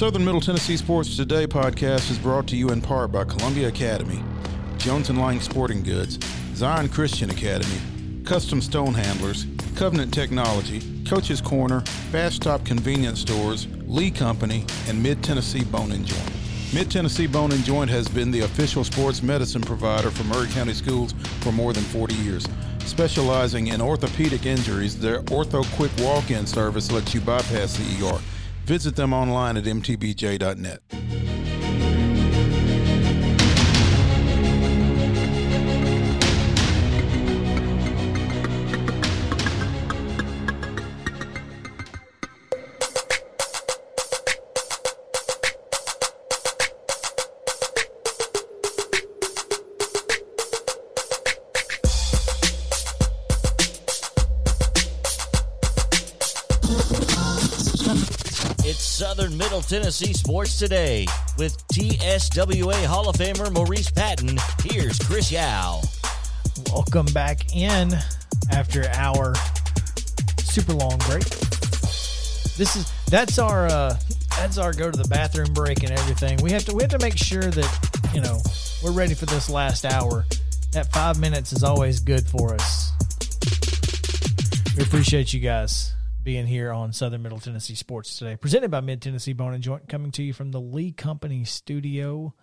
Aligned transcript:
Southern 0.00 0.24
Middle 0.24 0.40
Tennessee 0.40 0.78
Sports 0.78 1.14
Today 1.14 1.46
podcast 1.46 2.10
is 2.10 2.18
brought 2.18 2.46
to 2.46 2.56
you 2.56 2.70
in 2.70 2.80
part 2.80 3.12
by 3.12 3.22
Columbia 3.22 3.68
Academy, 3.68 4.24
Jones 4.78 5.10
and 5.10 5.20
Lang 5.20 5.42
Sporting 5.42 5.82
Goods, 5.82 6.18
Zion 6.54 6.88
Christian 6.88 7.28
Academy, 7.28 7.78
Custom 8.24 8.62
Stone 8.62 8.94
Handlers, 8.94 9.44
Covenant 9.76 10.14
Technology, 10.14 10.80
Coach's 11.04 11.42
Corner, 11.42 11.82
Fast 12.10 12.36
Stop 12.36 12.64
Convenience 12.64 13.20
Stores, 13.20 13.68
Lee 13.86 14.10
Company, 14.10 14.64
and 14.88 15.02
Mid 15.02 15.22
Tennessee 15.22 15.64
Bone 15.64 15.92
and 15.92 16.06
Joint. 16.06 16.32
Mid 16.72 16.90
Tennessee 16.90 17.26
Bone 17.26 17.52
and 17.52 17.62
Joint 17.62 17.90
has 17.90 18.08
been 18.08 18.30
the 18.30 18.40
official 18.40 18.84
sports 18.84 19.22
medicine 19.22 19.60
provider 19.60 20.10
for 20.10 20.24
Maury 20.24 20.48
County 20.48 20.72
Schools 20.72 21.12
for 21.40 21.52
more 21.52 21.74
than 21.74 21.84
40 21.84 22.14
years. 22.14 22.48
Specializing 22.86 23.66
in 23.66 23.82
orthopedic 23.82 24.46
injuries, 24.46 24.98
their 24.98 25.20
Ortho 25.24 25.62
Quick 25.76 25.92
Walk 25.98 26.30
In 26.30 26.46
service 26.46 26.90
lets 26.90 27.12
you 27.12 27.20
bypass 27.20 27.76
the 27.76 28.06
ER. 28.06 28.18
Visit 28.70 28.94
them 28.94 29.12
online 29.12 29.56
at 29.56 29.64
mtbj.net. 29.64 31.09
Tennessee 59.90 60.12
Sports 60.12 60.56
Today 60.56 61.04
with 61.36 61.66
TSWA 61.66 62.84
Hall 62.84 63.08
of 63.08 63.16
Famer 63.16 63.52
Maurice 63.52 63.90
Patton. 63.90 64.38
Here's 64.62 64.96
Chris 65.00 65.32
Yao. 65.32 65.80
Welcome 66.72 67.06
back 67.06 67.56
in 67.56 67.94
after 68.52 68.88
our 68.92 69.34
super 70.38 70.74
long 70.74 70.96
break. 71.08 71.24
This 72.54 72.76
is 72.76 72.92
that's 73.06 73.40
our 73.40 73.66
uh 73.66 73.98
that's 74.36 74.58
our 74.58 74.72
go 74.72 74.92
to 74.92 74.96
the 74.96 75.08
bathroom 75.08 75.52
break 75.54 75.82
and 75.82 75.90
everything. 75.90 76.38
We 76.40 76.52
have 76.52 76.64
to 76.66 76.72
we 76.72 76.84
have 76.84 76.92
to 76.92 77.00
make 77.00 77.18
sure 77.18 77.42
that 77.42 78.10
you 78.14 78.20
know 78.20 78.38
we're 78.84 78.92
ready 78.92 79.14
for 79.14 79.26
this 79.26 79.50
last 79.50 79.84
hour. 79.84 80.24
That 80.70 80.92
five 80.92 81.18
minutes 81.18 81.52
is 81.52 81.64
always 81.64 81.98
good 81.98 82.24
for 82.24 82.54
us. 82.54 82.92
We 84.76 84.84
appreciate 84.84 85.32
you 85.32 85.40
guys 85.40 85.94
being 86.22 86.46
here 86.46 86.72
on 86.72 86.92
Southern 86.92 87.22
Middle 87.22 87.40
Tennessee 87.40 87.74
Sports 87.74 88.18
today. 88.18 88.36
Presented 88.36 88.70
by 88.70 88.80
Mid 88.80 89.00
Tennessee 89.00 89.32
Bone 89.32 89.54
and 89.54 89.62
Joint, 89.62 89.88
coming 89.88 90.10
to 90.12 90.22
you 90.22 90.32
from 90.32 90.50
the 90.50 90.60
Lee 90.60 90.92
Company 90.92 91.44
studio 91.44 92.34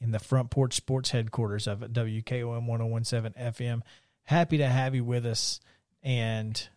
in 0.00 0.12
the 0.12 0.18
Front 0.18 0.50
Porch 0.50 0.74
Sports 0.74 1.10
headquarters 1.10 1.66
of 1.66 1.80
WKOM 1.80 2.66
1017 2.66 3.42
FM. 3.42 3.82
Happy 4.24 4.58
to 4.58 4.66
have 4.66 4.94
you 4.94 5.04
with 5.04 5.26
us 5.26 5.58
and 6.02 6.68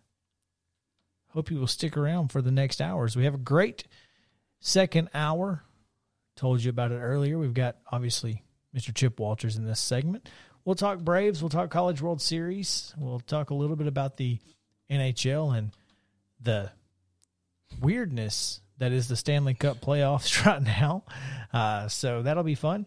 hope 1.29 1.51
you 1.51 1.59
will 1.59 1.67
stick 1.67 1.95
around 1.95 2.29
for 2.29 2.41
the 2.41 2.51
next 2.51 2.81
hours. 2.81 3.15
We 3.15 3.25
have 3.25 3.35
a 3.35 3.39
great 3.39 3.85
second 4.59 5.09
hour. 5.13 5.63
Told 6.35 6.63
you 6.63 6.71
about 6.71 6.91
it 6.91 6.99
earlier. 6.99 7.37
We've 7.37 7.53
got 7.53 7.77
obviously 7.91 8.43
Mr. 8.75 8.95
Chip 8.95 9.19
Walters 9.19 9.57
in 9.57 9.65
this 9.65 9.79
segment. 9.79 10.27
We'll 10.65 10.75
talk 10.75 10.99
Braves, 10.99 11.41
we'll 11.41 11.49
talk 11.49 11.69
College 11.71 12.01
World 12.01 12.21
Series, 12.21 12.93
we'll 12.97 13.19
talk 13.19 13.49
a 13.49 13.55
little 13.55 13.75
bit 13.75 13.87
about 13.87 14.17
the 14.17 14.39
NHL 14.91 15.57
and 15.57 15.71
the 16.41 16.71
weirdness 17.79 18.61
that 18.77 18.91
is 18.91 19.07
the 19.07 19.15
Stanley 19.15 19.53
Cup 19.53 19.79
playoffs 19.79 20.45
right 20.45 20.61
now. 20.61 21.03
Uh, 21.53 21.87
so 21.87 22.21
that'll 22.23 22.43
be 22.43 22.55
fun. 22.55 22.85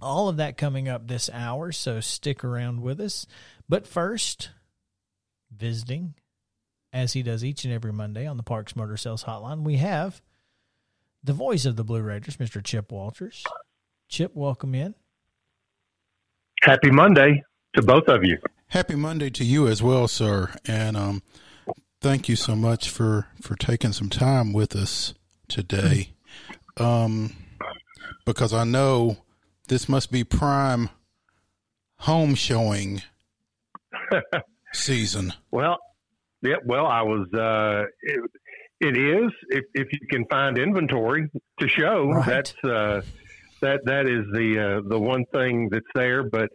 All 0.00 0.28
of 0.28 0.36
that 0.36 0.58
coming 0.58 0.88
up 0.88 1.06
this 1.06 1.30
hour, 1.32 1.72
so 1.72 2.00
stick 2.00 2.44
around 2.44 2.82
with 2.82 3.00
us. 3.00 3.26
But 3.68 3.86
first, 3.86 4.50
visiting, 5.56 6.14
as 6.92 7.12
he 7.12 7.22
does 7.22 7.44
each 7.44 7.64
and 7.64 7.72
every 7.72 7.92
Monday 7.92 8.26
on 8.26 8.36
the 8.36 8.42
Parks 8.42 8.76
Motor 8.76 8.96
Sales 8.96 9.24
Hotline, 9.24 9.62
we 9.62 9.76
have 9.76 10.20
the 11.22 11.32
voice 11.32 11.64
of 11.64 11.76
the 11.76 11.84
Blue 11.84 12.02
Raiders, 12.02 12.36
Mr. 12.36 12.62
Chip 12.62 12.92
Walters. 12.92 13.44
Chip, 14.08 14.32
welcome 14.34 14.74
in. 14.74 14.94
Happy 16.62 16.90
Monday 16.90 17.42
to 17.74 17.82
both 17.82 18.08
of 18.08 18.24
you. 18.24 18.38
Happy 18.68 18.94
Monday 18.94 19.30
to 19.30 19.44
you 19.44 19.68
as 19.68 19.82
well, 19.82 20.06
sir. 20.06 20.54
And 20.66 20.96
um, 20.96 21.22
thank 22.04 22.28
you 22.28 22.36
so 22.36 22.54
much 22.54 22.90
for, 22.90 23.28
for 23.40 23.56
taking 23.56 23.90
some 23.90 24.10
time 24.10 24.52
with 24.52 24.76
us 24.76 25.14
today. 25.48 26.10
Um, 26.76 27.34
because 28.26 28.52
I 28.52 28.64
know 28.64 29.16
this 29.68 29.88
must 29.88 30.12
be 30.12 30.22
prime 30.22 30.90
home 32.00 32.34
showing 32.34 33.00
season. 34.74 35.32
Well, 35.50 35.78
yeah, 36.42 36.56
well, 36.66 36.86
I 36.86 37.00
was, 37.00 37.26
uh, 37.32 37.84
it, 38.02 38.20
it 38.80 38.98
is, 38.98 39.32
if, 39.48 39.64
if 39.72 39.90
you 39.90 40.00
can 40.10 40.26
find 40.26 40.58
inventory 40.58 41.30
to 41.58 41.68
show, 41.68 42.10
Right. 42.10 42.26
that's, 42.26 42.54
uh, 42.64 43.00
that, 43.62 43.80
that 43.86 44.06
is 44.06 44.26
the, 44.34 44.58
uh, 44.84 44.88
the 44.90 45.00
one 45.00 45.24
thing 45.32 45.70
that's 45.70 45.86
there. 45.94 46.22
But 46.22 46.50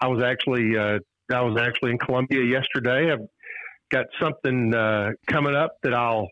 I 0.00 0.08
was 0.08 0.22
actually, 0.22 0.78
uh, 0.78 1.00
I 1.30 1.42
was 1.42 1.60
actually 1.60 1.90
in 1.90 1.98
Columbia 1.98 2.42
yesterday. 2.42 3.12
I've 3.12 3.28
got 3.94 4.06
something, 4.20 4.74
uh, 4.74 5.10
coming 5.28 5.54
up 5.54 5.76
that 5.84 5.94
I'll, 5.94 6.26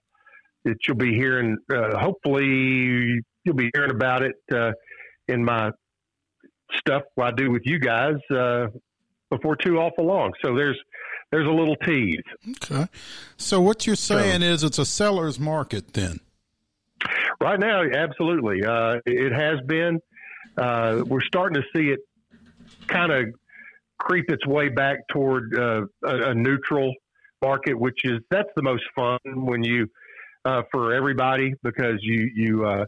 that 0.65 0.77
you'll 0.87 0.97
be 0.97 1.15
hearing, 1.15 1.57
uh, 1.73 1.97
hopefully 1.99 3.21
you'll 3.45 3.57
be 3.57 3.71
hearing 3.75 3.93
about 3.93 4.23
it, 4.23 4.35
uh, 4.53 4.73
in 5.29 5.45
my 5.45 5.71
stuff 6.75 7.03
I 7.21 7.31
do 7.31 7.51
with 7.51 7.63
you 7.65 7.79
guys, 7.79 8.17
uh, 8.31 8.67
before 9.31 9.57
too 9.57 9.79
awful 9.79 10.07
long. 10.07 10.33
So 10.45 10.57
there's, 10.57 10.79
there's 11.31 11.47
a 11.47 11.51
little 11.51 11.77
tease. 11.77 12.21
Okay. 12.63 12.87
So 13.37 13.61
what 13.61 13.87
you're 13.87 13.97
saying 13.97 14.43
is 14.43 14.65
it's 14.65 14.79
a 14.79 14.85
seller's 14.85 15.39
market 15.39 15.95
then? 15.95 16.19
Right 17.41 17.59
now, 17.59 17.83
absolutely. 17.83 18.65
Uh, 18.65 18.99
it 19.07 19.33
has 19.33 19.61
been. 19.67 20.01
Uh, 20.57 21.03
we're 21.07 21.23
starting 21.23 21.63
to 21.63 21.67
see 21.75 21.89
it 21.91 22.01
kind 22.87 23.11
of 23.11 23.27
creep 23.99 24.31
its 24.31 24.47
way 24.47 24.69
back 24.69 24.99
toward 25.11 25.57
uh, 25.59 25.87
a, 26.05 26.31
a 26.31 26.35
neutral 26.35 26.93
market, 27.43 27.79
which 27.79 28.05
is 28.05 28.21
that's 28.31 28.49
the 28.57 28.63
most 28.63 28.85
fun 28.95 29.19
when 29.25 29.63
you 29.63 29.89
uh, 30.45 30.63
for 30.71 30.95
everybody 30.95 31.55
because 31.63 31.99
you 32.01 32.31
you 32.35 32.65
uh, 32.65 32.85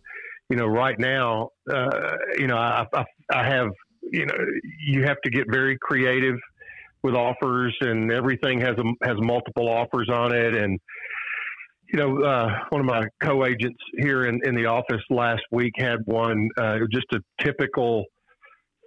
you 0.49 0.57
know 0.57 0.67
right 0.67 0.99
now 0.99 1.51
uh, 1.73 2.17
you 2.39 2.47
know 2.47 2.57
I, 2.57 2.87
I, 2.93 3.05
I 3.33 3.45
have 3.49 3.69
you 4.03 4.27
know 4.27 4.35
you 4.87 5.03
have 5.05 5.21
to 5.23 5.31
get 5.31 5.51
very 5.51 5.79
creative 5.81 6.37
with 7.05 7.15
offers 7.15 7.77
and 7.83 8.11
everything 8.11 8.61
has 8.63 8.75
a, 8.79 9.07
has 9.07 9.17
multiple 9.21 9.69
offers 9.69 10.09
on 10.11 10.35
it. 10.35 10.57
And 10.57 10.81
you 11.93 12.01
know, 12.01 12.23
uh, 12.23 12.49
one 12.71 12.81
of 12.81 12.87
my 12.87 13.05
co-agents 13.23 13.79
here 13.99 14.25
in, 14.25 14.41
in 14.45 14.57
the 14.57 14.67
office 14.67 15.03
last 15.11 15.43
week 15.53 15.75
had 15.77 15.99
one, 16.07 16.49
uh, 16.57 16.79
just 16.91 17.07
a 17.13 17.21
typical 17.45 18.07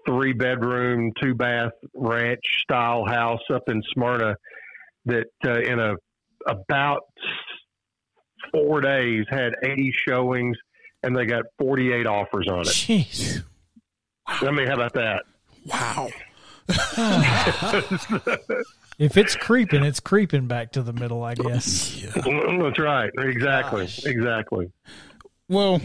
three 0.08 0.34
bedroom, 0.34 1.12
two 1.22 1.36
bath 1.36 1.74
ranch 1.94 2.42
style 2.64 3.06
house 3.06 3.44
up 3.54 3.64
in 3.70 3.84
Smyrna 3.94 4.36
that, 5.08 5.28
uh, 5.46 5.60
in 5.60 5.80
a, 5.80 5.96
about 6.48 7.02
four 8.52 8.82
days 8.82 9.26
had 9.30 9.56
80 9.64 9.94
showings 10.08 10.58
and 11.04 11.16
they 11.16 11.26
got 11.26 11.46
48 11.60 12.06
offers 12.08 12.48
on 12.50 12.62
it. 12.62 12.68
Jeez. 12.68 13.44
I 14.28 14.52
mean, 14.52 14.68
how 14.68 14.76
about 14.76 14.94
that? 14.94 15.24
Wow. 15.66 16.10
If 19.00 19.16
it's 19.16 19.36
creeping, 19.36 19.84
it's 19.84 20.00
creeping 20.00 20.48
back 20.48 20.72
to 20.72 20.82
the 20.82 20.94
middle, 20.94 21.24
I 21.24 21.36
guess. 21.36 21.96
Yeah. 21.96 22.10
That's 22.16 22.80
right. 22.80 23.12
Exactly. 23.20 23.86
Gosh. 23.86 24.06
Exactly. 24.06 24.72
Well, 25.48 25.80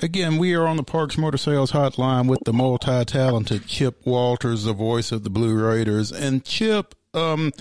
again, 0.00 0.38
we 0.38 0.54
are 0.54 0.66
on 0.66 0.76
the 0.76 0.82
Parks 0.82 1.16
Motor 1.16 1.38
Sales 1.38 1.70
Hotline 1.70 2.28
with 2.28 2.40
the 2.44 2.52
multi-talented 2.52 3.68
Chip 3.68 4.04
Walters, 4.04 4.64
the 4.64 4.72
voice 4.72 5.12
of 5.12 5.22
the 5.22 5.30
Blue 5.30 5.54
Raiders. 5.54 6.10
And 6.10 6.44
Chip, 6.44 6.96
um, 7.14 7.52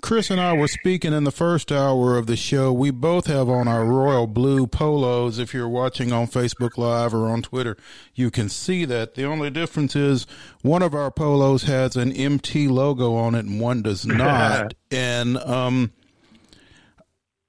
Chris 0.00 0.30
and 0.30 0.40
I 0.40 0.52
were 0.52 0.68
speaking 0.68 1.12
in 1.12 1.24
the 1.24 1.30
first 1.30 1.70
hour 1.70 2.16
of 2.16 2.26
the 2.26 2.36
show. 2.36 2.72
We 2.72 2.90
both 2.90 3.26
have 3.26 3.48
on 3.48 3.68
our 3.68 3.84
royal 3.84 4.26
blue 4.26 4.66
polos. 4.66 5.38
If 5.38 5.52
you're 5.52 5.68
watching 5.68 6.12
on 6.12 6.26
Facebook 6.26 6.78
Live 6.78 7.12
or 7.12 7.28
on 7.28 7.42
Twitter, 7.42 7.76
you 8.14 8.30
can 8.30 8.48
see 8.48 8.84
that. 8.86 9.14
The 9.14 9.24
only 9.24 9.50
difference 9.50 9.94
is 9.96 10.26
one 10.62 10.82
of 10.82 10.94
our 10.94 11.10
polos 11.10 11.64
has 11.64 11.96
an 11.96 12.12
MT 12.12 12.68
logo 12.68 13.14
on 13.14 13.34
it 13.34 13.44
and 13.44 13.60
one 13.60 13.82
does 13.82 14.06
not. 14.06 14.74
and 14.90 15.36
um, 15.38 15.92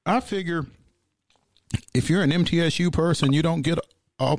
I 0.06 0.20
figure 0.20 0.66
if 1.94 2.10
you're 2.10 2.24
an 2.24 2.32
MTSU 2.32 2.92
person, 2.92 3.34
you 3.34 3.42
don't 3.42 3.62
get 3.62 3.80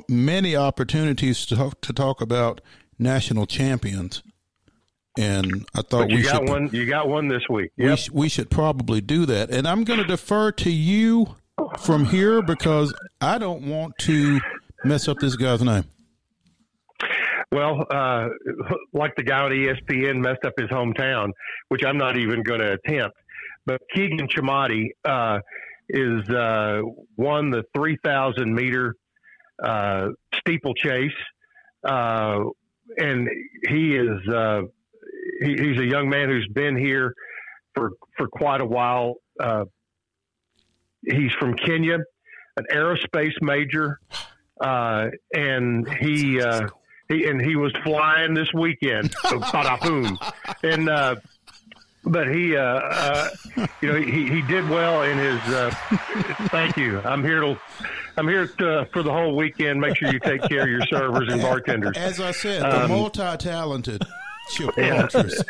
many 0.07 0.55
opportunities 0.55 1.45
to 1.47 1.55
talk, 1.55 1.81
to 1.81 1.93
talk 1.93 2.21
about 2.21 2.61
national 2.99 3.45
champions. 3.45 4.21
And 5.17 5.65
I 5.75 5.81
thought 5.83 6.01
But 6.07 6.09
you 6.09 6.17
we 6.17 6.23
got 6.23 6.35
should 6.41 6.49
one. 6.49 6.69
You 6.71 6.85
got 6.87 7.07
one 7.07 7.27
this 7.27 7.43
week. 7.49 7.71
we, 7.77 7.85
Yep. 7.85 7.97
sh- 7.99 8.09
we 8.11 8.29
should 8.29 8.49
probably 8.49 8.99
do 9.01 9.25
that. 9.27 9.51
And 9.51 9.67
I'm 9.67 9.83
going 9.83 9.99
to 9.99 10.05
defer 10.07 10.51
to 10.53 10.71
you 10.71 11.35
from 11.79 12.05
here 12.05 12.41
because 12.41 12.93
I 13.21 13.37
don't 13.37 13.63
want 13.69 13.97
to 13.99 14.39
mess 14.83 15.07
up 15.07 15.19
this 15.19 15.35
guy's 15.35 15.61
name. 15.61 15.83
Well, 17.51 17.85
uh, 17.91 18.29
like 18.93 19.15
the 19.15 19.21
guy 19.23 19.41
on 19.43 19.51
ESPN 19.51 20.17
messed 20.23 20.43
up 20.45 20.53
his 20.57 20.69
hometown, 20.69 21.29
which 21.69 21.85
I'm 21.85 21.97
not 21.97 22.17
even 22.17 22.41
going 22.41 22.61
to 22.61 22.73
attempt. 22.73 23.15
But 23.67 23.81
Kigen 23.95 24.27
Chemadi 24.27 24.87
uh, 25.05 25.39
is 25.89 26.27
uh, 26.29 26.81
won 27.15 27.51
the 27.51 27.63
3,000 27.75 28.51
meter 28.53 28.95
uh, 29.63 30.07
steeplechase, 30.39 31.11
uh, 31.83 32.39
and 32.97 33.29
he 33.69 33.95
is 33.95 34.27
uh, 34.27 34.61
he, 35.41 35.55
he's 35.57 35.79
a 35.79 35.85
young 35.85 36.09
man 36.09 36.29
who's 36.29 36.47
been 36.47 36.77
here 36.77 37.13
for 37.73 37.91
for 38.17 38.27
quite 38.27 38.61
a 38.61 38.65
while. 38.65 39.15
Uh, 39.39 39.65
he's 41.01 41.31
from 41.33 41.55
Kenya, 41.55 41.99
an 42.57 42.65
aerospace 42.71 43.41
major, 43.41 43.99
uh, 44.61 45.07
and 45.33 45.87
he 45.99 46.41
uh, 46.41 46.67
he 47.09 47.25
and 47.25 47.41
he 47.41 47.55
was 47.55 47.73
flying 47.83 48.33
this 48.33 48.51
weekend. 48.53 49.13
So, 49.29 49.39
boom, 49.81 50.17
and 50.63 50.89
uh, 50.89 51.15
but 52.05 52.27
he, 52.27 52.55
uh, 52.55 52.61
uh, 52.61 53.29
you 53.81 53.91
know, 53.91 53.99
he, 53.99 54.27
he 54.27 54.41
did 54.41 54.67
well 54.69 55.03
in 55.03 55.17
his. 55.17 55.39
Uh, 55.53 55.71
thank 56.49 56.77
you. 56.77 56.99
I'm 56.99 57.23
here 57.23 57.39
to. 57.39 57.59
I'm 58.15 58.27
here 58.27 58.45
to, 58.45 58.87
for 58.93 59.01
the 59.01 59.11
whole 59.11 59.35
weekend. 59.35 59.81
Make 59.81 59.97
sure 59.97 60.11
you 60.11 60.19
take 60.19 60.43
care 60.43 60.63
of 60.63 60.69
your 60.69 60.85
servers 60.85 61.33
and 61.33 61.41
bartenders. 61.41 61.97
As 61.97 62.19
I 62.19 62.31
said, 62.31 62.61
the 62.61 62.83
um, 62.83 62.91
multi-talented 62.91 64.03
Walters. 64.77 65.43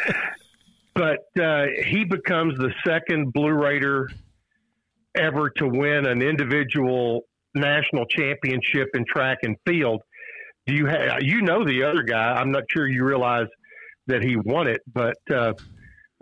But 0.96 1.26
uh, 1.42 1.66
he 1.86 2.04
becomes 2.04 2.58
the 2.58 2.72
second 2.86 3.34
Blue 3.34 3.52
Raider 3.52 4.10
ever 5.16 5.50
to 5.58 5.68
win 5.68 6.06
an 6.06 6.22
individual 6.22 7.22
national 7.56 8.06
championship 8.06 8.90
in 8.94 9.06
track 9.06 9.40
and 9.44 9.56
field. 9.66 10.02
Do 10.68 10.74
you? 10.74 10.88
You 11.20 11.42
know 11.42 11.66
the 11.66 11.84
other 11.84 12.04
guy. 12.04 12.34
I'm 12.34 12.52
not 12.52 12.64
sure 12.70 12.88
you 12.88 13.04
realize 13.04 13.48
that 14.08 14.24
he 14.24 14.36
won 14.36 14.68
it, 14.68 14.82
but 14.92 15.18
uh, 15.32 15.54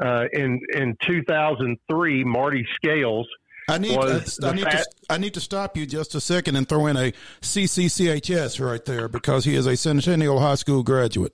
uh, 0.02 0.26
in 0.34 0.60
in 0.74 0.96
2003, 1.06 2.24
Marty 2.24 2.66
Scales. 2.76 3.28
I 3.70 3.78
need, 3.78 3.96
uh, 3.96 4.20
I, 4.44 4.54
need 4.54 4.64
fat- 4.64 4.84
to, 4.84 4.88
I 5.12 5.18
need 5.18 5.34
to 5.36 5.40
stop 5.40 5.78
you 5.78 5.86
just 5.86 6.16
a 6.16 6.20
second 6.20 6.56
and 6.56 6.68
throw 6.68 6.88
in 6.88 6.98
a 6.98 7.14
CCCHS 7.42 8.66
right 8.66 8.84
there 8.84 9.08
because 9.08 9.46
he 9.46 9.56
is 9.56 9.66
a 9.66 9.78
Centennial 9.78 10.40
High 10.40 10.56
School 10.56 10.84
graduate. 10.84 11.34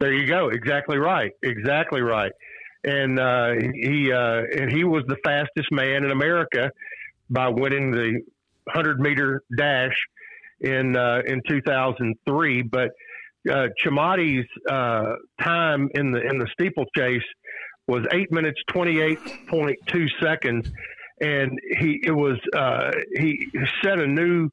There 0.00 0.12
you 0.12 0.26
go. 0.26 0.48
Exactly 0.48 0.98
right. 0.98 1.32
Exactly 1.42 2.00
right. 2.02 2.32
And 2.84 3.18
uh, 3.18 3.52
he 3.74 4.12
uh, 4.12 4.42
and 4.58 4.70
he 4.70 4.84
was 4.84 5.04
the 5.08 5.16
fastest 5.24 5.68
man 5.72 6.04
in 6.04 6.10
America 6.10 6.70
by 7.30 7.48
winning 7.48 7.90
the 7.90 8.20
100 8.64 9.00
meter 9.00 9.42
dash 9.56 9.94
in 10.60 10.96
uh, 10.96 11.22
in 11.26 11.40
2003. 11.48 12.62
But 12.62 12.90
uh, 13.50 13.68
Chemadi's 13.82 14.46
uh, 14.68 15.14
time 15.40 15.88
in 15.94 16.12
the 16.12 16.20
in 16.20 16.38
the 16.38 16.48
steeplechase 16.52 17.22
was 17.86 18.06
eight 18.12 18.32
minutes 18.32 18.60
28.2 18.70 20.08
seconds, 20.22 20.70
and 21.20 21.58
he 21.78 22.00
it 22.04 22.12
was 22.14 22.38
uh, 22.54 22.90
he 23.16 23.46
set 23.82 23.98
a 23.98 24.06
new 24.06 24.48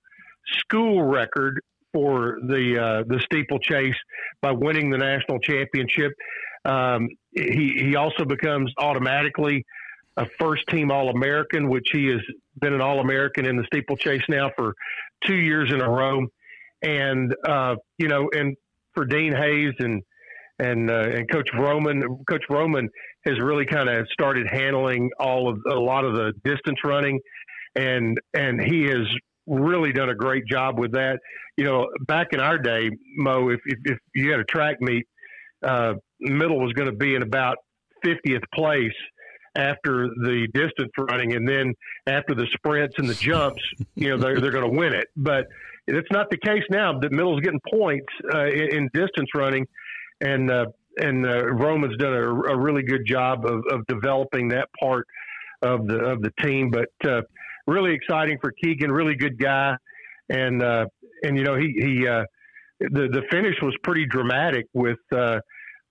school 0.60 1.04
record 1.04 1.62
for 1.94 2.38
the 2.48 2.78
uh, 2.80 3.04
the 3.08 3.20
steeplechase 3.26 3.96
by 4.42 4.52
winning 4.52 4.90
the 4.90 4.98
national 4.98 5.40
championship. 5.40 6.12
Um, 6.66 7.10
he 7.32 7.74
he 7.78 7.96
also 7.96 8.26
becomes 8.26 8.72
automatically 8.78 9.66
a 10.18 10.26
first 10.40 10.68
team 10.68 10.92
All 10.92 11.10
American, 11.10 11.70
which 11.70 11.90
he 11.92 12.08
has 12.08 12.22
been 12.60 12.74
an 12.74 12.82
All 12.82 13.00
American 13.00 13.46
in 13.46 13.58
the 13.58 13.64
steeplechase 13.66 14.24
now 14.30 14.52
for 14.56 14.74
two 15.26 15.38
years 15.38 15.72
in 15.74 15.82
a 15.82 15.90
row. 15.90 16.26
And 16.84 17.36
uh, 17.48 17.76
you 17.98 18.08
know, 18.08 18.30
and 18.34 18.56
for 18.94 19.06
Dean 19.06 19.34
Hayes 19.34 19.74
and 19.80 20.02
and 20.60 20.90
uh, 20.90 21.10
and 21.10 21.32
Coach 21.32 21.50
Roman, 21.58 22.04
Coach 22.30 22.44
Roman 22.50 22.90
has 23.26 23.40
really 23.40 23.66
kind 23.66 23.90
of 23.90 24.08
started 24.12 24.48
handling 24.48 25.10
all 25.20 25.50
of 25.50 25.60
a 25.70 25.80
lot 25.80 26.06
of 26.06 26.14
the 26.14 26.34
distance 26.44 26.80
running, 26.84 27.20
and 27.76 28.20
and 28.34 28.62
he 28.62 28.84
has 28.84 29.08
really 29.48 29.92
done 29.92 30.10
a 30.10 30.16
great 30.16 30.46
job 30.46 30.80
with 30.80 30.94
that. 30.94 31.20
You 31.58 31.66
know, 31.66 31.88
back 32.08 32.28
in 32.34 32.40
our 32.40 32.58
day, 32.58 32.90
Mo, 33.18 33.50
if 33.50 33.60
if, 33.66 33.80
if 33.86 33.98
you 34.16 34.32
had 34.32 34.40
a 34.40 34.46
track 34.46 34.82
meet, 34.82 35.08
uh, 35.64 35.94
middle 36.20 36.60
was 36.60 36.74
going 36.74 36.90
to 36.90 36.96
be 36.96 37.16
in 37.16 37.22
about 37.22 37.58
50th 38.06 38.44
place 38.54 38.94
after 39.56 40.08
the 40.08 40.48
distance 40.54 40.92
running, 40.98 41.34
and 41.34 41.48
then 41.48 41.74
after 42.08 42.34
the 42.34 42.48
sprints 42.54 42.96
and 42.98 43.08
the 43.08 43.14
jumps, 43.14 43.62
you 43.96 44.10
know, 44.10 44.18
they're 44.18 44.40
they're 44.40 44.52
going 44.52 44.70
to 44.70 44.78
win 44.78 44.94
it. 44.94 45.08
But 45.16 45.48
it's 45.88 46.08
not 46.12 46.30
the 46.30 46.38
case 46.38 46.64
now. 46.70 46.98
The 46.98 47.10
middle's 47.10 47.42
getting 47.42 47.60
points 47.72 48.08
uh, 48.34 48.46
in, 48.46 48.76
in, 48.76 48.90
distance 48.94 49.30
running, 49.36 49.68
and 50.22 50.50
uh, 50.50 50.66
and 50.98 51.26
uh, 51.26 51.48
Roman's 51.48 51.98
done 51.98 52.14
a, 52.14 52.24
a, 52.24 52.58
really 52.58 52.84
good 52.84 53.06
job 53.06 53.46
of, 53.46 53.64
of 53.72 53.86
developing 53.88 54.50
that 54.50 54.70
part 54.80 55.08
of 55.62 55.88
the 55.88 55.98
of 55.98 56.22
the 56.22 56.32
team. 56.42 56.72
But 56.72 56.90
uh, 57.10 57.22
really 57.68 57.94
exciting 57.94 58.38
for 58.42 58.52
Kigen. 58.64 58.92
Really 58.92 59.16
good 59.16 59.38
guy, 59.38 59.76
and 60.30 60.62
uh, 60.64 60.86
and 61.24 61.38
you 61.38 61.44
know 61.44 61.56
he 61.56 61.74
he 61.78 62.08
uh, 62.08 62.24
the 62.80 63.08
the 63.12 63.22
finish 63.32 63.56
was 63.62 63.76
pretty 63.84 64.06
dramatic 64.06 64.66
with. 64.74 65.00
Uh, 65.16 65.40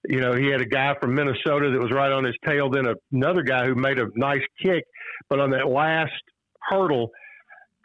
you 0.09 0.21
know, 0.21 0.33
he 0.33 0.47
had 0.47 0.63
a 0.63 0.67
guy 0.67 0.95
from 0.99 1.15
Minnesota 1.15 1.71
that 1.71 1.79
was 1.79 1.91
right 1.93 2.11
on 2.11 2.25
his 2.25 2.35
tail, 2.47 2.71
then 2.71 2.87
another 3.13 3.43
guy 3.43 3.67
who 3.67 3.75
made 3.75 3.99
a 3.99 4.07
nice 4.15 4.41
kick, 4.63 4.85
but 5.29 5.41
on 5.41 5.51
that 5.51 5.69
last 5.69 6.23
hurdle, 6.63 7.11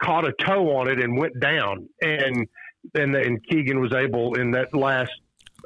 caught 0.02 0.26
a 0.26 0.32
toe 0.44 0.76
on 0.76 0.88
it 0.88 0.98
and 1.02 1.18
went 1.18 1.38
down. 1.40 1.86
And 2.00 2.46
and 2.94 3.14
and 3.14 3.46
Kigen 3.46 3.80
was 3.80 3.92
able 3.94 4.34
in 4.34 4.50
that 4.52 4.74
last, 4.74 5.10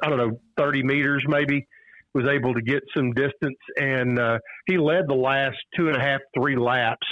I 0.03 0.09
don't 0.09 0.17
know, 0.17 0.41
thirty 0.57 0.83
meters 0.83 1.23
maybe, 1.27 1.65
was 2.13 2.25
able 2.27 2.53
to 2.53 2.61
get 2.61 2.83
some 2.95 3.13
distance, 3.13 3.59
and 3.77 4.19
uh, 4.19 4.39
he 4.65 4.77
led 4.77 5.07
the 5.07 5.15
last 5.15 5.57
two 5.77 5.87
and 5.87 5.95
a 5.95 6.01
half, 6.01 6.19
three 6.35 6.57
laps 6.57 7.07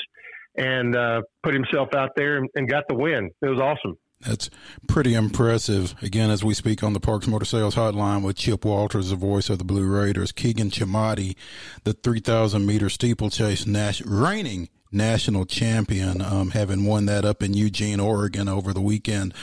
and 0.56 0.96
uh, 0.96 1.22
put 1.44 1.54
himself 1.54 1.90
out 1.96 2.12
there 2.16 2.38
and, 2.38 2.50
and 2.56 2.69
got 2.69 2.84
the 2.88 2.96
win. 2.96 3.30
It 3.42 3.50
was 3.50 3.60
awesome. 3.60 3.98
That's 4.22 4.50
pretty 4.88 5.13
impressive. 5.13 5.96
Again, 6.01 6.30
as 6.30 6.44
we 6.44 6.54
speak 6.54 6.84
on 6.84 6.92
the 6.92 7.00
Parks 7.00 7.25
Motor 7.25 7.46
Sales 7.46 7.75
Hotline 7.75 8.22
with 8.22 8.36
Chip 8.36 8.66
Walters, 8.66 9.12
the 9.12 9.16
voice 9.16 9.50
of 9.50 9.60
the 9.60 9.63
Blue 9.63 9.88
Raiders, 9.88 10.34
Kigen 10.34 10.69
Chemadi, 10.69 11.38
the 11.86 11.94
3,000 11.94 12.66
meter 12.66 12.90
steeplechase 12.90 13.66
nas- 13.66 14.01
reigning 14.06 14.68
national 14.92 15.46
champion, 15.46 16.22
um, 16.22 16.52
having 16.52 16.86
won 16.86 17.06
that 17.06 17.24
up 17.24 17.42
in 17.42 17.54
Eugene, 17.54 18.02
Oregon 18.02 18.50
over 18.50 18.74
the 18.74 18.81
weekend. 18.81 19.34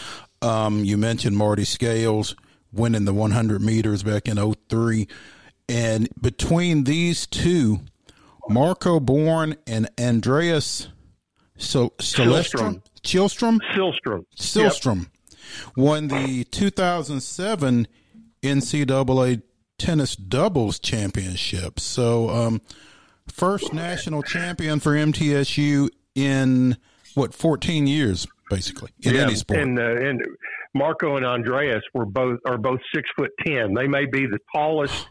Um, 0.43 0.85
you 0.85 0.99
mentioned 0.99 1.39
Marty 1.39 1.65
Scales 1.65 2.37
winning 2.71 3.07
the 3.07 3.15
100 3.15 3.63
meters 3.63 4.03
back 4.03 4.29
in 4.29 4.55
03. 4.69 5.09
And 5.69 6.09
between 6.21 6.85
these 6.85 7.27
two, 7.27 7.81
Marco 8.49 9.01
Born 9.01 9.57
and 9.67 9.89
Andreas 9.99 10.89
so 11.59 11.91
Chilstrom, 11.99 12.83
Silstrom, 13.03 13.59
Silstrom 14.37 14.99
yep. 14.99 15.77
won 15.77 16.09
the 16.09 16.45
2007 16.45 17.89
NCAA 18.43 19.43
tennis 19.79 20.17
doubles 20.17 20.79
championship. 20.79 21.79
So, 21.81 22.31
um, 22.31 22.61
first 23.29 23.73
national 23.73 24.23
champion 24.23 24.81
for 24.81 24.93
MTSU 24.93 25.89
in 26.15 26.77
what 27.15 27.35
14 27.35 27.87
years, 27.87 28.27
basically 28.51 28.91
in 29.03 29.15
yeah, 29.15 29.23
any 29.23 29.35
sport. 29.35 29.61
And, 29.61 29.79
uh, 29.79 29.83
and 29.83 30.21
Marco 30.75 31.17
and 31.17 31.25
Andreas 31.25 31.83
were 31.95 32.05
both 32.07 32.39
are 32.47 32.59
both 32.59 32.81
six 32.95 33.09
foot 33.17 33.31
ten. 33.45 33.75
They 33.75 33.89
may 33.89 34.05
be 34.05 34.27
the 34.27 34.39
tallest 34.55 35.09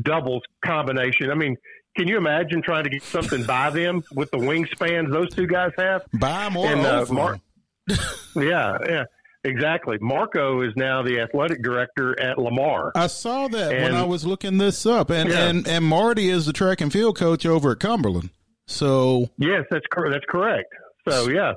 doubles 0.00 0.42
combination. 0.64 1.30
I 1.30 1.34
mean, 1.34 1.56
can 1.96 2.08
you 2.08 2.16
imagine 2.16 2.62
trying 2.62 2.84
to 2.84 2.90
get 2.90 3.02
something 3.02 3.44
by 3.44 3.70
them 3.70 4.02
with 4.12 4.30
the 4.30 4.38
wingspans 4.38 5.12
those 5.12 5.32
two 5.34 5.46
guys 5.46 5.72
have? 5.78 6.02
Buy 6.12 6.48
more 6.48 6.66
and, 6.66 6.84
uh, 6.84 7.06
Mar- 7.10 7.40
yeah, 8.36 8.78
yeah. 8.86 9.04
Exactly. 9.44 9.98
Marco 10.00 10.62
is 10.62 10.72
now 10.74 11.02
the 11.02 11.20
athletic 11.20 11.62
director 11.62 12.18
at 12.18 12.38
Lamar. 12.38 12.92
I 12.94 13.08
saw 13.08 13.46
that 13.48 13.72
and, 13.72 13.84
when 13.84 13.94
I 13.94 14.04
was 14.04 14.24
looking 14.24 14.56
this 14.56 14.86
up, 14.86 15.10
and, 15.10 15.28
yeah. 15.28 15.48
and 15.48 15.68
and 15.68 15.84
Marty 15.84 16.30
is 16.30 16.46
the 16.46 16.54
track 16.54 16.80
and 16.80 16.90
field 16.90 17.18
coach 17.18 17.44
over 17.44 17.72
at 17.72 17.78
Cumberland. 17.78 18.30
So 18.66 19.28
yes, 19.36 19.64
that's 19.70 19.84
correct. 19.90 20.14
That's 20.14 20.24
correct. 20.30 20.72
So 21.06 21.28
yeah, 21.28 21.52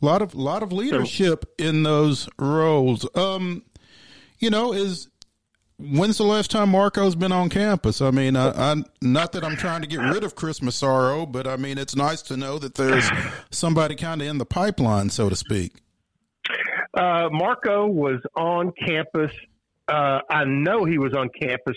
a 0.00 0.04
lot 0.06 0.22
of 0.22 0.34
lot 0.34 0.62
of 0.62 0.72
leadership 0.72 1.44
so, 1.60 1.66
in 1.66 1.82
those 1.82 2.30
roles. 2.38 3.06
Um, 3.14 3.62
you 4.38 4.48
know, 4.48 4.72
is 4.72 5.08
when's 5.82 6.18
the 6.18 6.24
last 6.24 6.50
time 6.50 6.68
Marco's 6.70 7.14
been 7.14 7.32
on 7.32 7.48
campus? 7.48 8.00
I 8.00 8.10
mean, 8.10 8.36
I, 8.36 8.72
I, 8.72 8.76
not 9.00 9.32
that 9.32 9.44
I'm 9.44 9.56
trying 9.56 9.82
to 9.82 9.86
get 9.88 9.98
rid 10.00 10.24
of 10.24 10.34
Chris 10.34 10.62
Massaro, 10.62 11.26
but 11.26 11.46
I 11.46 11.56
mean, 11.56 11.78
it's 11.78 11.96
nice 11.96 12.22
to 12.22 12.36
know 12.36 12.58
that 12.58 12.74
there's 12.74 13.08
somebody 13.50 13.94
kind 13.94 14.22
of 14.22 14.28
in 14.28 14.38
the 14.38 14.46
pipeline, 14.46 15.10
so 15.10 15.28
to 15.28 15.36
speak. 15.36 15.72
Uh, 16.94 17.28
Marco 17.30 17.86
was 17.86 18.20
on 18.36 18.72
campus. 18.86 19.30
Uh, 19.88 20.20
I 20.30 20.44
know 20.44 20.84
he 20.84 20.98
was 20.98 21.14
on 21.14 21.28
campus 21.40 21.76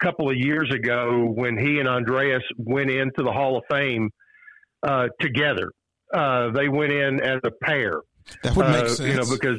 a 0.00 0.04
couple 0.04 0.28
of 0.28 0.36
years 0.36 0.70
ago 0.72 1.26
when 1.34 1.56
he 1.56 1.78
and 1.78 1.88
Andreas 1.88 2.42
went 2.58 2.90
into 2.90 3.22
the 3.22 3.32
Hall 3.32 3.56
of 3.56 3.64
Fame 3.70 4.10
uh, 4.82 5.08
together. 5.20 5.70
uh, 6.12 6.50
they 6.50 6.68
went 6.68 6.92
in 6.92 7.20
as 7.20 7.40
a 7.44 7.50
pair. 7.50 8.00
That 8.42 8.56
would 8.56 8.66
make 8.66 8.84
Uh, 8.84 8.88
sense. 8.88 9.08
You 9.08 9.14
know, 9.16 9.30
because 9.36 9.58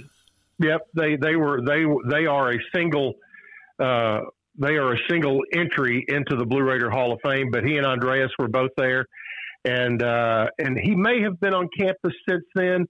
yep, 0.59 0.81
they 0.95 1.15
they 1.17 1.35
were 1.35 1.61
they 1.61 1.83
they 2.09 2.25
are 2.25 2.51
a 2.51 2.57
single. 2.73 3.13
Uh, 3.79 4.21
they 4.57 4.75
are 4.75 4.93
a 4.93 4.97
single 5.09 5.41
entry 5.53 6.05
into 6.07 6.35
the 6.35 6.45
Blue 6.45 6.63
Raider 6.63 6.89
Hall 6.89 7.11
of 7.11 7.19
Fame, 7.25 7.49
but 7.51 7.63
he 7.63 7.77
and 7.77 7.85
Andreas 7.85 8.31
were 8.39 8.47
both 8.47 8.71
there, 8.77 9.05
and 9.65 10.01
uh, 10.01 10.47
and 10.57 10.77
he 10.81 10.95
may 10.95 11.21
have 11.21 11.39
been 11.39 11.53
on 11.53 11.67
campus 11.77 12.13
since 12.27 12.45
then. 12.55 12.85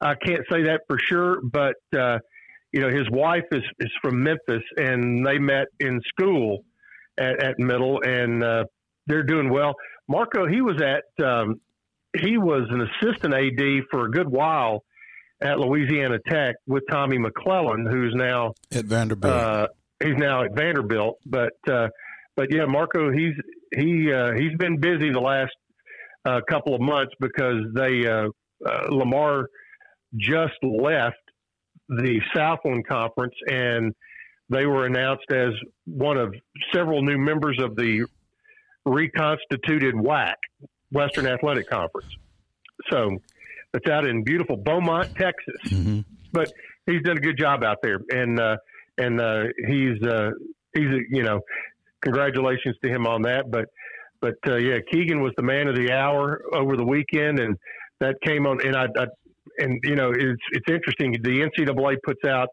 I 0.00 0.14
can't 0.14 0.42
say 0.50 0.64
that 0.64 0.82
for 0.86 0.98
sure, 0.98 1.40
but 1.42 1.74
uh, 1.96 2.18
you 2.72 2.80
know 2.80 2.88
his 2.88 3.10
wife 3.10 3.46
is 3.50 3.62
is 3.80 3.90
from 4.00 4.22
Memphis, 4.22 4.62
and 4.76 5.26
they 5.26 5.38
met 5.38 5.66
in 5.80 6.00
school 6.08 6.64
at, 7.18 7.42
at 7.42 7.58
Middle, 7.58 8.00
and 8.04 8.44
uh, 8.44 8.64
they're 9.06 9.24
doing 9.24 9.50
well. 9.50 9.74
Marco, 10.06 10.46
he 10.46 10.60
was 10.60 10.80
at 10.80 11.24
um, 11.24 11.60
he 12.16 12.38
was 12.38 12.62
an 12.70 12.82
assistant 12.82 13.34
AD 13.34 13.84
for 13.90 14.06
a 14.06 14.10
good 14.10 14.28
while 14.28 14.84
at 15.40 15.58
Louisiana 15.58 16.18
Tech 16.28 16.56
with 16.66 16.84
Tommy 16.90 17.18
McClelland, 17.18 17.90
who's 17.90 18.14
now 18.14 18.52
at 18.72 18.84
Vanderbilt. 18.84 19.70
He's 20.02 20.16
now 20.16 20.44
at 20.44 20.54
Vanderbilt. 20.54 21.18
But 21.26 21.54
uh, 21.70 21.88
but 22.36 22.48
yeah, 22.52 22.66
Marco, 22.66 23.10
he's 23.12 23.34
he 23.74 24.12
uh, 24.12 24.32
he's 24.36 24.56
been 24.58 24.80
busy 24.80 25.10
the 25.10 25.20
last 25.20 25.52
uh, 26.24 26.40
couple 26.48 26.74
of 26.74 26.80
months 26.80 27.12
because 27.20 27.64
they 27.74 28.06
uh, 28.06 28.28
uh, 28.66 28.88
Lamar 28.90 29.48
just 30.16 30.54
left 30.62 31.16
the 31.88 32.20
Southland 32.34 32.86
Conference 32.86 33.34
and 33.50 33.94
they 34.50 34.66
were 34.66 34.86
announced 34.86 35.30
as 35.30 35.50
one 35.84 36.16
of 36.16 36.34
several 36.74 37.02
new 37.02 37.18
members 37.18 37.58
of 37.62 37.76
the 37.76 38.06
reconstituted 38.86 39.94
WAC, 39.94 40.34
Western 40.90 41.26
Athletic 41.26 41.68
Conference. 41.68 42.08
So 42.90 43.18
it's 43.74 43.88
out 43.88 44.06
in 44.06 44.24
beautiful 44.24 44.56
Beaumont, 44.56 45.14
Texas. 45.16 45.60
Mhm. 45.66 46.04
But 46.32 46.52
he's 46.86 47.02
done 47.02 47.18
a 47.18 47.20
good 47.20 47.38
job 47.38 47.62
out 47.64 47.78
there, 47.82 48.00
and 48.10 48.38
uh, 48.38 48.56
and 48.98 49.20
uh, 49.20 49.44
he's 49.66 50.02
uh, 50.02 50.30
he's 50.74 50.88
you 51.10 51.22
know, 51.22 51.40
congratulations 52.02 52.76
to 52.84 52.90
him 52.90 53.06
on 53.06 53.22
that. 53.22 53.50
But 53.50 53.66
but 54.20 54.34
uh, 54.46 54.56
yeah, 54.56 54.78
Kigen 54.92 55.22
was 55.22 55.32
the 55.36 55.42
man 55.42 55.68
of 55.68 55.76
the 55.76 55.92
hour 55.92 56.42
over 56.52 56.76
the 56.76 56.84
weekend, 56.84 57.38
and 57.38 57.56
that 58.00 58.16
came 58.22 58.46
on. 58.46 58.64
And 58.66 58.76
I, 58.76 58.86
I 58.96 59.06
and 59.58 59.80
you 59.84 59.94
know 59.94 60.10
it's 60.10 60.42
it's 60.52 60.68
interesting. 60.68 61.12
The 61.12 61.48
NCAA 61.58 61.96
puts 62.04 62.24
out, 62.24 62.48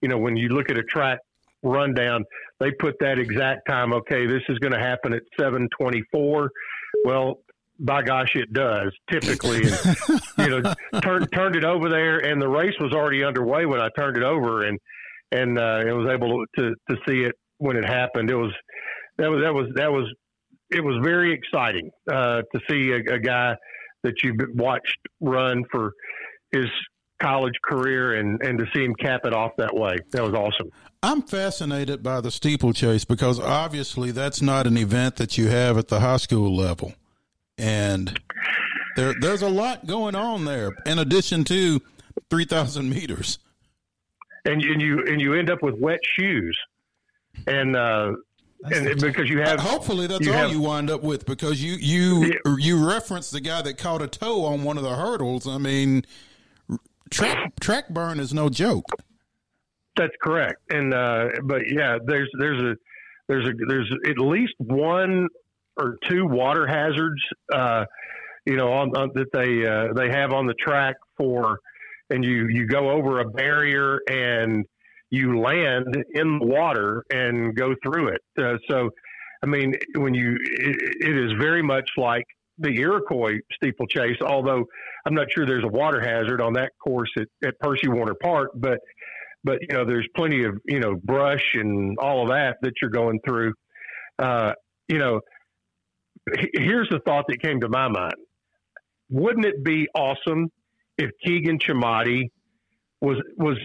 you 0.00 0.08
know, 0.08 0.18
when 0.18 0.36
you 0.36 0.48
look 0.48 0.70
at 0.70 0.78
a 0.78 0.82
track 0.84 1.18
rundown, 1.62 2.24
they 2.60 2.70
put 2.70 2.94
that 3.00 3.18
exact 3.18 3.68
time. 3.68 3.92
Okay, 3.92 4.26
this 4.26 4.42
is 4.48 4.58
going 4.58 4.72
to 4.72 4.78
happen 4.78 5.12
at 5.12 5.22
seven 5.38 5.68
twenty 5.78 6.02
four. 6.12 6.50
Well, 7.04 7.40
by 7.80 8.02
gosh, 8.02 8.34
it 8.34 8.52
does 8.52 8.92
typically. 9.10 9.62
And, 9.62 10.20
you 10.38 10.60
know, 10.60 10.74
turned 11.00 11.32
turned 11.32 11.56
it 11.56 11.64
over 11.64 11.88
there, 11.88 12.18
and 12.18 12.40
the 12.40 12.48
race 12.48 12.74
was 12.80 12.92
already 12.92 13.24
underway 13.24 13.66
when 13.66 13.80
I 13.80 13.88
turned 13.96 14.16
it 14.16 14.24
over, 14.24 14.64
and 14.64 14.78
and 15.32 15.58
uh, 15.58 15.82
I 15.86 15.92
was 15.92 16.08
able 16.08 16.44
to 16.56 16.74
to 16.90 16.96
see 17.06 17.22
it 17.22 17.34
when 17.58 17.76
it 17.76 17.84
happened. 17.84 18.30
It 18.30 18.36
was 18.36 18.52
that 19.18 19.30
was 19.30 19.42
that 19.42 19.54
was 19.54 19.66
that 19.74 19.92
was 19.92 20.12
it 20.70 20.84
was 20.84 20.96
very 21.02 21.32
exciting 21.32 21.90
uh, 22.10 22.42
to 22.54 22.60
see 22.68 22.90
a, 22.92 23.14
a 23.14 23.18
guy 23.18 23.56
that 24.02 24.14
you've 24.22 24.36
watched 24.54 24.98
run 25.20 25.64
for 25.70 25.92
his 26.52 26.66
college 27.20 27.54
career 27.64 28.14
and 28.14 28.40
and 28.42 28.58
to 28.58 28.64
see 28.74 28.84
him 28.84 28.94
cap 28.94 29.22
it 29.24 29.34
off 29.34 29.52
that 29.58 29.74
way. 29.74 29.96
That 30.12 30.22
was 30.22 30.34
awesome. 30.34 30.70
I'm 31.02 31.22
fascinated 31.22 32.02
by 32.02 32.20
the 32.20 32.30
steeplechase 32.30 33.04
because 33.04 33.38
obviously 33.38 34.10
that's 34.10 34.42
not 34.42 34.66
an 34.66 34.76
event 34.76 35.16
that 35.16 35.38
you 35.38 35.48
have 35.48 35.78
at 35.78 35.88
the 35.88 36.00
high 36.00 36.16
school 36.16 36.54
level, 36.54 36.94
and 37.56 38.20
there 38.96 39.14
there's 39.20 39.42
a 39.42 39.48
lot 39.48 39.86
going 39.86 40.14
on 40.14 40.44
there. 40.44 40.72
In 40.86 40.98
addition 40.98 41.44
to 41.44 41.80
three 42.30 42.44
thousand 42.44 42.90
meters, 42.90 43.38
And 44.48 44.62
and 44.62 44.80
you 44.80 45.04
and 45.06 45.20
you 45.20 45.34
end 45.34 45.50
up 45.50 45.62
with 45.62 45.74
wet 45.76 46.00
shoes, 46.16 46.58
and 47.46 47.76
uh, 47.76 48.12
and 48.64 49.00
because 49.00 49.28
you 49.28 49.40
have 49.40 49.60
hopefully 49.60 50.06
that's 50.06 50.24
you 50.24 50.32
all 50.32 50.38
have- 50.38 50.50
you 50.50 50.60
wind 50.60 50.90
up 50.90 51.02
with 51.02 51.26
because 51.26 51.62
you 51.62 51.74
you 51.74 52.34
you 52.58 52.88
referenced 52.88 53.32
the 53.32 53.40
guy 53.40 53.62
that 53.62 53.78
caught 53.78 54.02
a 54.02 54.08
toe 54.08 54.44
on 54.44 54.64
one 54.64 54.78
of 54.78 54.84
the 54.84 54.96
hurdles. 54.96 55.46
I 55.46 55.58
mean, 55.58 56.04
track 57.10 57.52
track 57.60 57.88
burn 57.90 58.18
is 58.18 58.32
no 58.32 58.48
joke. 58.48 58.86
That's 59.96 60.14
correct. 60.22 60.60
And 60.70 60.94
uh, 60.94 61.28
but 61.44 61.70
yeah, 61.70 61.98
there's 62.04 62.30
there's 62.38 62.62
a 62.62 62.76
there's 63.28 63.46
a 63.46 63.52
there's 63.68 63.92
at 64.08 64.18
least 64.18 64.54
one 64.58 65.28
or 65.76 65.96
two 66.08 66.26
water 66.26 66.66
hazards, 66.66 67.22
uh, 67.52 67.84
you 68.46 68.56
know, 68.56 68.72
on, 68.72 68.96
on, 68.96 69.10
that 69.14 69.32
they 69.32 69.66
uh, 69.66 69.92
they 69.94 70.10
have 70.10 70.32
on 70.32 70.46
the 70.46 70.54
track 70.54 70.96
for, 71.16 71.60
and 72.10 72.24
you 72.24 72.48
you 72.48 72.66
go 72.66 72.90
over 72.90 73.20
a 73.20 73.28
barrier 73.28 74.00
and 74.08 74.64
you 75.10 75.40
land 75.40 75.86
in 76.14 76.38
the 76.38 76.46
water 76.46 77.04
and 77.10 77.56
go 77.56 77.74
through 77.82 78.08
it. 78.08 78.20
Uh, 78.38 78.58
so, 78.70 78.90
I 79.42 79.46
mean, 79.46 79.74
when 79.96 80.14
you 80.14 80.36
it, 80.42 80.76
it 81.00 81.16
is 81.16 81.32
very 81.40 81.62
much 81.62 81.88
like 81.96 82.24
the 82.58 82.70
Iroquois 82.70 83.38
steeplechase, 83.54 84.18
although 84.20 84.64
I'm 85.06 85.14
not 85.14 85.28
sure 85.34 85.46
there's 85.46 85.64
a 85.64 85.68
water 85.68 86.00
hazard 86.00 86.40
on 86.40 86.54
that 86.54 86.72
course 86.82 87.10
at, 87.16 87.28
at 87.46 87.58
Percy 87.60 87.88
Warner 87.88 88.16
Park, 88.20 88.50
but 88.54 88.78
but 89.44 89.58
you 89.62 89.76
know 89.76 89.84
there's 89.84 90.06
plenty 90.16 90.44
of 90.44 90.58
you 90.66 90.80
know 90.80 90.96
brush 91.02 91.54
and 91.54 91.98
all 91.98 92.22
of 92.22 92.28
that 92.28 92.56
that 92.62 92.72
you're 92.80 92.90
going 92.90 93.18
through 93.26 93.52
uh, 94.18 94.52
you 94.88 94.98
know 94.98 95.20
here's 96.54 96.88
the 96.90 97.00
thought 97.06 97.24
that 97.28 97.40
came 97.40 97.60
to 97.60 97.68
my 97.68 97.88
mind 97.88 98.14
wouldn't 99.10 99.46
it 99.46 99.64
be 99.64 99.88
awesome 99.94 100.50
if 100.98 101.10
kigen 101.24 101.58
chemadi 101.60 102.30
was 103.00 103.16
was 103.36 103.56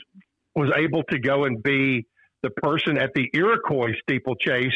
was 0.55 0.71
able 0.77 1.03
to 1.03 1.19
go 1.19 1.45
and 1.45 1.61
be 1.63 2.05
the 2.43 2.49
person 2.51 2.97
at 2.97 3.11
the 3.15 3.29
iroquois 3.33 3.93
steeplechase 4.03 4.73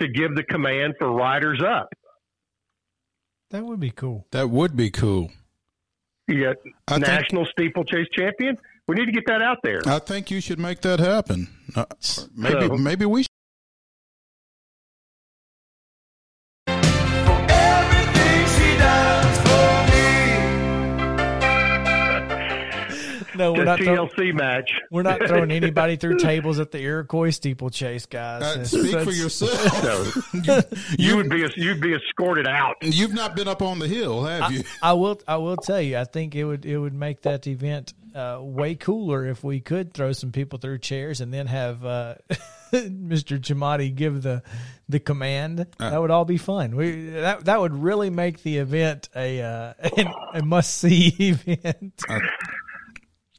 to 0.00 0.08
give 0.08 0.34
the 0.34 0.42
command 0.42 0.94
for 0.98 1.10
riders 1.12 1.62
up 1.62 1.88
That 3.50 3.64
would 3.64 3.80
be 3.80 3.90
cool. 3.90 4.26
That 4.30 4.48
would 4.50 4.76
be 4.76 4.90
cool. 4.90 5.30
you 6.26 6.42
got 6.44 6.56
I 6.88 6.94
think- 6.94 7.06
national 7.06 7.46
steeplechase 7.46 8.08
champion 8.16 8.56
we 8.88 8.96
need 8.96 9.06
to 9.06 9.12
get 9.12 9.26
that 9.26 9.42
out 9.42 9.58
there 9.62 9.80
I 9.86 9.98
think 10.00 10.30
you 10.30 10.40
should 10.40 10.58
make 10.58 10.80
that 10.82 10.98
happen. 11.00 11.48
Uh, 11.76 11.84
maybe 12.34 12.66
So- 12.66 12.76
maybe 12.76 13.04
we. 13.06 13.24
Should. 23.42 23.46
No, 23.46 23.52
we're 23.52 23.58
the 23.58 23.64
not. 23.64 23.80
Throw, 23.80 24.06
tlc 24.08 24.34
match 24.34 24.70
we're 24.90 25.02
not 25.02 25.18
throwing 25.26 25.50
anybody 25.62 25.96
through 25.96 26.18
tables 26.18 26.58
at 26.58 26.70
the 26.70 26.78
Iroquois 26.80 27.30
steeplechase, 27.30 28.06
guys. 28.06 28.42
Uh, 28.42 28.60
It's- 28.60 28.70
speak 28.70 29.00
for 29.00 29.10
yourself. 29.10 29.82
No. 30.34 30.42
you, 30.42 30.62
you 30.98 31.16
would 31.16 31.28
be 31.28 31.46
you'd 31.56 31.80
be 31.80 31.94
escorted 31.94 32.46
out 32.46 32.76
You've 32.82 33.14
not 33.14 33.36
been 33.36 33.48
up 33.48 33.62
on 33.62 33.78
the 33.78 33.88
hill, 33.88 34.24
have 34.24 34.52
you? 34.52 34.62
I 34.82 34.92
will. 34.94 35.20
I 35.26 35.36
will 35.36 35.56
tell 35.56 35.80
you. 35.80 35.98
I 35.98 36.04
think 36.04 36.34
it 36.34 36.44
would. 36.44 36.64
It 36.64 36.78
would 36.78 36.94
make 36.94 37.22
that 37.22 37.46
event 37.46 37.94
uh, 38.14 38.38
way 38.40 38.74
cooler 38.74 39.26
if 39.26 39.42
we 39.42 39.60
could 39.60 39.94
throw 39.94 40.12
some 40.12 40.32
people 40.32 40.58
through 40.58 40.78
chairs 40.78 41.20
and 41.20 41.32
then 41.32 41.46
have 41.46 41.84
uh, 41.84 42.14
Mr. 42.72 43.38
Chemadi 43.40 43.94
give 43.94 44.22
the 44.22 44.42
the 44.88 45.00
command. 45.00 45.66
that 45.78 46.00
would 46.00 46.10
all 46.10 46.24
be 46.24 46.36
fun. 46.36 46.76
We 46.76 47.06
that 47.10 47.44
that 47.46 47.60
would 47.60 47.74
really 47.74 48.10
make 48.10 48.42
the 48.42 48.58
event 48.58 49.08
a 49.16 49.40
uh, 49.42 49.72
a 50.34 50.42
must 50.42 50.74
see 50.78 51.14
event. 51.18 52.02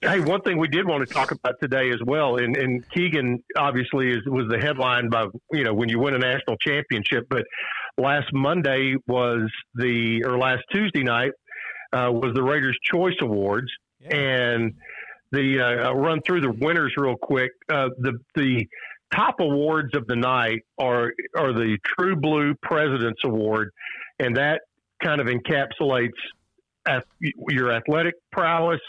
Hey, 0.04 0.20
one 0.20 0.42
thing 0.42 0.58
we 0.58 0.68
did 0.68 0.86
want 0.86 1.08
to 1.08 1.14
talk 1.14 1.32
about 1.32 1.56
today 1.62 1.90
as 1.90 2.00
well, 2.06 2.36
and, 2.36 2.58
and 2.58 2.84
Kigen 2.90 3.42
obviously 3.58 4.12
is, 4.12 4.20
was 4.26 4.50
the 4.50 4.60
headline 4.60 5.08
by 5.10 5.28
you 5.54 5.64
know 5.64 5.74
when 5.74 5.88
you 5.88 5.98
win 5.98 6.14
a 6.14 6.20
national 6.20 6.58
championship, 6.58 7.26
but 7.30 7.46
last 7.98 8.28
Monday 8.34 8.96
was 9.08 9.50
the 9.76 10.26
or 10.26 10.38
last 10.38 10.64
Tuesday 10.74 11.04
night 11.04 11.32
uh, 11.94 12.12
was 12.12 12.34
the 12.34 12.44
Raiders 12.44 12.78
Choice 12.84 13.16
Awards, 13.22 13.72
and 14.02 14.74
the 15.32 15.62
uh, 15.62 15.88
I'll 15.88 15.96
run 15.96 16.20
through 16.22 16.42
the 16.42 16.52
winners 16.52 16.94
real 16.98 17.16
quick. 17.16 17.52
Uh, 17.72 17.88
the 17.98 18.20
the 18.36 18.68
top 19.16 19.36
awards 19.40 19.96
of 19.96 20.06
the 20.08 20.18
night 20.18 20.64
are 20.78 21.14
are 21.34 21.54
the 21.54 21.78
True 21.98 22.18
Blue 22.18 22.56
President's 22.62 23.22
Award, 23.24 23.70
and 24.20 24.36
that 24.36 24.64
kind 25.02 25.22
of 25.22 25.28
encapsulates 25.28 26.12
ath- 26.86 27.06
your 27.22 27.72
athletic 27.72 28.16
prowess 28.34 28.82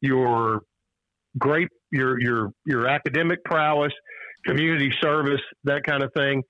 your 0.00 0.62
great 1.38 1.68
your 1.90 2.20
your 2.20 2.50
your 2.64 2.86
academic 2.86 3.42
prowess, 3.44 3.92
community 4.44 4.92
service, 5.00 5.40
that 5.64 5.84
kind 5.84 6.02
of 6.02 6.12
thing. 6.14 6.42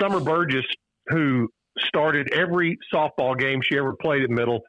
Summer 0.00 0.20
Burgess, 0.20 0.64
who 1.08 1.48
started 1.78 2.32
every 2.32 2.78
softball 2.92 3.38
game 3.38 3.60
she 3.62 3.76
ever 3.76 3.94
played 4.00 4.22
at 4.22 4.30
Middle, 4.30 4.60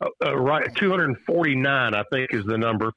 uh, 0.00 0.08
uh, 0.24 0.36
right 0.36 0.74
249 0.76 1.94
I 1.94 2.02
think 2.12 2.32
is 2.32 2.44
the 2.46 2.58
number, 2.58 2.92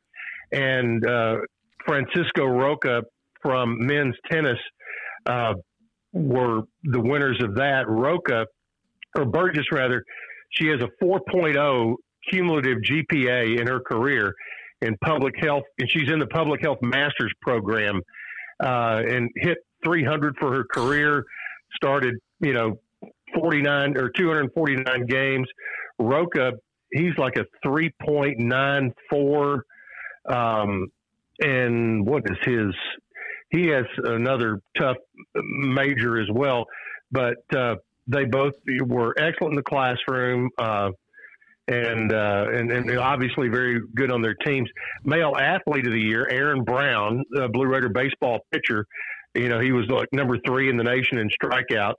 and 0.51 1.05
uh, 1.05 1.37
Francisco 1.85 2.45
Roca 2.45 3.03
from 3.41 3.85
men's 3.85 4.15
tennis 4.31 4.59
uh, 5.25 5.53
were 6.13 6.61
the 6.83 6.99
winners 6.99 7.41
of 7.43 7.55
that. 7.55 7.87
Roca 7.87 8.45
or 9.15 9.25
Burgess 9.25 9.65
rather, 9.71 10.03
she 10.51 10.67
has 10.67 10.79
a 10.81 11.03
4.0 11.03 11.95
cumulative 12.31 12.79
GPA 12.79 13.59
in 13.59 13.67
her 13.67 13.79
career 13.79 14.33
in 14.83 14.97
public 14.97 15.35
health, 15.37 15.63
and 15.79 15.89
she's 15.89 16.09
in 16.09 16.19
the 16.19 16.27
public 16.27 16.61
health 16.61 16.79
master's 16.81 17.33
program, 17.41 18.01
uh, 18.63 19.01
and 19.07 19.29
hit 19.35 19.59
300 19.83 20.35
for 20.37 20.53
her 20.53 20.63
career. 20.63 21.25
Started, 21.75 22.15
you 22.39 22.53
know, 22.53 22.79
49 23.33 23.97
or 23.97 24.09
249 24.09 25.05
games. 25.07 25.47
Roca, 25.97 26.53
he's 26.91 27.17
like 27.17 27.37
a 27.37 27.45
3.94. 27.65 29.61
Um, 30.29 30.87
and 31.39 32.05
what 32.05 32.23
is 32.29 32.37
his? 32.43 32.75
He 33.49 33.67
has 33.67 33.85
another 33.97 34.61
tough 34.77 34.97
major 35.35 36.21
as 36.21 36.27
well, 36.31 36.65
but 37.11 37.37
uh, 37.55 37.75
they 38.07 38.25
both 38.25 38.53
were 38.85 39.13
excellent 39.17 39.53
in 39.53 39.57
the 39.57 39.63
classroom. 39.63 40.49
Uh, 40.57 40.91
and, 41.67 42.11
uh, 42.11 42.45
and 42.51 42.71
and 42.71 42.97
obviously 42.97 43.47
very 43.47 43.79
good 43.95 44.11
on 44.11 44.21
their 44.21 44.35
teams. 44.35 44.69
Male 45.03 45.33
athlete 45.39 45.87
of 45.87 45.93
the 45.93 46.01
year, 46.01 46.27
Aaron 46.29 46.63
Brown, 46.63 47.23
Blue 47.51 47.65
Raider 47.67 47.89
baseball 47.89 48.39
pitcher. 48.51 48.85
You 49.35 49.49
know, 49.49 49.59
he 49.59 49.71
was 49.71 49.87
like 49.89 50.07
number 50.11 50.37
three 50.45 50.69
in 50.69 50.77
the 50.77 50.83
nation 50.83 51.17
in 51.17 51.29
strikeouts. 51.29 51.93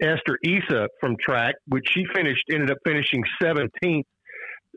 Esther 0.00 0.38
Issa 0.42 0.88
from 1.00 1.16
track, 1.20 1.54
which 1.66 1.86
she 1.92 2.04
finished, 2.14 2.44
ended 2.50 2.70
up 2.70 2.78
finishing 2.84 3.22
17th 3.42 4.04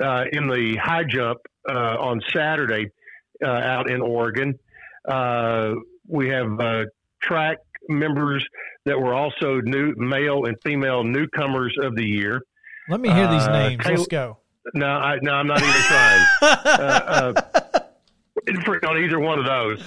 uh, 0.02 0.24
in 0.32 0.48
the 0.48 0.78
high 0.82 1.04
jump 1.08 1.40
uh, 1.70 1.96
on 2.00 2.20
Saturday 2.36 2.90
uh, 3.44 3.50
out 3.50 3.90
in 3.90 4.02
Oregon. 4.02 4.54
Uh, 5.08 5.74
we 6.08 6.30
have 6.30 6.48
track 7.22 7.58
members 7.88 8.46
that 8.86 9.00
were 9.00 9.14
also 9.14 9.62
new 9.62 9.94
male 9.98 10.46
and 10.46 10.58
female 10.64 11.04
newcomers 11.04 11.76
of 11.82 11.96
the 11.96 12.06
year. 12.06 12.42
Let 12.90 13.00
me 13.00 13.10
hear 13.10 13.28
these 13.28 13.44
uh, 13.44 13.52
names. 13.52 13.86
Let's 13.86 14.08
go. 14.08 14.38
No, 14.74 14.88
I, 14.88 15.20
no, 15.22 15.32
I'm 15.34 15.48
not 15.48 15.62
even 15.62 15.74
trying. 15.74 16.26
uh, 16.42 17.34
uh, 17.36 17.80
on 18.88 18.98
either 18.98 19.20
one 19.20 19.40
of 19.40 19.46
those, 19.46 19.82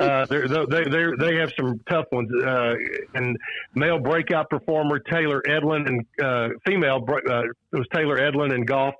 uh, 0.00 0.26
they 0.26 0.84
they 0.84 1.06
they 1.18 1.36
have 1.36 1.50
some 1.58 1.80
tough 1.88 2.06
ones. 2.12 2.30
Uh, 2.44 2.74
and 3.14 3.36
male 3.74 3.98
breakout 3.98 4.48
performer 4.50 4.98
Taylor 4.98 5.42
Edlin 5.48 5.86
and 5.86 6.06
uh, 6.22 6.48
female 6.66 7.04
uh, 7.08 7.42
it 7.42 7.54
was 7.72 7.86
Taylor 7.94 8.16
Edlin 8.18 8.54
in 8.54 8.64
golf. 8.64 8.94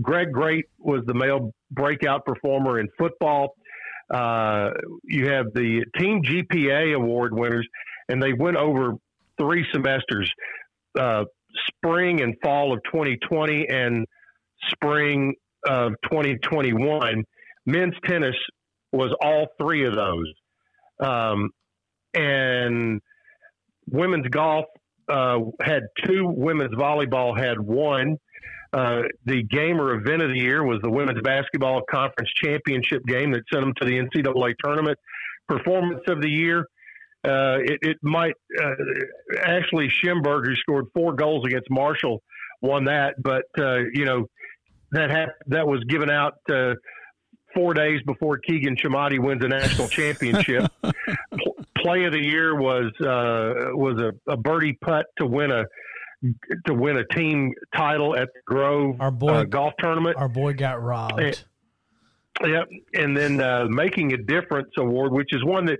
Greg 0.00 0.32
Great 0.32 0.66
was 0.78 1.02
the 1.06 1.14
male 1.14 1.52
breakout 1.70 2.24
performer 2.24 2.78
in 2.78 2.88
football. 2.98 3.56
Uh, 4.12 4.70
you 5.04 5.28
have 5.28 5.46
the 5.54 5.84
Team 5.98 6.22
GPA 6.22 6.94
award 6.94 7.34
winners, 7.34 7.66
and 8.08 8.22
they 8.22 8.32
went 8.32 8.56
over 8.56 8.94
three 9.38 9.66
semesters. 9.72 10.30
Spring 11.68 12.22
and 12.22 12.34
fall 12.42 12.72
of 12.72 12.80
2020 12.84 13.66
and 13.68 14.06
spring 14.70 15.34
of 15.66 15.92
2021. 16.04 17.24
Men's 17.66 17.94
tennis 18.04 18.36
was 18.92 19.14
all 19.22 19.48
three 19.60 19.86
of 19.86 19.94
those. 19.94 20.32
Um, 21.00 21.50
and 22.14 23.00
women's 23.90 24.28
golf 24.28 24.66
uh, 25.08 25.38
had 25.62 25.82
two, 26.04 26.26
women's 26.26 26.74
volleyball 26.74 27.38
had 27.38 27.58
one. 27.60 28.16
Uh, 28.72 29.02
the 29.26 29.42
game 29.42 29.80
or 29.80 29.94
event 29.94 30.22
of 30.22 30.30
the 30.30 30.38
year 30.38 30.64
was 30.64 30.80
the 30.82 30.90
women's 30.90 31.20
basketball 31.22 31.82
conference 31.90 32.30
championship 32.42 33.02
game 33.06 33.32
that 33.32 33.42
sent 33.52 33.64
them 33.64 33.74
to 33.78 33.84
the 33.84 33.98
NCAA 33.98 34.54
tournament. 34.62 34.98
Performance 35.48 36.00
of 36.08 36.22
the 36.22 36.30
year 36.30 36.66
uh, 37.24 37.58
it, 37.60 37.78
it, 37.82 37.96
might 38.02 38.34
uh, 38.60 38.74
Ashley 39.44 39.88
Schimberg, 39.88 40.46
who 40.46 40.56
scored 40.56 40.86
four 40.92 41.14
goals 41.14 41.44
against 41.46 41.70
Marshall, 41.70 42.20
won 42.60 42.84
that. 42.86 43.14
But 43.22 43.44
uh, 43.58 43.78
you 43.92 44.04
know 44.04 44.26
that 44.90 45.10
ha- 45.10 45.32
that 45.46 45.66
was 45.66 45.84
given 45.84 46.10
out 46.10 46.34
uh, 46.50 46.74
four 47.54 47.74
days 47.74 48.00
before 48.06 48.40
Kigen 48.48 48.76
Chemadi 48.76 49.20
wins 49.20 49.44
a 49.44 49.48
national 49.48 49.88
championship. 49.88 50.70
Play 51.78 52.04
of 52.04 52.12
the 52.12 52.22
year 52.22 52.56
was 52.56 52.92
uh, 53.00 53.76
was 53.76 54.00
a, 54.00 54.32
a, 54.32 54.36
birdie 54.36 54.76
putt 54.84 55.06
to 55.18 55.26
win 55.26 55.52
a 55.52 55.64
to 56.66 56.74
win 56.74 56.96
a 56.96 57.04
team 57.14 57.52
title 57.76 58.16
at 58.16 58.28
the 58.34 58.40
Grove 58.46 59.00
our 59.00 59.12
boy, 59.12 59.28
uh, 59.28 59.44
golf 59.44 59.74
tournament. 59.78 60.16
Our 60.16 60.28
boy 60.28 60.54
got 60.54 60.82
robbed. 60.82 61.20
And, 61.20 61.44
Yep, 62.44 62.70
and 62.94 63.16
then 63.16 63.70
making 63.70 64.14
a 64.14 64.16
difference 64.16 64.70
award, 64.76 65.12
which 65.12 65.28
is 65.32 65.44
one 65.44 65.66
that 65.66 65.78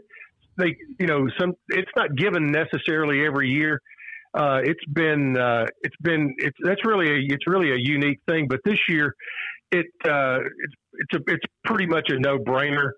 they, 0.57 0.77
you 0.99 1.07
know, 1.07 1.27
some 1.39 1.55
it's 1.69 1.91
not 1.97 2.15
given 2.17 2.51
necessarily 2.51 3.25
every 3.25 3.49
year. 3.49 3.81
Uh, 4.35 4.61
it's 4.63 4.85
been, 4.93 5.37
uh, 5.37 5.67
it's 5.83 5.97
been, 6.01 6.35
it's 6.39 6.57
that's 6.65 6.85
really 6.87 7.09
a, 7.11 7.35
it's 7.35 7.47
really 7.47 7.71
a 7.71 7.77
unique 7.79 8.19
thing. 8.27 8.47
But 8.49 8.61
this 8.65 8.79
year, 8.89 9.15
it, 9.71 9.87
uh, 10.05 10.39
it's, 10.41 10.75
it's 10.95 11.15
a, 11.15 11.33
it's 11.33 11.45
pretty 11.65 11.87
much 11.87 12.09
a 12.09 12.19
no 12.19 12.39
brainer. 12.39 12.93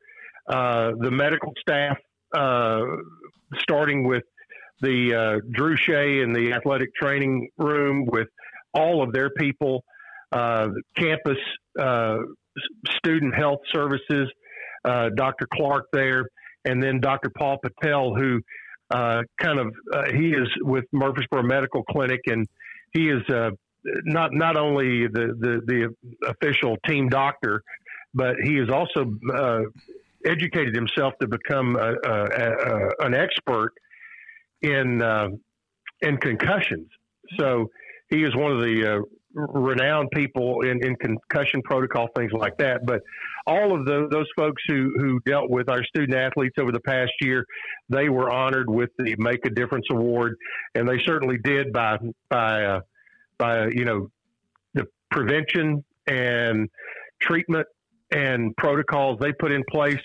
Uh, 0.48 0.92
the 1.00 1.10
medical 1.10 1.52
staff, 1.58 1.96
uh, 2.36 2.80
starting 3.58 4.06
with 4.06 4.22
the 4.80 5.14
uh, 5.14 5.40
Drew 5.52 5.76
Shea 5.76 6.20
in 6.20 6.32
the 6.32 6.52
athletic 6.52 6.94
training 6.94 7.48
room 7.56 8.06
with 8.06 8.28
all 8.74 9.02
of 9.02 9.12
their 9.12 9.30
people, 9.30 9.82
campus 10.32 11.38
student 12.96 13.34
health 13.34 13.60
services, 13.72 14.30
Dr. 14.84 15.46
Clark 15.52 15.86
there 15.92 16.24
and 16.64 16.82
then 16.82 17.00
Dr. 17.00 17.30
Paul 17.36 17.58
Patel, 17.62 18.14
who 18.14 18.40
uh, 18.90 19.22
kind 19.40 19.58
of 19.58 19.72
uh, 19.92 20.04
he 20.12 20.30
is 20.30 20.48
with 20.60 20.84
Murfreesboro 20.92 21.42
Medical 21.42 21.82
Clinic, 21.84 22.20
and 22.26 22.46
he 22.92 23.08
is 23.08 23.22
uh, 23.28 23.50
not 24.04 24.32
not 24.32 24.56
only 24.56 25.06
the, 25.06 25.34
the, 25.38 25.60
the 25.66 26.28
official 26.28 26.76
team 26.86 27.08
doctor, 27.08 27.62
but 28.14 28.36
he 28.42 28.56
has 28.56 28.68
also 28.70 29.14
uh, 29.34 29.60
educated 30.24 30.74
himself 30.74 31.14
to 31.20 31.28
become 31.28 31.76
a, 31.76 31.92
a, 32.04 32.24
a, 32.24 32.88
an 33.00 33.14
expert 33.14 33.72
in 34.62 35.02
uh, 35.02 35.28
in 36.00 36.16
concussions. 36.18 36.88
So 37.38 37.70
he 38.10 38.22
is 38.22 38.34
one 38.34 38.52
of 38.52 38.60
the 38.60 38.96
uh, 38.96 39.00
renowned 39.34 40.10
people 40.12 40.60
in, 40.62 40.84
in 40.84 40.96
concussion 40.96 41.60
protocol, 41.62 42.08
things 42.16 42.32
like 42.32 42.56
that. 42.58 42.86
But 42.86 43.02
all 43.46 43.78
of 43.78 43.84
the, 43.84 44.08
those 44.10 44.28
folks 44.36 44.62
who, 44.68 44.92
who 44.98 45.20
dealt 45.26 45.50
with 45.50 45.68
our 45.68 45.84
student 45.84 46.16
athletes 46.16 46.54
over 46.58 46.72
the 46.72 46.80
past 46.80 47.12
year, 47.20 47.44
they 47.88 48.08
were 48.08 48.30
honored 48.30 48.70
with 48.70 48.90
the 48.98 49.16
Make 49.18 49.44
a 49.44 49.50
Difference 49.50 49.86
Award, 49.90 50.36
and 50.74 50.88
they 50.88 50.98
certainly 51.04 51.38
did 51.42 51.72
by 51.72 51.98
by 52.28 52.64
uh, 52.64 52.80
by 53.38 53.66
you 53.68 53.84
know 53.84 54.10
the 54.74 54.86
prevention 55.10 55.84
and 56.06 56.68
treatment 57.20 57.66
and 58.10 58.56
protocols 58.56 59.18
they 59.20 59.32
put 59.32 59.50
in 59.50 59.64
place 59.70 60.00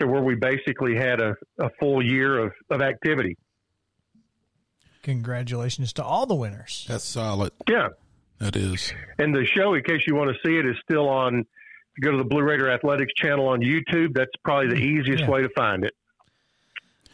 to 0.00 0.06
where 0.06 0.22
we 0.22 0.34
basically 0.34 0.96
had 0.96 1.20
a, 1.20 1.34
a 1.60 1.70
full 1.78 2.04
year 2.04 2.38
of, 2.38 2.52
of 2.70 2.82
activity. 2.82 3.36
Congratulations 5.02 5.92
to 5.94 6.04
all 6.04 6.26
the 6.26 6.34
winners. 6.34 6.84
That's 6.88 7.04
solid. 7.04 7.52
Yeah. 7.68 7.88
That 8.42 8.56
is. 8.56 8.92
And 9.20 9.32
the 9.32 9.46
show, 9.46 9.74
in 9.74 9.84
case 9.84 10.00
you 10.04 10.16
want 10.16 10.30
to 10.30 10.36
see 10.44 10.56
it, 10.56 10.66
is 10.66 10.74
still 10.82 11.08
on. 11.08 11.46
Go 12.00 12.10
to 12.10 12.16
the 12.16 12.24
Blue 12.24 12.42
Raider 12.42 12.68
Athletics 12.70 13.12
channel 13.14 13.46
on 13.46 13.60
YouTube. 13.60 14.14
That's 14.14 14.32
probably 14.42 14.68
the 14.68 14.82
easiest 14.82 15.22
yeah. 15.22 15.30
way 15.30 15.42
to 15.42 15.48
find 15.50 15.84
it. 15.84 15.94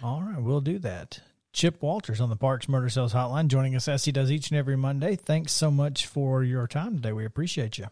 All 0.02 0.22
right, 0.22 0.40
we'll 0.40 0.62
do 0.62 0.78
that. 0.78 1.20
Chip 1.52 1.82
Walters 1.82 2.22
on 2.22 2.30
the 2.30 2.36
Parks 2.36 2.66
Motor 2.66 2.88
Sales 2.88 3.12
Hotline, 3.12 3.48
joining 3.48 3.76
us 3.76 3.88
as 3.88 4.06
he 4.06 4.12
does 4.12 4.30
each 4.30 4.50
and 4.50 4.58
every 4.58 4.76
Monday. 4.76 5.16
Thanks 5.16 5.52
so 5.52 5.70
much 5.70 6.06
for 6.06 6.42
your 6.42 6.66
time 6.66 6.96
today. 6.96 7.12
We 7.12 7.26
appreciate 7.26 7.76
you. 7.76 7.88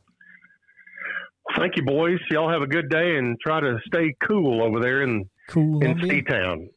Thank 1.57 1.77
you, 1.77 1.83
boys. 1.83 2.19
Y'all 2.31 2.49
have 2.49 2.63
a 2.63 2.67
good 2.67 2.89
day 2.89 3.19
and 3.19 3.39
try 3.39 3.61
to 3.61 3.79
stay 3.87 4.15
cool 4.27 4.63
over 4.63 4.81
there 4.81 5.03
in 5.03 5.29
cool 5.49 5.85
in 5.85 5.99
Seatown 5.99 6.69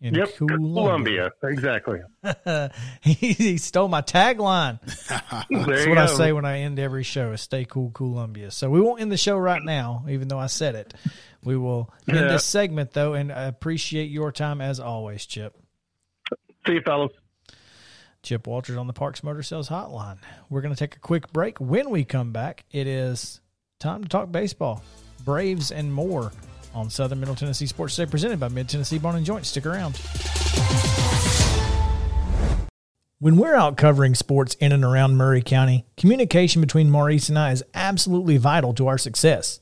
in 0.00 0.14
yep, 0.14 0.34
Columbia. 0.36 0.58
Columbia. 0.58 1.32
Exactly. 1.42 2.00
he, 3.00 3.32
he, 3.32 3.58
stole 3.58 3.88
my 3.88 4.02
tagline. 4.02 4.80
That's 5.50 5.86
what 5.86 5.94
go. 5.94 6.02
I 6.02 6.06
say 6.06 6.32
when 6.32 6.44
I 6.44 6.60
end 6.60 6.78
every 6.78 7.02
show 7.02 7.32
is 7.32 7.40
stay 7.40 7.64
cool, 7.64 7.90
Columbia. 7.90 8.50
So 8.50 8.70
we 8.70 8.80
won't 8.80 9.00
end 9.00 9.10
the 9.10 9.16
show 9.16 9.36
right 9.36 9.62
now, 9.62 10.04
even 10.08 10.28
though 10.28 10.38
I 10.38 10.46
said 10.46 10.74
it. 10.74 10.94
We 11.42 11.56
will 11.56 11.92
end 12.08 12.18
yeah. 12.18 12.28
this 12.28 12.44
segment, 12.44 12.92
though, 12.92 13.14
and 13.14 13.32
I 13.32 13.44
appreciate 13.44 14.10
your 14.10 14.30
time 14.32 14.60
as 14.60 14.78
always, 14.80 15.26
Chip. 15.26 15.56
See 16.66 16.74
you, 16.74 16.82
fellas. 16.82 17.12
Chip 18.22 18.46
Walters 18.46 18.76
on 18.76 18.86
the 18.86 18.92
Parks 18.92 19.22
Motor 19.22 19.42
Sales 19.42 19.68
Hotline. 19.68 20.18
We're 20.50 20.60
going 20.60 20.74
to 20.74 20.78
take 20.78 20.96
a 20.96 21.00
quick 21.00 21.32
break. 21.32 21.58
When 21.60 21.90
we 21.90 22.04
come 22.04 22.32
back, 22.32 22.64
it 22.70 22.86
is 22.86 23.40
time 23.78 24.02
to 24.02 24.08
talk 24.08 24.30
baseball, 24.30 24.82
Braves, 25.24 25.70
and 25.70 25.92
more 25.92 26.32
on 26.74 26.90
Southern 26.90 27.20
Middle 27.20 27.34
Tennessee 27.34 27.66
Sports 27.66 27.96
Today, 27.96 28.10
presented 28.10 28.40
by 28.40 28.48
Mid 28.48 28.68
Tennessee 28.68 28.98
Bone 28.98 29.16
and 29.16 29.26
Joint. 29.26 29.46
Stick 29.46 29.66
around. 29.66 30.00
When 33.20 33.36
we're 33.36 33.56
out 33.56 33.76
covering 33.76 34.14
sports 34.14 34.54
in 34.60 34.70
and 34.70 34.84
around 34.84 35.16
Maury 35.16 35.42
County, 35.42 35.84
communication 35.96 36.60
between 36.60 36.88
Maurice 36.88 37.28
and 37.28 37.36
I 37.36 37.50
is 37.50 37.64
absolutely 37.74 38.36
vital 38.36 38.72
to 38.74 38.86
our 38.86 38.96
success. 38.96 39.58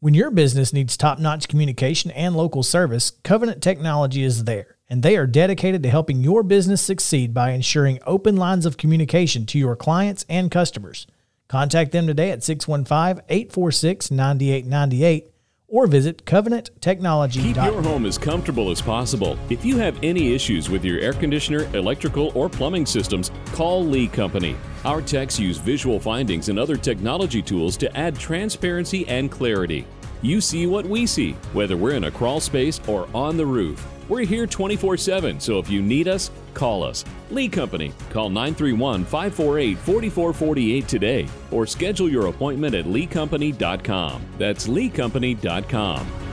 When 0.00 0.12
your 0.12 0.32
business 0.32 0.72
needs 0.72 0.96
top 0.96 1.20
notch 1.20 1.46
communication 1.46 2.10
and 2.10 2.34
local 2.34 2.64
service, 2.64 3.12
Covenant 3.22 3.62
Technology 3.62 4.24
is 4.24 4.42
there, 4.42 4.76
and 4.90 5.04
they 5.04 5.16
are 5.16 5.26
dedicated 5.26 5.84
to 5.84 5.88
helping 5.88 6.20
your 6.20 6.42
business 6.42 6.82
succeed 6.82 7.32
by 7.32 7.52
ensuring 7.52 8.00
open 8.06 8.36
lines 8.36 8.66
of 8.66 8.76
communication 8.76 9.46
to 9.46 9.58
your 9.58 9.76
clients 9.76 10.26
and 10.28 10.50
customers. 10.50 11.06
Contact 11.46 11.92
them 11.92 12.08
today 12.08 12.32
at 12.32 12.42
615 12.42 13.24
846 13.28 14.10
9898 14.10 15.30
or 15.68 15.86
visit 15.86 16.24
covenanttechnology.com. 16.24 17.42
Keep 17.42 17.56
your 17.56 17.82
home 17.82 18.06
as 18.06 18.18
comfortable 18.18 18.70
as 18.70 18.80
possible. 18.80 19.38
If 19.50 19.64
you 19.64 19.78
have 19.78 19.98
any 20.02 20.34
issues 20.34 20.70
with 20.70 20.84
your 20.84 21.00
air 21.00 21.12
conditioner, 21.12 21.64
electrical, 21.76 22.32
or 22.34 22.48
plumbing 22.48 22.86
systems, 22.86 23.30
call 23.52 23.84
Lee 23.84 24.08
Company. 24.08 24.56
Our 24.84 25.02
techs 25.02 25.38
use 25.38 25.58
visual 25.58 25.98
findings 25.98 26.48
and 26.48 26.58
other 26.58 26.76
technology 26.76 27.42
tools 27.42 27.76
to 27.78 27.96
add 27.96 28.18
transparency 28.18 29.06
and 29.08 29.30
clarity. 29.30 29.86
You 30.22 30.40
see 30.40 30.66
what 30.66 30.86
we 30.86 31.06
see, 31.06 31.32
whether 31.52 31.76
we're 31.76 31.94
in 31.94 32.04
a 32.04 32.10
crawl 32.10 32.40
space 32.40 32.80
or 32.86 33.08
on 33.14 33.36
the 33.36 33.46
roof. 33.46 33.86
We're 34.08 34.24
here 34.24 34.46
24 34.46 34.96
7, 34.96 35.40
so 35.40 35.58
if 35.58 35.68
you 35.68 35.82
need 35.82 36.08
us, 36.08 36.30
call 36.56 36.82
us. 36.82 37.04
Lee 37.30 37.48
Company. 37.48 37.92
Call 38.10 38.30
931 38.30 39.04
548 39.04 39.78
4448 39.78 40.88
today 40.88 41.28
or 41.52 41.66
schedule 41.66 42.08
your 42.08 42.26
appointment 42.26 42.74
at 42.74 42.86
leecompany.com. 42.86 44.22
That's 44.38 44.66
leecompany.com. 44.66 46.25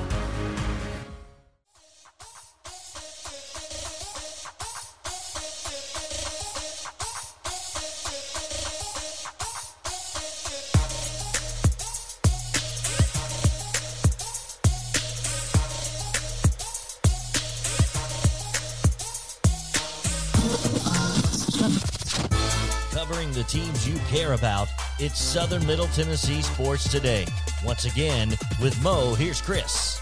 about, 24.33 24.67
it's 24.99 25.19
Southern 25.19 25.65
Middle 25.65 25.87
Tennessee 25.87 26.41
Sports 26.41 26.89
Today. 26.91 27.25
Once 27.63 27.85
again, 27.85 28.29
with 28.61 28.81
Mo, 28.83 29.13
here's 29.13 29.41
Chris. 29.41 30.01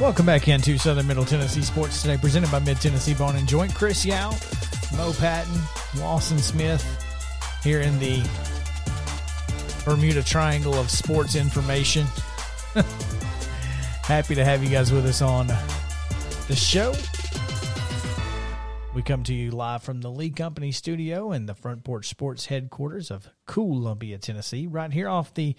Welcome 0.00 0.26
back 0.26 0.48
into 0.48 0.78
Southern 0.78 1.06
Middle 1.06 1.24
Tennessee 1.24 1.62
Sports 1.62 2.02
Today, 2.02 2.16
presented 2.16 2.50
by 2.50 2.60
Mid 2.60 2.80
Tennessee 2.80 3.14
Bone 3.14 3.36
and 3.36 3.48
Joint. 3.48 3.74
Chris 3.74 4.04
Yao, 4.04 4.30
Mo 4.96 5.12
Patton, 5.14 5.60
Lawson 5.98 6.38
Smith, 6.38 6.84
here 7.62 7.80
in 7.80 7.98
the 7.98 8.22
Bermuda 9.84 10.22
Triangle 10.22 10.74
of 10.74 10.90
sports 10.90 11.34
information. 11.34 12.06
Happy 14.04 14.34
to 14.34 14.44
have 14.44 14.62
you 14.62 14.70
guys 14.70 14.92
with 14.92 15.06
us 15.06 15.22
on 15.22 15.46
the 16.48 16.56
show. 16.56 16.94
We 18.94 19.02
come 19.02 19.22
to 19.22 19.32
you 19.32 19.52
live 19.52 19.82
from 19.82 20.02
the 20.02 20.10
Lee 20.10 20.28
Company 20.28 20.70
studio 20.70 21.32
in 21.32 21.46
the 21.46 21.54
Front 21.54 21.82
Porch 21.82 22.08
Sports 22.08 22.46
headquarters 22.46 23.10
of 23.10 23.26
Columbia, 23.46 24.18
Tennessee, 24.18 24.66
right 24.66 24.92
here 24.92 25.08
off 25.08 25.32
the 25.32 25.56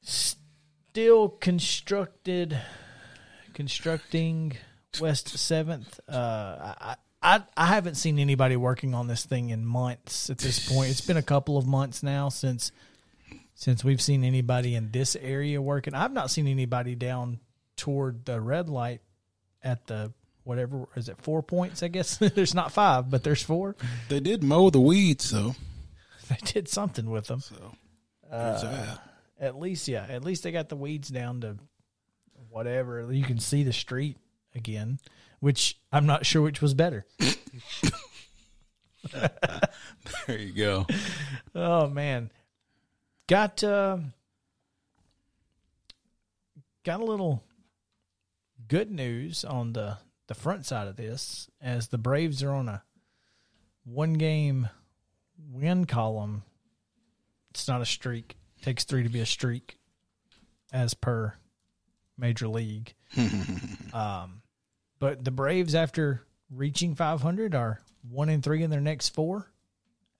still 0.00 1.28
constructed 1.28 2.56
constructing 3.52 4.56
West 5.00 5.36
Seventh. 5.36 5.98
Uh, 6.08 6.74
I, 6.80 6.96
I 7.20 7.42
I 7.56 7.66
haven't 7.66 7.96
seen 7.96 8.20
anybody 8.20 8.54
working 8.54 8.94
on 8.94 9.08
this 9.08 9.26
thing 9.26 9.50
in 9.50 9.66
months 9.66 10.30
at 10.30 10.38
this 10.38 10.72
point. 10.72 10.90
It's 10.90 11.00
been 11.00 11.16
a 11.16 11.22
couple 11.22 11.58
of 11.58 11.66
months 11.66 12.04
now 12.04 12.28
since 12.28 12.70
since 13.54 13.82
we've 13.82 14.00
seen 14.00 14.22
anybody 14.22 14.76
in 14.76 14.92
this 14.92 15.16
area 15.16 15.60
working. 15.60 15.94
I've 15.94 16.12
not 16.12 16.30
seen 16.30 16.46
anybody 16.46 16.94
down 16.94 17.40
toward 17.76 18.24
the 18.24 18.40
red 18.40 18.68
light 18.68 19.00
at 19.64 19.88
the 19.88 20.12
whatever 20.48 20.88
is 20.96 21.10
it 21.10 21.18
four 21.20 21.42
points? 21.42 21.82
I 21.82 21.88
guess 21.88 22.16
there's 22.34 22.54
not 22.54 22.72
five, 22.72 23.10
but 23.10 23.22
there's 23.22 23.42
four. 23.42 23.76
They 24.08 24.18
did 24.18 24.42
mow 24.42 24.70
the 24.70 24.80
weeds, 24.80 25.30
though. 25.30 25.54
They 26.28 26.36
did 26.44 26.68
something 26.68 27.08
with 27.08 27.26
them. 27.28 27.40
So 27.40 27.54
that. 28.30 28.98
At 29.40 29.58
least, 29.58 29.88
yeah. 29.88 30.04
At 30.06 30.22
least 30.22 30.42
they 30.42 30.52
got 30.52 30.68
the 30.68 30.76
weeds 30.76 31.08
down 31.08 31.40
to 31.40 31.56
whatever. 32.50 33.10
You 33.10 33.24
can 33.24 33.38
see 33.38 33.62
the 33.62 33.72
street 33.72 34.18
again, 34.54 34.98
which 35.40 35.78
I'm 35.90 36.04
not 36.04 36.26
sure 36.26 36.42
which 36.42 36.60
was 36.60 36.74
better. 36.74 37.06
There 40.26 40.38
you 40.38 40.52
go. 40.52 40.86
Oh 41.54 41.88
man, 41.88 42.30
got 43.26 43.64
uh, 43.64 43.98
got 46.84 47.00
a 47.00 47.04
little 47.04 47.42
good 48.66 48.90
news 48.90 49.44
on 49.44 49.72
the 49.72 49.96
the 50.28 50.34
front 50.34 50.64
side 50.64 50.86
of 50.86 50.96
this, 50.96 51.50
as 51.60 51.88
the 51.88 51.98
Braves 51.98 52.42
are 52.42 52.52
on 52.52 52.68
a 52.68 52.82
one 53.84 54.14
game 54.14 54.68
win 55.50 55.86
column. 55.86 56.42
It's 57.50 57.66
not 57.66 57.80
a 57.80 57.86
streak. 57.86 58.36
takes 58.62 58.84
three 58.84 59.02
to 59.02 59.08
be 59.08 59.20
a 59.20 59.26
streak, 59.26 59.78
as 60.72 60.94
per 60.94 61.34
Major 62.16 62.46
League. 62.46 62.94
um, 63.92 64.42
but 64.98 65.24
the 65.24 65.30
Braves, 65.30 65.74
after 65.74 66.22
reaching 66.54 66.94
500, 66.94 67.54
are 67.54 67.80
one 68.08 68.28
and 68.28 68.42
three 68.42 68.62
in 68.62 68.70
their 68.70 68.80
next 68.80 69.10
four, 69.10 69.50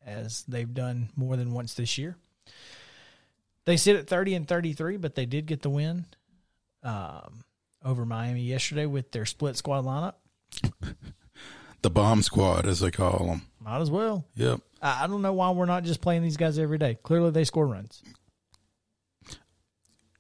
as 0.05 0.42
they've 0.49 0.73
done 0.73 1.11
more 1.16 1.37
than 1.37 1.53
once 1.53 1.75
this 1.75 1.99
year. 1.99 2.16
They 3.66 3.77
sit 3.77 3.97
at 3.97 4.07
30 4.07 4.35
and 4.35 4.49
33, 4.49 4.97
but 4.97 5.14
they 5.14 5.27
did 5.27 5.44
get 5.44 5.61
the 5.61 5.68
win 5.71 6.07
um, 6.83 7.44
over 7.88 8.05
Miami 8.05 8.42
yesterday 8.42 8.87
with 8.87 9.12
their 9.12 9.27
split 9.27 9.57
squad 9.57 9.85
lineup. 9.85 10.14
The 11.83 11.90
bomb 11.90 12.22
squad, 12.22 12.66
as 12.66 12.81
they 12.81 12.90
call 12.90 13.27
them. 13.27 13.42
Might 13.61 13.81
as 13.81 13.88
well. 13.90 14.27
Yep. 14.35 14.61
I 14.83 15.05
I 15.05 15.07
don't 15.07 15.22
know 15.22 15.33
why 15.33 15.51
we're 15.53 15.64
not 15.64 15.85
just 15.85 16.01
playing 16.01 16.22
these 16.22 16.37
guys 16.37 16.59
every 16.59 16.77
day. 16.77 16.98
Clearly, 17.05 17.31
they 17.31 17.44
score 17.44 17.68
runs. 17.68 18.03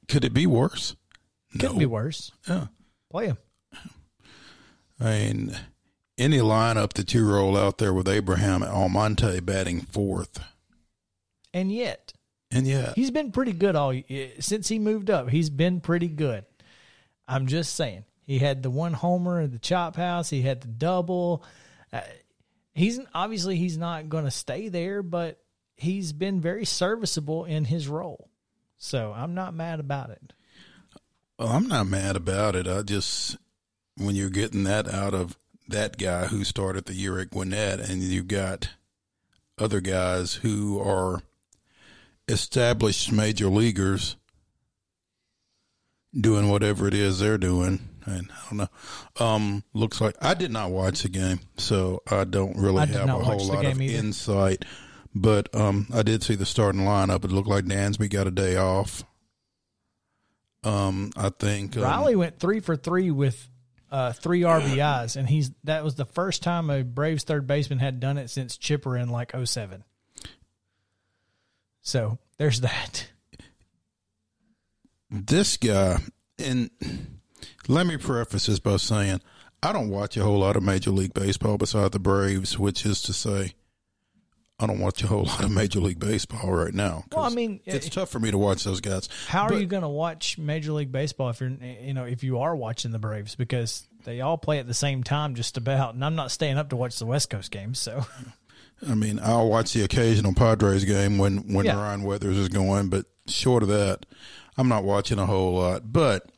Could 0.06 0.24
it 0.24 0.32
be 0.32 0.46
worse? 0.46 0.94
Couldn't 1.58 1.78
be 1.78 1.86
worse. 1.86 2.30
Yeah. 2.48 2.68
Play 3.10 3.26
them. 3.26 3.38
I 5.00 5.04
mean, 5.18 5.56
any 6.16 6.38
lineup 6.38 6.92
that 6.94 7.12
you 7.12 7.28
roll 7.28 7.56
out 7.56 7.78
there 7.78 7.92
with 7.92 8.08
Abraham 8.08 8.62
Almonte 8.62 9.40
batting 9.40 9.80
fourth, 9.80 10.40
And 11.52 11.72
yet, 11.72 12.12
and 12.50 12.66
yeah, 12.66 12.92
he's 12.94 13.10
been 13.10 13.32
pretty 13.32 13.52
good 13.52 13.74
all 13.76 13.94
since 14.38 14.68
he 14.68 14.78
moved 14.78 15.10
up. 15.10 15.30
He's 15.30 15.50
been 15.50 15.80
pretty 15.80 16.08
good. 16.08 16.44
I'm 17.28 17.46
just 17.46 17.74
saying. 17.74 18.04
He 18.26 18.38
had 18.38 18.62
the 18.62 18.70
one 18.70 18.94
homer 18.94 19.40
at 19.40 19.52
the 19.52 19.58
chop 19.58 19.96
house. 19.96 20.30
He 20.30 20.42
had 20.42 20.60
the 20.60 20.68
double. 20.68 21.44
Uh, 21.92 22.00
he's 22.74 23.00
obviously 23.14 23.56
he's 23.56 23.78
not 23.78 24.08
going 24.08 24.24
to 24.24 24.30
stay 24.30 24.68
there, 24.68 25.02
but 25.02 25.40
he's 25.76 26.12
been 26.12 26.40
very 26.40 26.64
serviceable 26.64 27.44
in 27.44 27.64
his 27.64 27.86
role. 27.88 28.28
So 28.78 29.12
I'm 29.16 29.34
not 29.34 29.54
mad 29.54 29.80
about 29.80 30.10
it. 30.10 30.32
well, 31.38 31.48
I'm 31.48 31.68
not 31.68 31.86
mad 31.86 32.16
about 32.16 32.54
it. 32.56 32.66
I 32.66 32.82
just 32.82 33.36
when 33.96 34.14
you're 34.14 34.30
getting 34.30 34.64
that 34.64 34.88
out 34.88 35.14
of 35.14 35.36
that 35.68 35.98
guy 35.98 36.26
who 36.26 36.44
started 36.44 36.86
the 36.86 36.94
year 36.94 37.18
at 37.18 37.30
Gwinnett, 37.30 37.80
and 37.80 38.02
you've 38.02 38.28
got 38.28 38.70
other 39.58 39.80
guys 39.80 40.34
who 40.34 40.80
are 40.80 41.22
established 42.28 43.10
major 43.10 43.48
leaguers 43.48 44.16
doing 46.18 46.48
whatever 46.48 46.88
it 46.88 46.94
is 46.94 47.20
they're 47.20 47.38
doing. 47.38 47.80
And 48.04 48.30
I 48.32 48.48
don't 48.48 48.58
know. 48.58 49.24
Um, 49.24 49.64
looks 49.74 50.00
like 50.00 50.14
I 50.22 50.34
did 50.34 50.50
not 50.50 50.70
watch 50.70 51.02
the 51.02 51.08
game, 51.08 51.40
so 51.58 52.02
I 52.10 52.24
don't 52.24 52.56
really 52.56 52.80
I 52.80 52.86
have 52.86 53.08
a 53.08 53.12
whole 53.12 53.46
lot 53.46 53.66
of 53.66 53.80
either. 53.80 53.98
insight. 53.98 54.64
But 55.14 55.54
um, 55.54 55.88
I 55.92 56.02
did 56.02 56.22
see 56.22 56.34
the 56.34 56.46
starting 56.46 56.82
lineup. 56.82 57.24
It 57.24 57.32
looked 57.32 57.48
like 57.48 57.64
Dansby 57.64 58.10
got 58.10 58.26
a 58.26 58.30
day 58.30 58.56
off. 58.56 59.04
Um, 60.64 61.12
I 61.16 61.30
think 61.30 61.76
um, 61.76 61.82
Riley 61.82 62.16
went 62.16 62.38
three 62.38 62.60
for 62.60 62.76
three 62.76 63.10
with 63.10 63.48
uh, 63.90 64.12
three 64.12 64.40
RBIs, 64.40 65.16
and 65.16 65.28
he's 65.28 65.50
that 65.64 65.84
was 65.84 65.94
the 65.94 66.04
first 66.04 66.42
time 66.42 66.70
a 66.70 66.82
Braves 66.82 67.24
third 67.24 67.46
baseman 67.46 67.78
had 67.78 68.00
done 68.00 68.18
it 68.18 68.28
since 68.28 68.56
Chipper 68.56 68.96
in 68.96 69.08
like 69.08 69.32
07. 69.44 69.84
So 71.80 72.18
there's 72.36 72.60
that. 72.60 73.08
This 75.10 75.56
guy, 75.56 75.98
and 76.38 76.70
let 77.68 77.86
me 77.86 77.96
preface 77.96 78.46
this 78.46 78.58
by 78.58 78.76
saying 78.76 79.20
I 79.62 79.72
don't 79.72 79.88
watch 79.88 80.16
a 80.16 80.22
whole 80.22 80.38
lot 80.38 80.56
of 80.56 80.62
Major 80.62 80.90
League 80.90 81.14
Baseball 81.14 81.58
beside 81.58 81.92
the 81.92 81.98
Braves, 81.98 82.58
which 82.58 82.84
is 82.86 83.00
to 83.02 83.12
say, 83.12 83.54
I 84.60 84.66
don't 84.66 84.80
watch 84.80 85.02
a 85.02 85.06
whole 85.06 85.24
lot 85.26 85.42
of 85.44 85.50
Major 85.50 85.80
League 85.80 85.98
Baseball 85.98 86.52
right 86.52 86.74
now. 86.74 87.04
Well, 87.12 87.24
I 87.24 87.30
mean, 87.30 87.60
it's 87.64 87.86
if- 87.86 87.92
tough 87.92 88.10
for 88.10 88.20
me 88.20 88.30
to 88.30 88.38
watch 88.38 88.64
those 88.64 88.80
guys. 88.80 89.08
How 89.26 89.46
are 89.46 89.54
you 89.54 89.66
going 89.66 89.82
to 89.82 89.88
watch 89.88 90.38
Major 90.38 90.72
League 90.72 90.92
Baseball 90.92 91.30
if 91.30 91.40
you're 91.40 91.50
you 91.50 91.94
know 91.94 92.04
if 92.04 92.22
you 92.22 92.38
are 92.40 92.54
watching 92.54 92.90
the 92.90 92.98
Braves 92.98 93.34
because 93.34 93.86
they 94.04 94.20
all 94.20 94.38
play 94.38 94.58
at 94.58 94.66
the 94.66 94.74
same 94.74 95.02
time 95.02 95.34
just 95.34 95.56
about, 95.56 95.94
and 95.94 96.04
I'm 96.04 96.14
not 96.14 96.30
staying 96.30 96.58
up 96.58 96.70
to 96.70 96.76
watch 96.76 96.98
the 96.98 97.06
West 97.06 97.30
Coast 97.30 97.50
games, 97.50 97.78
so 97.78 98.04
I 98.88 98.94
mean, 98.94 99.18
I'll 99.20 99.48
watch 99.48 99.72
the 99.72 99.82
occasional 99.82 100.34
Padres 100.34 100.84
game 100.84 101.18
when 101.18 101.52
when 101.52 101.66
Yeah. 101.66 101.76
Ryan 101.80 102.04
Weathers 102.04 102.36
is 102.38 102.48
going, 102.48 102.88
but 102.90 103.06
short 103.26 103.62
of 103.64 103.68
that, 103.70 104.06
I'm 104.58 104.68
not 104.68 104.82
watching 104.82 105.20
a 105.20 105.26
whole 105.26 105.54
lot. 105.54 105.92
But 105.92 106.30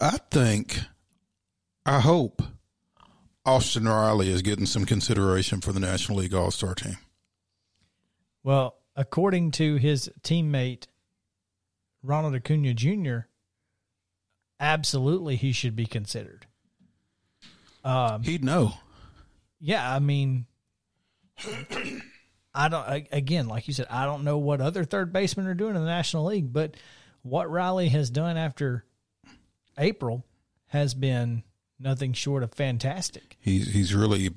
I 0.00 0.18
think, 0.30 0.80
I 1.86 2.00
hope 2.00 2.42
Austin 3.46 3.88
Riley 3.88 4.30
is 4.30 4.42
getting 4.42 4.66
some 4.66 4.84
consideration 4.84 5.62
for 5.62 5.72
the 5.72 5.80
National 5.80 6.18
League 6.18 6.34
All 6.34 6.50
Star 6.50 6.74
team. 6.74 6.98
Well, 8.44 8.76
according 8.94 9.52
to 9.52 9.76
his 9.76 10.10
teammate 10.22 10.84
Ronald 12.02 12.34
Acuna 12.34 12.74
Jr., 12.74 13.20
absolutely 14.60 15.36
he 15.36 15.52
should 15.52 15.74
be 15.74 15.86
considered. 15.86 16.46
Um, 17.82 18.22
He'd 18.22 18.44
know. 18.44 18.74
Yeah, 19.60 19.90
I 19.90 19.98
mean, 19.98 20.46
I 22.54 22.68
don't. 22.68 22.86
I- 22.86 23.06
Again, 23.12 23.46
like 23.48 23.68
you 23.68 23.74
said, 23.74 23.86
I 23.90 24.04
don't 24.04 24.24
know 24.24 24.38
what 24.38 24.60
other 24.60 24.84
third 24.84 25.12
basemen 25.12 25.46
are 25.46 25.54
doing 25.54 25.74
in 25.76 25.80
the 25.82 25.86
National 25.88 26.24
League, 26.26 26.52
but 26.52 26.76
what 27.22 27.50
Riley 27.50 27.88
has 27.90 28.10
done 28.10 28.36
after 28.36 28.84
April 29.76 30.24
has 30.68 30.94
been 30.94 31.42
nothing 31.78 32.12
short 32.12 32.42
of 32.42 32.52
fantastic. 32.52 33.36
He's 33.40 33.72
he's 33.72 33.94
really 33.94 34.30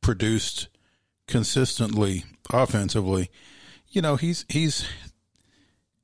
produced 0.00 0.68
consistently 1.26 2.24
offensively. 2.52 3.30
You 3.88 4.02
know, 4.02 4.16
he's 4.16 4.44
he's 4.48 4.86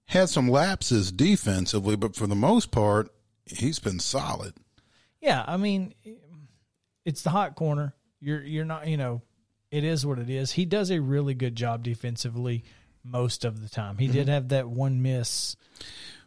had 0.07 0.29
some 0.29 0.49
lapses 0.49 1.13
defensively, 1.13 1.97
but 1.97 2.17
for 2.17 2.27
the 2.27 2.35
most 2.35 2.71
part, 2.71 3.09
he's 3.47 3.79
been 3.79 3.99
solid. 4.01 4.55
Yeah, 5.21 5.45
I 5.47 5.57
mean, 5.57 5.95
it's 7.05 7.23
the 7.23 7.31
hot 7.31 7.55
corner. 7.57 7.95
You're 8.21 8.43
you're 8.43 8.65
not, 8.65 8.87
you 8.89 8.97
know, 8.97 9.23
it 9.71 9.85
is 9.85 10.05
what 10.05 10.19
it 10.19 10.31
is. 10.31 10.53
He 10.53 10.65
does 10.65 10.91
a 10.91 11.01
really 11.01 11.35
good 11.35 11.57
job 11.57 11.83
defensively 11.83 12.65
most 13.05 13.45
of 13.45 13.63
the 13.63 13.69
time. 13.69 13.99
He 13.99 14.09
did 14.09 14.23
mm-hmm. 14.23 14.31
have 14.31 14.49
that 14.49 14.69
one 14.69 15.03
miss. 15.03 15.57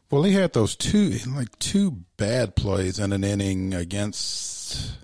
Well, 0.10 0.23
he 0.23 0.34
had 0.34 0.53
those 0.53 0.75
two 0.75 1.17
like 1.36 1.58
two 1.60 2.03
bad 2.17 2.56
plays 2.56 2.99
in 2.99 3.13
an 3.13 3.23
inning 3.23 3.73
against 3.73 4.97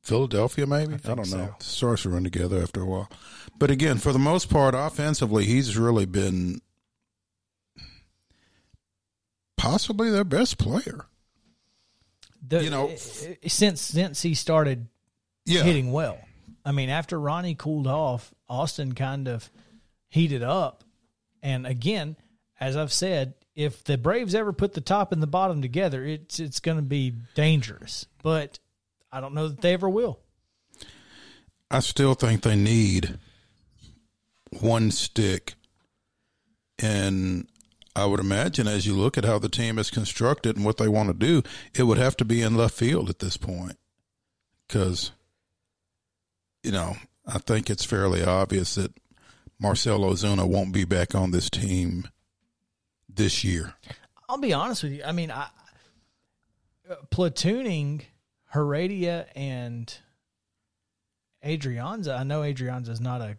Philadelphia, 0.00 0.66
maybe. 0.66 0.94
I, 0.94 1.14
don't 1.14 1.30
know. 1.30 1.54
The 1.58 1.64
stars 1.64 2.02
to 2.02 2.10
run 2.10 2.24
together 2.24 2.62
after 2.62 2.82
a 2.82 2.86
while. 2.86 3.10
But 3.58 3.70
again, 3.70 3.98
for 3.98 4.12
the 4.12 4.18
most 4.18 4.50
part, 4.50 4.74
offensively, 4.74 5.44
he's 5.44 5.76
really 5.76 6.06
been 6.06 6.60
possibly 9.56 10.10
their 10.10 10.24
best 10.24 10.58
player. 10.58 11.06
The, 12.46 12.64
You 12.64 12.70
know, 12.70 12.94
since 12.96 13.80
since 13.80 14.22
he 14.22 14.34
started 14.34 14.88
Yeah, 15.46 15.62
hitting 15.62 15.92
well. 15.92 16.18
I 16.64 16.72
mean, 16.72 16.88
after 16.88 17.20
Ronnie 17.20 17.54
cooled 17.54 17.86
off, 17.86 18.32
Austin 18.48 18.94
kind 18.94 19.28
of 19.28 19.50
heated 20.08 20.42
up. 20.42 20.84
And 21.42 21.66
again, 21.66 22.16
as 22.58 22.76
I've 22.76 22.92
said, 22.92 23.34
if 23.54 23.84
the 23.84 23.98
Braves 23.98 24.34
ever 24.34 24.52
put 24.52 24.72
the 24.72 24.80
top 24.80 25.12
and 25.12 25.22
the 25.22 25.26
bottom 25.26 25.62
together, 25.62 26.04
it's 26.04 26.40
it's 26.40 26.60
going 26.60 26.78
to 26.78 26.82
be 26.82 27.14
dangerous. 27.34 28.06
But 28.22 28.58
I 29.12 29.20
don't 29.20 29.34
know 29.34 29.48
that 29.48 29.60
they 29.60 29.74
ever 29.74 29.88
will. 29.88 30.20
I 31.70 31.80
still 31.80 32.14
think 32.14 32.42
they 32.42 32.56
need 32.56 33.18
one 34.60 34.90
stick. 34.90 35.54
And 36.78 37.48
I 37.96 38.06
would 38.06 38.20
imagine 38.20 38.66
as 38.66 38.86
you 38.86 38.94
look 38.94 39.16
at 39.16 39.24
how 39.24 39.38
the 39.38 39.48
team 39.48 39.78
is 39.78 39.90
constructed 39.90 40.56
and 40.56 40.64
what 40.64 40.78
they 40.78 40.88
want 40.88 41.08
to 41.08 41.14
do, 41.14 41.42
it 41.74 41.84
would 41.84 41.98
have 41.98 42.16
to 42.18 42.24
be 42.24 42.42
in 42.42 42.56
left 42.56 42.74
field 42.74 43.08
at 43.08 43.20
this 43.20 43.36
point. 43.36 43.78
Because, 44.66 45.12
you 46.64 46.72
know, 46.72 46.96
I 47.26 47.38
think 47.38 47.70
it's 47.70 47.84
fairly 47.84 48.24
obvious 48.24 48.74
that 48.74 48.92
Marcell 49.58 50.00
Ozuna 50.00 50.48
won't 50.48 50.72
be 50.72 50.84
back 50.84 51.14
on 51.14 51.30
this 51.30 51.48
team 51.48 52.08
this 53.08 53.44
year. 53.44 53.74
I'll 54.28 54.38
be 54.38 54.52
honest 54.52 54.82
with 54.82 54.92
you. 54.92 55.04
I 55.04 55.12
mean, 55.12 55.30
I, 55.30 55.48
uh, 56.90 56.96
platooning 57.10 58.02
Heredia 58.46 59.26
and 59.36 59.94
Adrianza. 61.44 62.18
I 62.18 62.24
know 62.24 62.40
Adrianza 62.40 62.88
is 62.88 63.00
not 63.00 63.20
a 63.20 63.36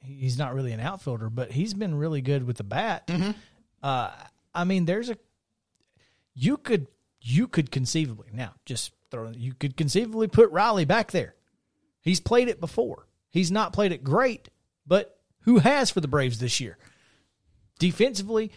he's 0.00 0.38
not 0.38 0.54
really 0.54 0.72
an 0.72 0.80
outfielder, 0.80 1.28
but 1.28 1.50
he's 1.50 1.74
been 1.74 1.94
really 1.96 2.20
good 2.20 2.46
with 2.46 2.56
the 2.56 2.64
bat. 2.64 3.10
Uh, 3.82 4.10
I 4.54 4.64
mean, 4.64 4.84
there's 4.84 5.10
a 5.10 5.18
you 6.34 6.56
could 6.56 6.86
you 7.20 7.48
could 7.48 7.70
conceivably 7.70 8.28
now 8.32 8.54
just 8.64 8.92
throw 9.10 9.30
you 9.36 9.54
could 9.54 9.76
conceivably 9.76 10.28
put 10.28 10.50
Riley 10.50 10.84
back 10.84 11.10
there. 11.10 11.34
He's 12.08 12.20
played 12.20 12.48
it 12.48 12.60
before. 12.60 13.06
He's 13.30 13.50
not 13.50 13.72
played 13.72 13.92
it 13.92 14.02
great, 14.02 14.48
but 14.86 15.18
who 15.40 15.58
has 15.58 15.90
for 15.90 16.00
the 16.00 16.08
Braves 16.08 16.38
this 16.38 16.58
year? 16.60 16.78
Defensively, 17.78 18.50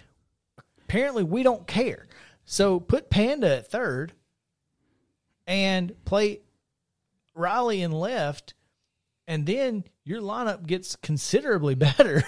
apparently 0.83 1.23
we 1.23 1.43
don't 1.43 1.67
care. 1.67 2.07
So 2.45 2.79
put 2.79 3.09
Panda 3.09 3.57
at 3.57 3.69
third 3.69 4.13
and 5.45 5.93
play 6.05 6.39
Riley 7.35 7.81
in 7.81 7.91
left, 7.91 8.53
and 9.27 9.45
then 9.45 9.83
your 10.03 10.21
lineup 10.21 10.65
gets 10.65 10.95
considerably 10.95 11.75
better. 11.75 12.23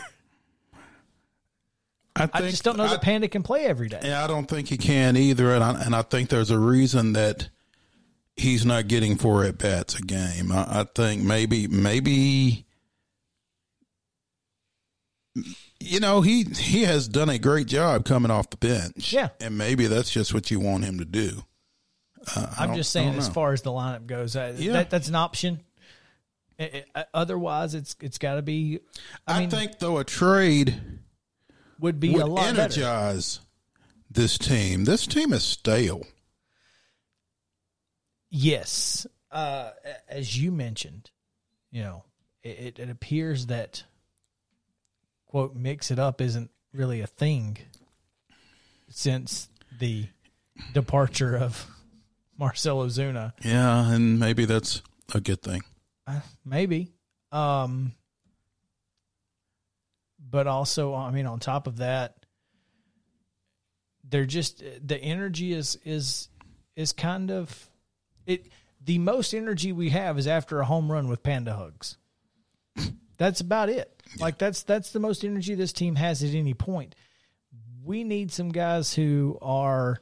I, 2.15 2.29
I 2.31 2.41
just 2.41 2.63
don't 2.63 2.77
know 2.77 2.83
I- 2.83 2.89
that 2.89 3.01
Panda 3.01 3.27
can 3.27 3.43
play 3.43 3.65
every 3.65 3.89
day. 3.89 3.99
Yeah, 4.03 4.23
I 4.23 4.27
don't 4.27 4.45
think 4.45 4.67
he 4.67 4.77
can 4.77 5.17
either, 5.17 5.53
and 5.55 5.63
I, 5.63 5.83
and 5.83 5.95
I 5.95 6.03
think 6.03 6.29
there's 6.29 6.51
a 6.51 6.59
reason 6.59 7.13
that 7.13 7.49
he's 8.36 8.65
not 8.65 8.88
getting 8.88 9.15
four 9.17 9.43
at 9.43 9.58
bats 9.58 9.96
a 9.96 10.02
game. 10.02 10.52
I, 10.52 10.82
I 10.82 10.86
think 10.96 11.24
maybe 11.24 11.67
maybe 11.67 12.65
you 15.80 16.00
know 16.00 16.22
he 16.22 16.43
he 16.43 16.84
has 16.84 17.08
done 17.08 17.30
a 17.30 17.39
great 17.39 17.67
job 17.67 18.06
coming 18.06 18.32
off 18.32 18.50
the 18.50 18.58
bench. 18.58 19.12
Yeah. 19.13 19.30
and 19.39 19.58
maybe 19.58 19.88
that's 19.88 20.12
just 20.12 20.34
what 20.34 20.52
you 20.52 20.60
want 20.60 20.86
him 20.86 21.00
to 21.00 21.06
do. 21.06 21.43
Uh, 22.36 22.48
I'm 22.58 22.76
just 22.76 22.91
saying, 22.91 23.15
as 23.15 23.28
far 23.28 23.52
as 23.52 23.63
the 23.63 23.72
lineup 23.72 24.06
goes, 24.06 24.36
uh, 24.38 24.56
Yeah. 24.58 24.74
that, 24.74 24.89
that's 24.89 25.10
an 25.10 25.15
option. 25.15 25.60
I- 26.58 26.86
I- 26.96 27.06
otherwise, 27.13 27.74
it's 27.76 27.96
it's 28.00 28.17
got 28.17 28.36
to 28.36 28.41
be. 28.41 28.80
I, 29.28 29.38
I, 29.38 29.39
mean, 29.41 29.50
think 29.50 29.80
though 29.80 29.98
a 29.98 30.06
trade 30.06 30.80
would 31.80 32.00
be 32.00 32.13
a 32.13 32.17
would 32.19 32.28
lot 32.28 32.56
better. 32.56 32.62
energize 32.62 33.41
this 34.10 34.38
team. 34.38 34.86
This 34.86 35.06
team 35.08 35.34
is 35.34 35.43
stale. 35.43 36.04
Yes, 38.36 39.06
uh, 39.32 39.69
as 40.10 40.36
you 40.36 40.52
mentioned, 40.52 41.12
you 41.69 41.84
know, 41.84 42.04
it, 42.41 42.80
it 42.80 42.89
appears 42.89 43.46
that 43.46 43.84
quote 45.28 45.56
mix 45.56 45.91
it 45.91 46.00
up 46.00 46.19
isn't 46.19 46.50
really 46.74 47.02
a 47.02 47.08
thing 47.08 47.60
since 48.89 49.50
the 49.80 50.08
departure 50.74 51.38
of 51.38 51.67
Marcell 52.36 52.80
Ozuna. 52.80 53.34
Yeah, 53.43 53.91
and 53.91 54.19
maybe 54.19 54.46
that's 54.46 54.82
a 55.13 55.22
good 55.22 55.43
thing. 55.43 55.62
Maybe. 56.43 56.91
Um, 57.32 57.93
but 60.17 60.48
also, 60.48 60.96
I 60.96 61.12
mean, 61.12 61.28
on 61.28 61.39
top 61.39 61.67
of 61.67 61.78
that, 61.78 62.26
they're 64.10 64.26
just 64.26 64.63
the 64.82 64.98
energy 64.98 65.54
is 65.54 65.78
is 65.86 66.30
is 66.76 66.93
kind 66.93 67.30
of 67.30 67.69
it. 68.25 68.47
The 68.86 68.97
most 68.97 69.33
energy 69.33 69.71
we 69.71 69.89
have 69.91 70.17
is 70.17 70.27
after 70.27 70.59
a 70.59 70.65
home 70.65 70.91
run 70.91 71.07
with 71.07 71.23
panda 71.23 71.53
hugs. 71.53 71.97
That's 73.17 73.41
about 73.41 73.69
it. 73.69 74.01
Like 74.19 74.38
that's 74.38 74.63
that's 74.63 74.91
the 74.91 74.99
most 74.99 75.23
energy 75.23 75.55
this 75.55 75.73
team 75.73 75.95
has 75.95 76.23
at 76.23 76.33
any 76.33 76.53
point. 76.53 76.95
We 77.83 78.03
need 78.03 78.31
some 78.31 78.49
guys 78.49 78.93
who 78.93 79.38
are, 79.41 80.01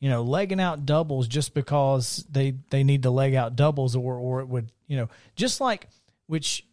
you 0.00 0.08
know, 0.10 0.22
legging 0.22 0.60
out 0.60 0.86
doubles 0.86 1.28
just 1.28 1.54
because 1.54 2.24
they 2.30 2.54
they 2.70 2.82
need 2.82 3.04
to 3.04 3.10
leg 3.10 3.34
out 3.34 3.56
doubles, 3.56 3.94
or 3.94 4.16
or 4.16 4.40
it 4.40 4.48
would, 4.48 4.72
you 4.86 4.96
know, 4.96 5.08
just 5.36 5.60
like 5.60 5.88
which 6.26 6.66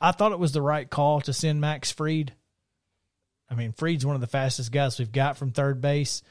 I 0.00 0.12
thought 0.12 0.32
it 0.32 0.38
was 0.38 0.52
the 0.52 0.62
right 0.62 0.88
call 0.88 1.20
to 1.22 1.32
send 1.32 1.60
Max 1.60 1.92
Fried. 1.92 2.32
I 3.48 3.54
mean, 3.54 3.72
Fried's 3.72 4.04
one 4.04 4.16
of 4.16 4.20
the 4.20 4.26
fastest 4.26 4.72
guys 4.72 4.98
we've 4.98 5.12
got 5.12 5.36
from 5.36 5.52
third 5.52 5.80
base, 5.80 6.22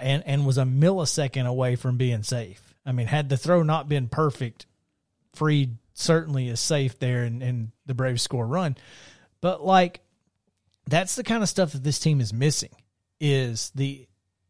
and 0.00 0.22
and 0.26 0.46
was 0.46 0.58
a 0.58 0.62
millisecond 0.62 1.46
away 1.46 1.76
from 1.76 1.96
being 1.96 2.22
safe. 2.22 2.74
I 2.86 2.92
mean, 2.92 3.06
had 3.06 3.28
the 3.28 3.36
throw 3.36 3.62
not 3.62 3.88
been 3.88 4.08
perfect, 4.08 4.66
Fried 5.34 5.76
certainly 5.94 6.48
is 6.48 6.60
safe 6.60 6.98
there, 6.98 7.24
and, 7.24 7.42
and 7.42 7.72
the 7.86 7.94
Braves 7.94 8.22
score 8.22 8.46
run. 8.46 8.76
But 9.40 9.64
like, 9.64 10.00
that's 10.86 11.16
the 11.16 11.24
kind 11.24 11.42
of 11.42 11.48
stuff 11.48 11.72
that 11.72 11.82
this 11.82 11.98
team 11.98 12.20
is 12.20 12.32
missing. 12.32 12.74
Is 13.20 13.70
the 13.74 14.06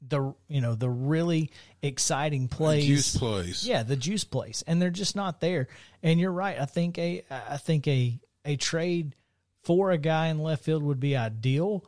the 0.07 0.35
you 0.49 0.61
know 0.61 0.75
the 0.75 0.91
really 0.91 1.51
exciting 1.83 2.49
plays, 2.49 2.87
Juice 2.87 3.17
plays. 3.17 3.67
yeah, 3.67 3.83
the 3.83 3.97
juice 3.97 4.25
place, 4.25 4.65
and 4.67 4.81
they're 4.81 4.91
just 4.91 5.17
not 5.17 5.41
there. 5.41 5.69
And 6.03 6.19
you're 6.19 6.33
right. 6.33 6.61
I 6.61 6.65
think 6.65 6.99
a 6.99 7.25
I 7.31 7.57
think 7.57 7.87
a 7.87 8.19
a 8.45 8.57
trade 8.57 9.15
for 9.63 9.91
a 9.91 9.99
guy 9.99 10.29
in 10.29 10.39
left 10.39 10.65
field 10.65 10.83
would 10.83 11.01
be 11.01 11.17
ideal. 11.17 11.85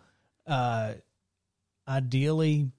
Uh, 0.47 0.95
ideally, 1.89 2.71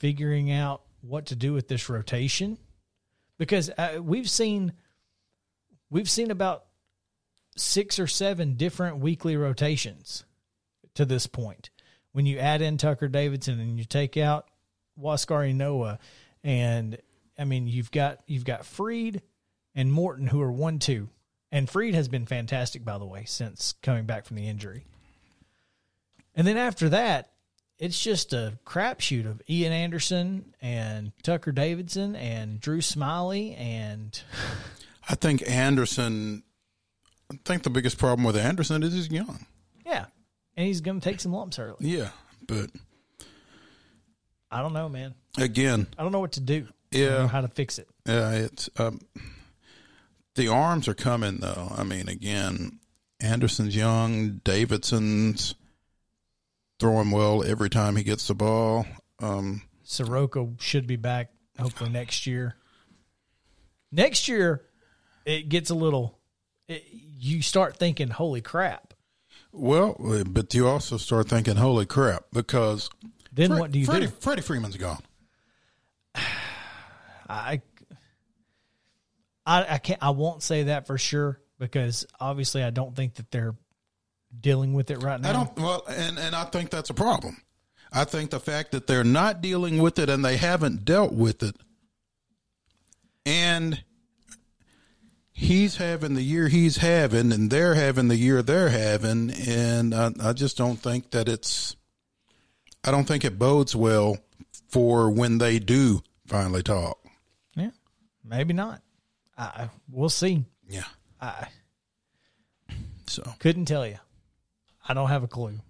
figuring 0.00 0.50
out 0.50 0.82
what 1.02 1.26
to 1.26 1.36
do 1.36 1.52
with 1.52 1.68
this 1.68 1.88
rotation, 1.88 2.58
because 3.38 3.70
uh, 3.78 3.98
we've 4.02 4.28
seen 4.28 4.72
we've 5.90 6.10
seen 6.10 6.32
about 6.32 6.64
six 7.56 7.98
or 7.98 8.06
seven 8.08 8.54
different 8.54 8.96
weekly 8.96 9.36
rotations 9.36 10.24
to 10.94 11.04
this 11.04 11.26
point. 11.26 11.70
When 12.12 12.26
you 12.26 12.38
add 12.38 12.60
in 12.60 12.76
Tucker 12.76 13.06
Davidson 13.06 13.60
and 13.60 13.78
you 13.78 13.84
take 13.84 14.16
out 14.16 14.48
Huascar 14.98 15.48
Ynoa 15.48 15.98
and 16.42 16.98
I 17.38 17.44
mean, 17.44 17.68
you've 17.68 17.90
got 17.90 18.20
you've 18.26 18.44
got 18.44 18.66
Fried 18.66 19.22
and 19.74 19.92
Morton 19.92 20.26
who 20.26 20.40
are 20.42 20.52
one 20.52 20.78
two, 20.78 21.08
and 21.52 21.70
Fried 21.70 21.94
has 21.94 22.08
been 22.08 22.26
fantastic 22.26 22.84
by 22.84 22.98
the 22.98 23.06
way 23.06 23.24
since 23.26 23.74
coming 23.82 24.04
back 24.04 24.26
from 24.26 24.36
the 24.36 24.48
injury. 24.48 24.84
And 26.34 26.46
then 26.46 26.56
after 26.56 26.88
that, 26.90 27.30
it's 27.80 28.00
just 28.00 28.32
a 28.32 28.56
crapshoot 28.64 29.26
of 29.26 29.42
Ian 29.50 29.72
Anderson 29.72 30.54
and 30.62 31.10
Tucker 31.24 31.50
Davidson 31.50 32.14
and 32.14 32.60
Drew 32.60 32.78
Smyly 32.78 33.58
and 33.58 34.22
I 35.08 35.16
think 35.16 35.42
Anderson. 35.50 36.44
I 37.32 37.36
think 37.44 37.62
the 37.64 37.70
biggest 37.70 37.98
problem 37.98 38.24
with 38.24 38.36
Anderson 38.36 38.82
is 38.84 38.92
he's 38.92 39.10
young. 39.10 39.46
yeah, 39.86 40.04
and 40.56 40.66
he's 40.66 40.80
going 40.80 41.00
to 41.00 41.04
take 41.08 41.20
some 41.20 41.32
lumps 41.32 41.58
early. 41.58 41.76
Yeah, 41.80 42.10
but 42.46 42.70
I 44.50 44.62
don't 44.62 44.72
know, 44.72 44.88
man. 44.88 45.14
again, 45.38 45.86
I 45.98 46.02
don't 46.02 46.12
know 46.12 46.20
what 46.20 46.32
to 46.32 46.40
do. 46.40 46.66
I 46.92 46.96
don't 46.96 47.02
Yeah. 47.02 47.18
know 47.18 47.28
how 47.28 47.40
to 47.40 47.48
fix 47.48 47.78
it. 47.78 47.88
Yeah, 48.06 48.30
it's 48.32 48.68
um, 48.78 49.00
the 50.34 50.48
arms 50.48 50.88
are 50.88 50.94
coming 50.94 51.36
though. 51.38 51.72
I 51.76 51.84
mean, 51.84 52.08
again, 52.08 52.80
Anderson's 53.20 53.76
young, 53.76 54.40
Davidson's 54.44 55.54
throwing 56.80 57.10
well 57.10 57.44
every 57.44 57.70
time 57.70 57.94
he 57.94 58.02
gets 58.02 58.26
the 58.26 58.34
ball. 58.34 58.86
Um, 59.20 59.62
Soroka 59.84 60.48
should 60.58 60.86
be 60.86 60.96
back 60.96 61.30
hopefully 61.58 61.90
next 61.90 62.26
year. 62.26 62.56
Next 63.92 64.26
year, 64.28 64.62
it 65.24 65.48
gets 65.48 65.70
a 65.70 65.74
little. 65.74 66.18
It, 66.68 66.84
you 66.90 67.42
start 67.42 67.76
thinking, 67.76 68.08
"Holy 68.08 68.40
crap!" 68.40 68.94
well, 69.52 69.96
but 70.26 70.54
you 70.54 70.66
also 70.66 70.96
start 70.96 71.28
thinking, 71.28 71.56
"Holy 71.56 71.86
crap!" 71.86 72.24
Because 72.32 72.88
Then 73.32 73.50
Fre- 73.50 73.58
what 73.58 73.70
do 73.72 73.78
you 73.78 73.86
Freddie, 73.86 74.06
do? 74.06 74.12
Freddie 74.20 74.42
Freeman's 74.42 74.76
gone. 74.76 75.02
I, 77.28 77.60
I, 79.44 79.74
I 79.74 79.78
can't. 79.78 80.02
I 80.02 80.10
won't 80.10 80.42
say 80.42 80.64
that 80.64 80.86
for 80.86 80.98
sure 80.98 81.40
because 81.58 82.06
obviously 82.18 82.62
I 82.62 82.70
don't 82.70 82.94
think 82.96 83.14
that 83.16 83.30
they're 83.30 83.54
dealing 84.38 84.74
with 84.74 84.90
it 84.90 85.02
right 85.02 85.20
now. 85.20 85.30
I 85.30 85.32
don't. 85.32 85.56
Well, 85.58 85.84
and 85.88 86.18
and 86.18 86.34
I 86.34 86.44
think 86.44 86.70
that's 86.70 86.90
a 86.90 86.94
problem. 86.94 87.36
I 87.92 88.04
think 88.04 88.30
the 88.30 88.40
fact 88.40 88.72
that 88.72 88.86
they're 88.86 89.02
not 89.04 89.40
dealing 89.40 89.78
with 89.78 89.98
it 89.98 90.08
and 90.08 90.24
they 90.24 90.36
haven't 90.36 90.84
dealt 90.84 91.12
with 91.12 91.42
it, 91.42 91.56
and 93.26 93.82
he's 95.32 95.76
having 95.76 96.14
the 96.14 96.22
year 96.22 96.48
he's 96.48 96.76
having, 96.76 97.32
and 97.32 97.50
they're 97.50 97.74
having 97.74 98.08
the 98.08 98.16
year 98.16 98.42
they're 98.42 98.68
having, 98.68 99.30
and 99.30 99.94
I, 99.94 100.12
I 100.22 100.32
just 100.32 100.56
don't 100.56 100.76
think 100.76 101.10
that 101.10 101.28
it's. 101.28 101.76
I 102.84 102.90
don't 102.90 103.04
think 103.04 103.24
it 103.24 103.38
bodes 103.38 103.76
well 103.76 104.16
for 104.68 105.10
when 105.10 105.38
they 105.38 105.58
do 105.58 106.00
finally 106.26 106.62
talk. 106.62 106.98
Yeah, 107.56 107.70
maybe 108.24 108.54
not. 108.54 108.80
I, 109.36 109.68
we'll 109.90 110.08
see. 110.10 110.44
Yeah. 110.68 110.84
I 111.20 111.48
So 113.06 113.22
couldn't 113.38 113.64
tell 113.64 113.86
you. 113.86 113.96
I 114.90 114.92
don't 114.92 115.08
have 115.08 115.22
a 115.22 115.28
clue. 115.28 115.60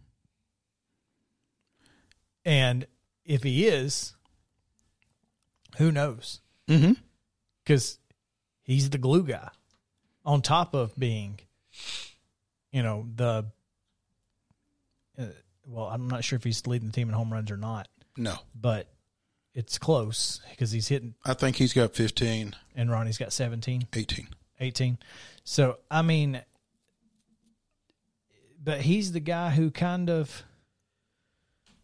And 2.42 2.86
if 3.26 3.42
he 3.42 3.66
is, 3.66 4.14
who 5.76 5.92
knows? 5.92 6.40
Because 7.62 7.98
he's 8.62 8.88
the 8.88 8.96
glue 8.96 9.24
guy, 9.24 9.50
on 10.24 10.40
top 10.40 10.72
of 10.72 10.96
being, 10.98 11.38
you 12.72 12.82
know, 12.82 13.08
the. 13.14 13.44
Uh, 15.18 15.24
well, 15.66 15.88
I'm 15.88 16.08
not 16.08 16.24
sure 16.24 16.38
if 16.38 16.44
he's 16.44 16.66
leading 16.66 16.88
the 16.88 16.94
team 16.94 17.08
in 17.08 17.14
home 17.14 17.30
runs 17.30 17.50
or 17.50 17.58
not, 17.58 17.88
no, 18.16 18.36
but 18.58 18.88
it's 19.52 19.76
close 19.76 20.40
because 20.48 20.72
he's 20.72 20.88
hitting, 20.88 21.14
I 21.26 21.34
think 21.34 21.56
he's 21.56 21.74
got 21.74 21.94
15, 21.94 22.56
and 22.74 22.90
Ronnie's 22.90 23.18
got 23.18 23.34
17. 23.34 23.86
18. 23.92 24.28
18. 24.60 24.98
So, 25.44 25.76
I 25.90 26.00
mean, 26.00 26.40
but 28.62 28.80
he's 28.82 29.12
the 29.12 29.20
guy 29.20 29.50
who 29.50 29.70
kind 29.70 30.10
of 30.10 30.42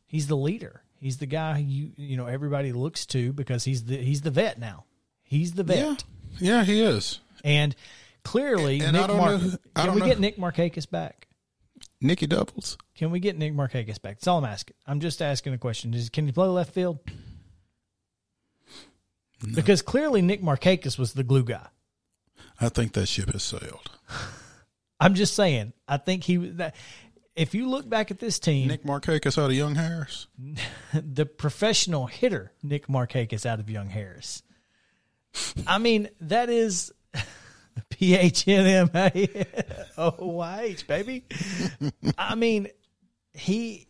he's 0.07 0.27
the 0.27 0.37
leader. 0.37 0.83
He's 1.01 1.19
the 1.19 1.27
guy 1.27 1.59
you 1.59 1.93
you 1.97 2.17
know 2.17 2.27
everybody 2.27 2.73
looks 2.73 3.07
to 3.07 3.33
because 3.33 3.65
he's 3.65 3.85
the 3.85 3.97
he's 3.99 4.23
the 4.23 4.31
vet 4.31 4.59
now. 4.59 4.85
He's 5.23 5.53
the 5.55 5.65
vet. 5.65 6.05
Yeah, 6.39 6.57
yeah, 6.59 6.65
he 6.65 6.81
is. 6.83 7.21
And 7.45 7.75
clearly 8.25 8.81
And 8.81 8.97
I 8.97 9.01
Nick 9.01 9.09
don't 9.09 9.17
Mar- 9.19 9.31
know 9.33 9.39
who- 9.39 9.59
Can 9.75 9.95
we 9.95 10.01
know- 10.01 10.07
get 10.07 10.21
Nick 10.21 10.37
Markakis 10.39 10.89
back? 10.91 11.27
Nicky 12.01 12.27
Doubles. 12.27 12.77
Can 12.95 13.11
we 13.11 13.21
get 13.21 13.37
Nick 13.39 13.55
Markakis 13.55 14.01
back? 14.01 14.17
That's 14.17 14.27
all 14.27 14.39
I'm 14.39 14.45
asking. 14.45 14.77
I'm 14.87 15.01
just 15.01 15.21
asking 15.23 15.53
a 15.55 15.59
question. 15.59 15.95
Is, 15.95 16.09
can 16.11 16.27
he 16.27 16.33
play 16.33 16.47
left 16.47 16.73
field? 16.75 16.99
Because 19.55 19.83
clearly 19.83 20.23
Nick 20.23 20.43
Markakis 20.43 20.99
was 20.99 21.13
the 21.13 21.23
glue 21.23 21.45
guy. 21.45 21.67
I 22.61 22.69
think 22.71 22.93
that 22.95 23.07
ship 23.07 23.33
has 23.33 23.43
sailed. 23.43 23.91
I'm 24.99 25.15
just 25.15 25.35
saying. 25.35 25.73
I 25.87 25.99
think 25.99 26.25
he 26.25 26.39
was 26.39 26.55
that. 26.55 26.75
If 27.35 27.55
you 27.55 27.69
look 27.69 27.87
back 27.87 28.11
at 28.11 28.19
this 28.19 28.39
team, 28.39 28.69
Nick 28.69 28.85
Markakis 28.85 29.37
out 29.37 29.51
of 29.51 29.57
Young 29.57 29.75
Harris. 29.75 30.27
the 30.95 31.27
professional 31.27 32.07
hitter 32.07 32.53
Nick 32.63 32.87
Markakis 32.87 33.45
out 33.45 33.61
of 33.61 33.69
Young 33.69 33.89
Harris. 33.89 34.43
I 35.67 35.79
mean, 35.79 36.09
that 36.23 36.49
is 36.49 36.93
P 37.91 38.15
H 38.15 38.49
N 38.49 38.67
M 38.67 38.91
A 38.95 39.47
O 39.99 40.15
Y 40.19 40.61
H, 40.63 40.87
baby. 40.87 41.25
I 42.17 42.35
mean, 42.35 42.69
he. 43.35 43.87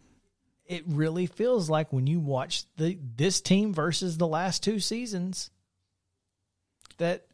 It 0.66 0.83
really 0.88 1.27
feels 1.27 1.71
like 1.71 1.92
when 1.92 2.09
you 2.09 2.19
watch 2.19 2.64
the 2.77 2.99
this 3.01 3.40
team 3.40 3.73
versus 3.73 4.19
the 4.19 4.27
last 4.27 4.64
two 4.64 4.81
seasons 4.81 5.51
that 6.99 7.27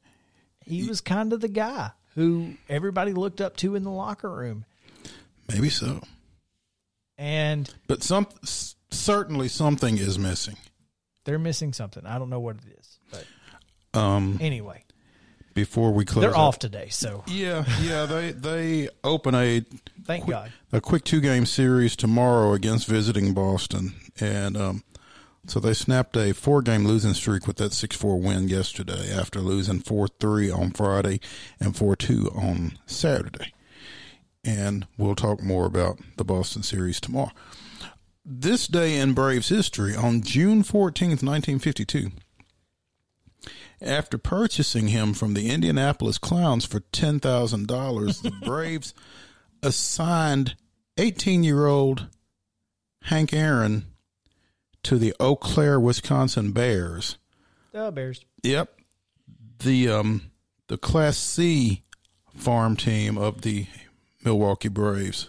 he 0.60 0.86
was 0.86 1.00
kind 1.00 1.32
of 1.32 1.40
the 1.40 1.48
guy 1.48 1.92
who 2.14 2.54
everybody 2.68 3.12
looked 3.12 3.40
up 3.40 3.56
to 3.58 3.74
in 3.74 3.84
the 3.84 3.90
locker 3.90 4.30
room, 4.30 4.64
Maybe 5.48 5.68
so. 5.70 6.00
and 7.18 7.72
But 7.86 8.02
some 8.02 8.26
certainly 8.90 9.48
something 9.48 9.98
is 9.98 10.18
missing. 10.18 10.56
they're 11.24 11.38
missing 11.38 11.72
something. 11.72 12.04
I 12.06 12.18
don't 12.18 12.30
know 12.30 12.40
what 12.40 12.56
it 12.56 12.78
is, 12.78 12.98
but 13.10 13.98
Um, 13.98 14.38
anyway. 14.40 14.84
before 15.54 15.92
we 15.92 16.04
close, 16.04 16.22
They're 16.22 16.30
out- 16.30 16.36
off 16.48 16.58
today, 16.58 16.88
so 16.90 17.22
Yeah, 17.26 17.64
yeah. 17.82 18.06
They 18.06 18.32
they 18.32 18.88
open 19.04 19.34
a 19.34 19.64
thank 20.04 20.26
God. 20.28 20.52
a 20.72 20.80
quick 20.80 21.04
two 21.04 21.20
game 21.20 21.44
series 21.46 21.94
tomorrow 21.96 22.52
against 22.54 22.86
visiting 22.86 23.34
Boston, 23.34 23.94
and 24.18 24.56
um, 24.56 24.84
so 25.46 25.58
they 25.58 25.74
snapped 25.74 26.16
a 26.16 26.32
four 26.32 26.62
game 26.62 26.86
losing 26.86 27.14
streak 27.14 27.46
with 27.46 27.56
that 27.56 27.72
six 27.72 27.96
four 27.96 28.18
win 28.20 28.48
yesterday 28.48 29.12
after 29.12 29.40
losing 29.40 29.80
four 29.80 30.06
three 30.08 30.50
on 30.50 30.70
Friday 30.70 31.20
and 31.58 31.76
four 31.76 31.96
two 31.96 32.30
on 32.34 32.78
Saturday. 32.86 33.52
And 34.44 34.86
we'll 34.96 35.14
talk 35.14 35.42
more 35.42 35.66
about 35.66 35.98
the 36.16 36.24
Boston 36.24 36.62
series 36.62 37.00
tomorrow. 37.00 37.32
This 38.24 38.68
day 38.68 38.96
in 38.96 39.14
Braves 39.14 39.48
history, 39.48 39.96
on 39.96 40.22
June 40.22 40.62
fourteenth, 40.62 41.22
nineteen 41.22 41.58
fifty 41.58 41.84
two. 41.84 42.12
After 43.80 44.16
purchasing 44.16 44.88
him 44.88 45.12
from 45.12 45.34
the 45.34 45.50
Indianapolis 45.50 46.16
Clowns 46.16 46.64
for 46.64 46.78
$10,000, 46.78 48.22
the 48.22 48.30
Braves 48.46 48.94
assigned 49.60 50.54
18 50.98 51.42
year 51.42 51.66
old 51.66 52.06
Hank 53.02 53.32
Aaron 53.32 53.91
to 54.84 54.98
the 54.98 55.14
Eau 55.20 55.36
Claire, 55.36 55.78
Wisconsin 55.80 56.52
Bears. 56.52 57.18
Oh, 57.74 57.90
Bears. 57.90 58.24
Yep. 58.42 58.70
The 59.60 59.88
um 59.88 60.30
the 60.68 60.78
Class 60.78 61.16
C 61.16 61.82
farm 62.34 62.76
team 62.76 63.16
of 63.16 63.42
the 63.42 63.66
Milwaukee 64.24 64.68
Braves. 64.68 65.28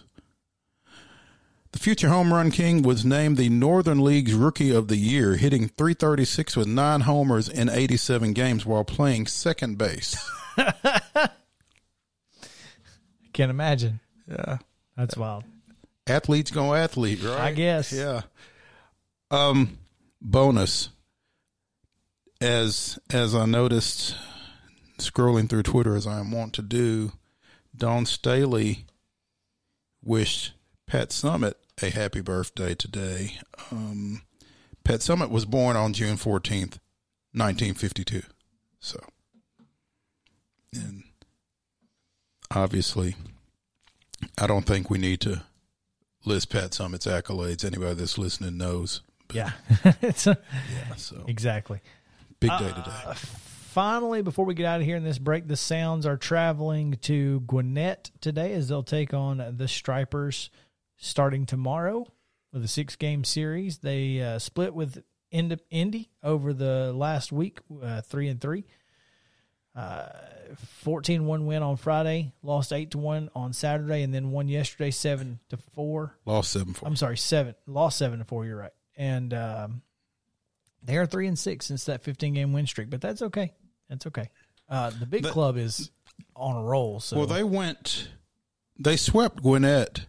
The 1.72 1.80
future 1.80 2.08
home 2.08 2.32
run 2.32 2.52
king 2.52 2.82
was 2.82 3.04
named 3.04 3.36
the 3.36 3.48
Northern 3.48 4.02
League's 4.04 4.32
Rookie 4.32 4.70
of 4.70 4.86
the 4.86 4.96
Year, 4.96 5.34
hitting 5.34 5.66
336 5.68 6.56
with 6.56 6.68
nine 6.68 7.00
homers 7.00 7.48
in 7.48 7.68
87 7.68 8.32
games 8.32 8.64
while 8.64 8.84
playing 8.84 9.26
second 9.26 9.76
base. 9.76 10.16
I 10.56 10.72
Can't 13.32 13.50
imagine. 13.50 13.98
Yeah. 14.28 14.58
That's 14.96 15.16
wild. 15.16 15.42
Athletes 16.06 16.52
go 16.52 16.74
athlete, 16.74 17.22
right? 17.24 17.40
I 17.40 17.52
guess. 17.52 17.92
Yeah. 17.92 18.22
Um, 19.30 19.78
bonus. 20.20 20.90
As 22.40 22.98
as 23.10 23.34
I 23.34 23.46
noticed, 23.46 24.16
scrolling 24.98 25.48
through 25.48 25.62
Twitter 25.62 25.94
as 25.96 26.06
I 26.06 26.18
am 26.18 26.30
wont 26.30 26.52
to 26.54 26.62
do, 26.62 27.12
Dawn 27.74 28.04
Staley 28.04 28.84
wished 30.02 30.52
Pat 30.86 31.08
Summitt 31.08 31.54
a 31.80 31.88
happy 31.88 32.20
birthday 32.20 32.74
today. 32.74 33.38
Um, 33.70 34.22
Pat 34.82 35.00
Summitt 35.00 35.30
was 35.30 35.46
born 35.46 35.76
on 35.76 35.94
June 35.94 36.18
fourteenth, 36.18 36.78
nineteen 37.32 37.72
fifty 37.72 38.04
two. 38.04 38.24
So, 38.80 39.00
and 40.74 41.04
obviously, 42.50 43.16
I 44.36 44.46
don't 44.46 44.66
think 44.66 44.90
we 44.90 44.98
need 44.98 45.20
to 45.22 45.44
list 46.26 46.50
Pat 46.50 46.72
Summitt's 46.72 47.06
accolades. 47.06 47.64
Anybody 47.64 47.94
that's 47.94 48.18
listening 48.18 48.58
knows. 48.58 49.00
Yeah. 49.34 49.52
it's 50.02 50.26
a, 50.26 50.38
So 50.96 51.24
exactly. 51.26 51.80
Big 52.40 52.50
day 52.50 52.68
today. 52.68 53.02
Uh, 53.06 53.14
finally, 53.14 54.22
before 54.22 54.44
we 54.44 54.54
get 54.54 54.66
out 54.66 54.80
of 54.80 54.86
here 54.86 54.96
in 54.96 55.04
this 55.04 55.18
break, 55.18 55.48
the 55.48 55.56
Sounds 55.56 56.06
are 56.06 56.16
traveling 56.16 56.98
to 57.02 57.40
Gwinnett 57.40 58.10
today 58.20 58.52
as 58.52 58.68
they'll 58.68 58.82
take 58.82 59.12
on 59.12 59.54
the 59.56 59.68
Stripers 59.68 60.50
starting 60.96 61.46
tomorrow 61.46 62.06
with 62.52 62.64
a 62.64 62.68
six 62.68 62.96
game 62.96 63.24
series. 63.24 63.78
They 63.78 64.20
uh, 64.20 64.38
split 64.38 64.74
with 64.74 65.02
Indy 65.30 66.10
over 66.22 66.52
the 66.52 66.92
last 66.92 67.32
week, 67.32 67.60
uh, 67.82 68.00
three 68.02 68.28
and 68.28 68.40
three. 68.40 68.64
Uh, 69.74 70.06
14 70.82 71.26
1 71.26 71.46
win 71.46 71.62
on 71.64 71.76
Friday, 71.76 72.32
lost 72.42 72.72
8 72.72 72.92
to 72.92 72.98
1 72.98 73.30
on 73.34 73.52
Saturday, 73.52 74.02
and 74.02 74.14
then 74.14 74.30
won 74.30 74.46
yesterday 74.46 74.92
7 74.92 75.40
to 75.48 75.56
4. 75.56 76.16
Lost 76.26 76.52
7 76.52 76.74
4. 76.74 76.88
I'm 76.88 76.94
sorry, 76.94 77.16
7. 77.16 77.56
Lost 77.66 77.98
7 77.98 78.20
to 78.20 78.24
4, 78.24 78.46
you're 78.46 78.56
right. 78.56 78.70
And 78.96 79.34
um, 79.34 79.82
they 80.82 80.96
are 80.96 81.06
3 81.06 81.26
and 81.28 81.38
6 81.38 81.66
since 81.66 81.84
that 81.84 82.02
15 82.02 82.34
game 82.34 82.52
win 82.52 82.66
streak, 82.66 82.90
but 82.90 83.00
that's 83.00 83.22
okay. 83.22 83.52
That's 83.88 84.06
okay. 84.06 84.30
Uh, 84.68 84.90
the 84.90 85.06
big 85.06 85.22
The- 85.24 85.30
club 85.30 85.56
is 85.56 85.90
on 86.36 86.56
a 86.56 86.62
roll. 86.62 87.00
So 87.00 87.16
Well, 87.18 87.26
they 87.26 87.42
went, 87.44 88.08
they 88.78 88.96
swept 88.96 89.42
Gwinnett 89.42 90.06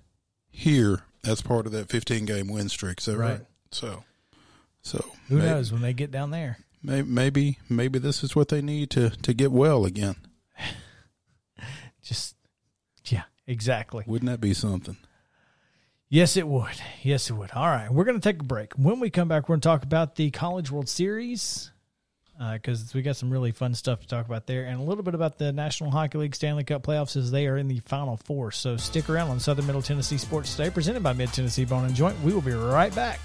here 0.50 1.04
as 1.24 1.42
part 1.42 1.66
of 1.66 1.72
that 1.72 1.90
15 1.90 2.26
game 2.26 2.48
win 2.48 2.70
streak. 2.70 3.02
So 3.02 3.16
right? 3.16 3.32
Right. 3.32 3.46
So, 3.72 4.04
so 4.82 5.04
who 5.28 5.38
may- 5.38 5.46
knows 5.46 5.72
when 5.72 5.82
they 5.82 5.94
get 5.94 6.12
down 6.12 6.30
there? 6.32 6.58
may- 6.84 7.02
Maybe, 7.02 7.58
maybe 7.68 7.98
this 8.00 8.24
is 8.24 8.36
what 8.36 8.50
they 8.50 8.62
need 8.62 8.92
to 8.92 9.10
to 9.10 9.34
get 9.34 9.52
well 9.52 9.86
again. 9.86 10.16
Just, 12.04 12.36
yeah, 13.06 13.24
exactly. 13.48 14.04
Wouldn't 14.08 14.30
that 14.30 14.40
be 14.42 14.54
something? 14.54 14.98
Yes, 16.16 16.38
it 16.38 16.48
would. 16.48 16.82
Yes, 17.04 17.30
it 17.30 17.34
would. 17.34 17.52
All 17.52 17.68
right, 17.68 17.92
we're 17.92 18.06
going 18.06 18.18
to 18.18 18.24
take 18.24 18.40
a 18.40 18.46
break. 18.46 18.72
When 18.76 19.02
we 19.02 19.10
come 19.10 19.28
back, 19.28 19.50
we're 19.50 19.56
going 19.56 19.60
to 19.60 19.68
talk 19.68 19.84
about 19.84 20.16
the 20.16 20.32
College 20.32 20.72
World 20.72 20.88
Series 20.88 21.74
uh, 22.40 22.54
because 22.54 22.94
we 22.94 23.02
got 23.02 23.18
some 23.18 23.30
really 23.30 23.52
fun 23.52 23.76
stuff 23.76 24.00
to 24.00 24.08
talk 24.08 24.26
about 24.26 24.48
there, 24.48 24.64
and 24.64 24.80
a 24.80 24.82
little 24.82 25.04
bit 25.04 25.14
about 25.14 25.38
the 25.38 25.52
National 25.52 25.92
Hockey 25.92 26.20
League 26.20 26.34
Stanley 26.34 26.64
Cup 26.64 26.84
playoffs 26.84 27.18
as 27.18 27.32
they 27.32 27.48
are 27.48 27.58
in 27.58 27.68
the 27.68 27.80
Final 27.80 28.16
Four. 28.16 28.54
So 28.54 28.78
stick 28.78 29.10
around 29.10 29.30
on 29.30 29.42
Southern 29.42 29.66
Middle 29.66 29.82
Tennessee 29.82 30.18
Sports 30.18 30.56
Today, 30.56 30.70
presented 30.70 31.04
by 31.04 31.12
Mid 31.12 31.34
Tennessee 31.34 31.66
Bone 31.66 31.84
and 31.84 31.94
Joint. 31.94 32.18
We 32.22 32.32
will 32.32 32.40
be 32.40 32.54
right 32.54 32.96
back. 32.96 33.20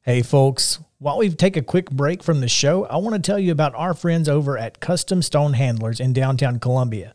Hey, 0.00 0.22
folks. 0.22 0.78
While 0.98 1.18
we 1.18 1.28
take 1.28 1.58
a 1.58 1.62
quick 1.62 1.90
break 1.90 2.22
from 2.22 2.40
the 2.40 2.48
show, 2.48 2.86
I 2.86 2.96
want 2.96 3.16
to 3.16 3.20
tell 3.20 3.38
you 3.38 3.52
about 3.52 3.74
our 3.74 3.92
friends 3.92 4.30
over 4.30 4.56
at 4.56 4.80
Custom 4.80 5.20
Stone 5.20 5.52
Handlers 5.52 6.00
in 6.00 6.14
downtown 6.14 6.58
Columbia. 6.58 7.12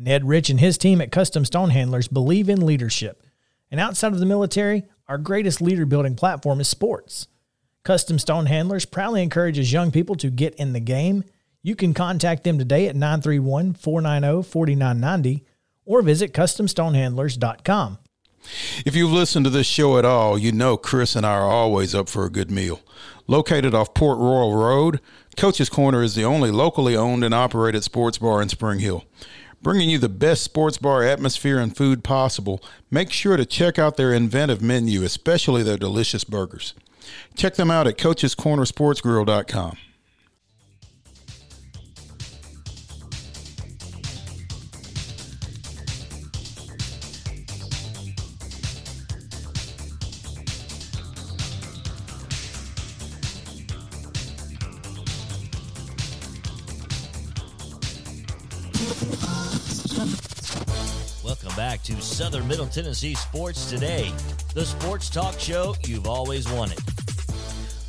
Ned 0.00 0.26
Rich 0.26 0.48
and 0.48 0.58
his 0.58 0.78
team 0.78 1.02
at 1.02 1.12
Custom 1.12 1.44
Stone 1.44 1.70
Handlers 1.70 2.08
believe 2.08 2.48
in 2.48 2.64
leadership. 2.64 3.22
And 3.70 3.78
outside 3.78 4.12
of 4.12 4.18
the 4.18 4.24
military, 4.24 4.84
our 5.06 5.18
greatest 5.18 5.60
leader 5.60 5.84
building 5.84 6.16
platform 6.16 6.58
is 6.58 6.68
sports. 6.68 7.28
Custom 7.84 8.18
Stone 8.18 8.46
Handlers 8.46 8.86
proudly 8.86 9.22
encourages 9.22 9.74
young 9.74 9.90
people 9.90 10.14
to 10.16 10.30
get 10.30 10.54
in 10.54 10.72
the 10.72 10.80
game. 10.80 11.24
You 11.62 11.76
can 11.76 11.92
contact 11.92 12.44
them 12.44 12.58
today 12.58 12.88
at 12.88 12.96
931 12.96 13.74
490 13.74 14.48
4990 14.48 15.44
or 15.84 16.00
visit 16.00 16.32
CustomStonehandlers.com. 16.32 17.98
If 18.86 18.96
you've 18.96 19.12
listened 19.12 19.44
to 19.44 19.50
this 19.50 19.66
show 19.66 19.98
at 19.98 20.06
all, 20.06 20.38
you 20.38 20.50
know 20.50 20.78
Chris 20.78 21.14
and 21.14 21.26
I 21.26 21.34
are 21.34 21.50
always 21.50 21.94
up 21.94 22.08
for 22.08 22.24
a 22.24 22.30
good 22.30 22.50
meal. 22.50 22.80
Located 23.26 23.74
off 23.74 23.92
Port 23.92 24.18
Royal 24.18 24.56
Road, 24.56 25.00
Coach's 25.36 25.68
Corner 25.68 26.02
is 26.02 26.14
the 26.14 26.24
only 26.24 26.50
locally 26.50 26.96
owned 26.96 27.22
and 27.22 27.34
operated 27.34 27.84
sports 27.84 28.16
bar 28.16 28.40
in 28.40 28.48
Spring 28.48 28.78
Hill. 28.78 29.04
Bringing 29.62 29.90
you 29.90 29.98
the 29.98 30.08
best 30.08 30.42
sports 30.42 30.78
bar 30.78 31.02
atmosphere 31.02 31.58
and 31.58 31.76
food 31.76 32.02
possible, 32.02 32.62
make 32.90 33.10
sure 33.10 33.36
to 33.36 33.44
check 33.44 33.78
out 33.78 33.98
their 33.98 34.14
inventive 34.14 34.62
menu, 34.62 35.02
especially 35.02 35.62
their 35.62 35.76
delicious 35.76 36.24
burgers. 36.24 36.72
Check 37.34 37.56
them 37.56 37.70
out 37.70 37.86
at 37.86 37.98
coachescornersportsgrill.com. 37.98 39.76
Welcome 61.22 61.54
back 61.54 61.82
to 61.82 62.00
Southern 62.00 62.48
Middle 62.48 62.66
Tennessee 62.66 63.14
Sports 63.14 63.68
Today, 63.68 64.10
the 64.54 64.64
sports 64.64 65.10
talk 65.10 65.38
show 65.38 65.74
you've 65.84 66.06
always 66.06 66.50
wanted. 66.50 66.78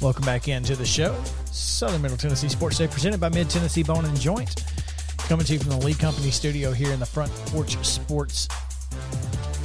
Welcome 0.01 0.25
back 0.25 0.49
into 0.49 0.75
the 0.75 0.85
show. 0.85 1.15
Southern 1.45 2.01
Middle 2.01 2.17
Tennessee 2.17 2.49
Sports 2.49 2.77
Day 2.77 2.87
presented 2.87 3.21
by 3.21 3.29
Mid 3.29 3.49
Tennessee 3.49 3.83
Bone 3.83 4.03
and 4.03 4.19
Joint. 4.19 4.65
Coming 5.19 5.45
to 5.45 5.53
you 5.53 5.59
from 5.59 5.69
the 5.69 5.77
Lee 5.77 5.93
Company 5.93 6.29
studio 6.29 6.73
here 6.73 6.91
in 6.91 6.99
the 6.99 7.05
Front 7.05 7.31
Porch 7.47 7.77
Sports 7.85 8.49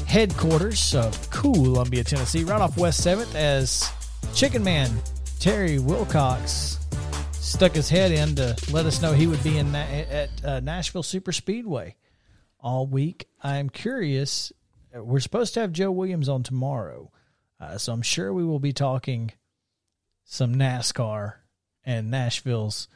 headquarters 0.06 0.94
of 0.94 1.30
Columbia, 1.30 2.04
Tennessee, 2.04 2.44
right 2.44 2.60
off 2.60 2.78
West 2.78 3.04
7th 3.04 3.34
as 3.34 3.90
Chicken 4.32 4.62
Man 4.62 4.90
Terry 5.40 5.80
Wilcox 5.80 6.75
stuck 7.56 7.72
his 7.72 7.88
head 7.88 8.12
in 8.12 8.34
to 8.36 8.54
let 8.70 8.84
us 8.84 9.00
know 9.00 9.14
he 9.14 9.26
would 9.26 9.42
be 9.42 9.56
in 9.56 9.72
Na- 9.72 9.78
at 9.78 10.28
uh, 10.44 10.60
Nashville 10.60 11.02
Super 11.02 11.32
Speedway 11.32 11.96
all 12.60 12.86
week. 12.86 13.28
I'm 13.42 13.70
curious. 13.70 14.52
We're 14.94 15.20
supposed 15.20 15.54
to 15.54 15.60
have 15.60 15.72
Joe 15.72 15.90
Williams 15.90 16.28
on 16.28 16.42
tomorrow, 16.42 17.10
uh, 17.58 17.78
so 17.78 17.94
I'm 17.94 18.02
sure 18.02 18.30
we 18.30 18.44
will 18.44 18.58
be 18.58 18.74
talking 18.74 19.32
some 20.24 20.54
NASCAR 20.56 21.36
and 21.82 22.10
Nashville's 22.10 22.88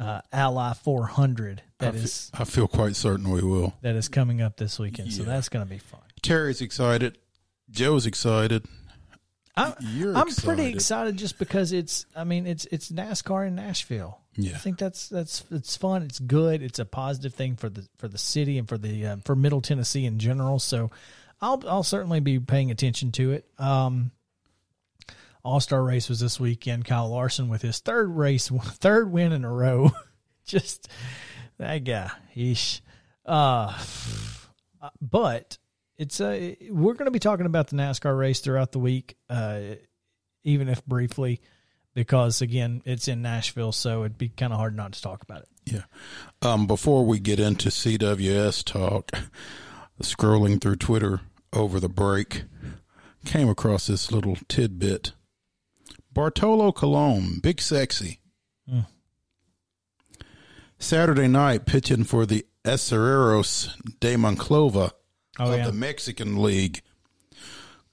uh, 0.00 0.22
Ally 0.32 0.72
400 0.72 1.60
I 1.80 1.84
that 1.84 1.92
fe- 1.92 2.00
is 2.00 2.30
I 2.32 2.44
feel 2.44 2.68
quite 2.68 2.96
certain 2.96 3.28
we 3.30 3.42
will. 3.42 3.74
that 3.82 3.94
is 3.94 4.08
coming 4.08 4.40
up 4.40 4.56
this 4.56 4.78
weekend. 4.78 5.12
So 5.12 5.24
that's 5.24 5.50
going 5.50 5.66
to 5.66 5.70
be 5.70 5.76
fun. 5.78 6.00
Terry's 6.22 6.62
excited. 6.62 7.18
Joe's 7.68 8.06
excited. 8.06 8.64
I'm, 9.54 9.74
I'm 10.16 10.34
pretty 10.34 10.66
excited. 10.66 11.16
just 11.18 11.38
because 11.38 11.72
it's 11.72 12.06
I 12.16 12.24
mean 12.24 12.46
it's 12.46 12.66
it's 12.72 12.90
NASCAR 12.90 13.46
in 13.46 13.54
Nashville. 13.54 14.18
Yeah. 14.34 14.54
I 14.54 14.58
think 14.58 14.78
that's 14.78 15.08
that's 15.08 15.44
it's 15.50 15.76
fun. 15.76 16.02
It's 16.02 16.18
good. 16.18 16.62
It's 16.62 16.78
a 16.78 16.84
positive 16.86 17.34
thing 17.34 17.56
for 17.56 17.68
the 17.68 17.86
for 17.98 18.08
the 18.08 18.18
city 18.18 18.58
and 18.58 18.68
for 18.68 18.78
the 18.78 19.06
um, 19.06 19.20
for 19.20 19.36
Middle 19.36 19.60
Tennessee 19.60 20.06
in 20.06 20.18
general. 20.18 20.58
So 20.58 20.90
I'll 21.40 21.62
I'll 21.68 21.82
certainly 21.82 22.20
be 22.20 22.38
paying 22.38 22.70
attention 22.70 23.12
to 23.12 23.32
it. 23.32 23.46
Um, 23.58 24.10
All 25.44 25.60
Star 25.60 25.82
race 25.82 26.08
was 26.08 26.20
this 26.20 26.40
weekend. 26.40 26.86
Kyle 26.86 27.10
Larson 27.10 27.48
with 27.48 27.60
his 27.60 27.80
third 27.80 28.08
race, 28.16 28.48
third 28.64 29.12
win 29.12 29.32
in 29.32 29.44
a 29.44 29.52
row. 29.52 29.90
Just 30.46 30.88
that 31.58 31.84
guy. 31.84 32.10
Yeesh. 32.34 32.80
Uh, 33.26 33.78
but 35.02 35.58
it's 36.02 36.20
uh, 36.20 36.54
we're 36.68 36.94
going 36.94 37.06
to 37.06 37.12
be 37.12 37.20
talking 37.20 37.46
about 37.46 37.68
the 37.68 37.76
NASCAR 37.76 38.18
race 38.18 38.40
throughout 38.40 38.72
the 38.72 38.80
week, 38.80 39.16
uh, 39.30 39.60
even 40.42 40.68
if 40.68 40.84
briefly, 40.84 41.40
because 41.94 42.42
again, 42.42 42.82
it's 42.84 43.06
in 43.06 43.22
Nashville, 43.22 43.70
so 43.70 44.00
it'd 44.00 44.18
be 44.18 44.28
kind 44.28 44.52
of 44.52 44.58
hard 44.58 44.76
not 44.76 44.92
to 44.92 45.00
talk 45.00 45.22
about 45.22 45.42
it. 45.42 45.48
Yeah. 45.64 45.84
Um, 46.42 46.66
before 46.66 47.06
we 47.06 47.20
get 47.20 47.38
into 47.38 47.68
CWS 47.68 48.64
talk, 48.64 49.12
scrolling 50.02 50.60
through 50.60 50.76
Twitter 50.76 51.20
over 51.52 51.78
the 51.78 51.88
break, 51.88 52.44
came 53.24 53.48
across 53.48 53.86
this 53.86 54.10
little 54.10 54.36
tidbit. 54.48 55.12
Bartolo 56.12 56.72
Colon, 56.72 57.38
big 57.40 57.60
sexy. 57.60 58.18
Saturday 60.78 61.28
night 61.28 61.64
pitching 61.64 62.02
for 62.02 62.26
the 62.26 62.44
Acereros 62.64 63.72
de 64.00 64.16
Monclova 64.16 64.90
Oh, 65.38 65.52
of 65.52 65.58
yeah. 65.58 65.66
the 65.66 65.72
Mexican 65.72 66.42
League. 66.42 66.82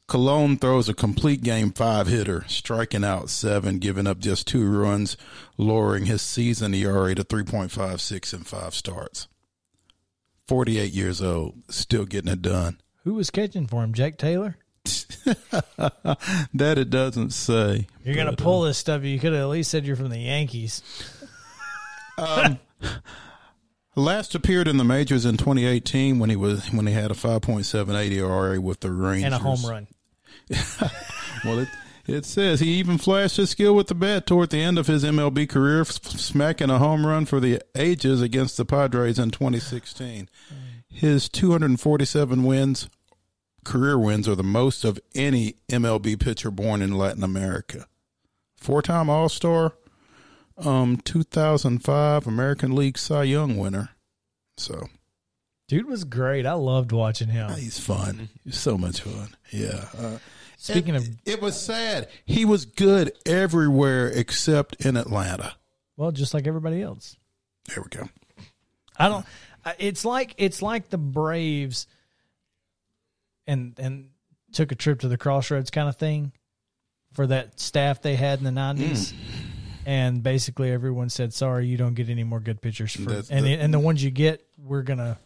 Colon 0.07 0.57
throws 0.57 0.89
a 0.89 0.93
complete 0.93 1.43
game 1.43 1.71
five 1.71 2.07
hitter, 2.07 2.43
striking 2.47 3.03
out 3.03 3.29
seven, 3.29 3.77
giving 3.77 4.07
up 4.07 4.17
just 4.17 4.47
two 4.47 4.67
runs, 4.67 5.15
lowering 5.55 6.05
his 6.05 6.21
season 6.23 6.73
ERA 6.73 7.13
to 7.13 7.23
3.56 7.23 8.33
in 8.33 8.39
five 8.39 8.73
starts. 8.73 9.27
48 10.47 10.91
years 10.91 11.21
old, 11.21 11.61
still 11.69 12.05
getting 12.05 12.31
it 12.31 12.41
done. 12.41 12.81
Who 13.03 13.13
was 13.13 13.29
catching 13.29 13.67
for 13.67 13.83
him? 13.83 13.93
Jake 13.93 14.17
Taylor. 14.17 14.57
That 16.53 16.77
it 16.77 16.89
doesn't 16.89 17.31
say. 17.31 17.87
You're 18.03 18.15
gonna 18.15 18.31
but, 18.31 18.41
uh, 18.41 18.43
pull 18.43 18.61
this 18.63 18.77
stuff. 18.77 19.03
You 19.03 19.19
could 19.19 19.33
have 19.33 19.43
at 19.43 19.49
least 19.49 19.69
said 19.69 19.85
you're 19.85 19.95
from 19.95 20.09
the 20.09 20.19
Yankees. 20.19 20.81
Last 23.99 24.33
appeared 24.33 24.67
in 24.67 24.77
the 24.77 24.83
majors 24.83 25.25
in 25.25 25.37
2018 25.37 26.19
when 26.19 26.29
he 26.29 26.35
was 26.35 26.71
when 26.71 26.87
he 26.87 26.93
had 26.93 27.11
a 27.11 27.15
5.78 27.15 28.11
ERA 28.11 28.59
with 28.61 28.79
the 28.79 28.91
Rangers 28.91 29.25
and 29.25 29.33
a 29.35 29.39
home 29.39 29.65
run. 29.65 29.87
Well, 31.45 31.59
it 31.59 31.67
it 32.05 32.25
says 32.25 32.59
he 32.59 32.71
even 32.71 32.97
flashed 32.97 33.37
his 33.37 33.51
skill 33.51 33.75
with 33.75 33.87
the 33.87 33.95
bat 33.95 34.25
toward 34.25 34.49
the 34.49 34.61
end 34.61 34.77
of 34.79 34.87
his 34.87 35.03
MLB 35.03 35.47
career, 35.47 35.81
f- 35.81 35.91
smacking 36.03 36.69
a 36.69 36.79
home 36.79 37.05
run 37.05 37.25
for 37.25 37.39
the 37.39 37.61
ages 37.75 38.21
against 38.21 38.57
the 38.57 38.65
Padres 38.65 39.19
in 39.19 39.29
2016. 39.31 40.27
His 40.87 41.29
247 41.29 42.43
wins, 42.43 42.89
career 43.63 43.97
wins, 43.99 44.27
are 44.27 44.35
the 44.35 44.43
most 44.43 44.83
of 44.83 44.99
any 45.13 45.55
MLB 45.69 46.19
pitcher 46.19 46.49
born 46.51 46.81
in 46.81 46.97
Latin 46.97 47.23
America. 47.23 47.85
four 48.57 48.81
time 48.81 49.09
All 49.09 49.29
Star, 49.29 49.73
um, 50.65 50.97
2005 50.97 52.27
American 52.27 52.75
League 52.75 52.97
Cy 52.97 53.23
Young 53.23 53.57
winner. 53.57 53.89
So 54.57 54.87
Dude 55.67 55.87
was 55.87 56.03
great. 56.03 56.45
I 56.45 56.53
loved 56.53 56.91
watching 56.91 57.27
him. 57.29 57.51
he's 57.51 57.79
fun. 57.79 58.29
He's 58.43 58.57
so 58.57 58.77
much 58.77 59.01
fun. 59.01 59.35
Yeah. 59.51 59.85
Uh, 59.97 60.17
Speaking 60.57 60.95
it, 60.95 60.97
of, 60.97 61.09
it 61.25 61.41
was 61.41 61.59
sad. 61.59 62.09
He 62.25 62.43
was 62.43 62.65
good 62.65 63.11
everywhere 63.25 64.07
except 64.07 64.83
in 64.85 64.97
Atlanta. 64.97 65.53
well, 65.95 66.11
just 66.11 66.33
like 66.33 66.47
everybody 66.47 66.81
else. 66.81 67.15
There 67.67 67.81
we 67.83 67.89
go. 67.97 68.09
I 68.97 69.07
don't. 69.09 69.25
I- 69.63 69.75
It's 69.79 70.03
like 70.03 70.33
it's 70.37 70.61
like 70.61 70.89
the 70.89 70.97
Braves, 70.97 71.87
and 73.47 73.73
and 73.79 74.09
took 74.51 74.71
a 74.71 74.75
trip 74.75 75.01
to 75.01 75.07
the 75.07 75.17
crossroads 75.17 75.69
kind 75.69 75.87
of 75.87 75.95
thing, 75.97 76.31
for 77.13 77.27
that 77.27 77.59
staff 77.59 78.01
they 78.01 78.15
had 78.15 78.39
in 78.39 78.45
the 78.45 78.51
nineties, 78.51 79.13
and 79.89 80.21
basically 80.21 80.71
everyone 80.71 81.09
said, 81.09 81.33
"Sorry, 81.33 81.65
you 81.65 81.75
don't 81.75 81.95
get 81.95 82.09
any 82.09 82.23
more 82.23 82.39
good 82.39 82.61
pitchers." 82.61 82.93
For, 82.93 83.01
That's 83.09 83.31
and 83.31 83.43
the- 83.43 83.53
and 83.53 83.73
the 83.73 83.79
ones 83.79 84.03
you 84.03 84.11
get, 84.11 84.45
we're 84.57 84.83
gonna 84.83 85.17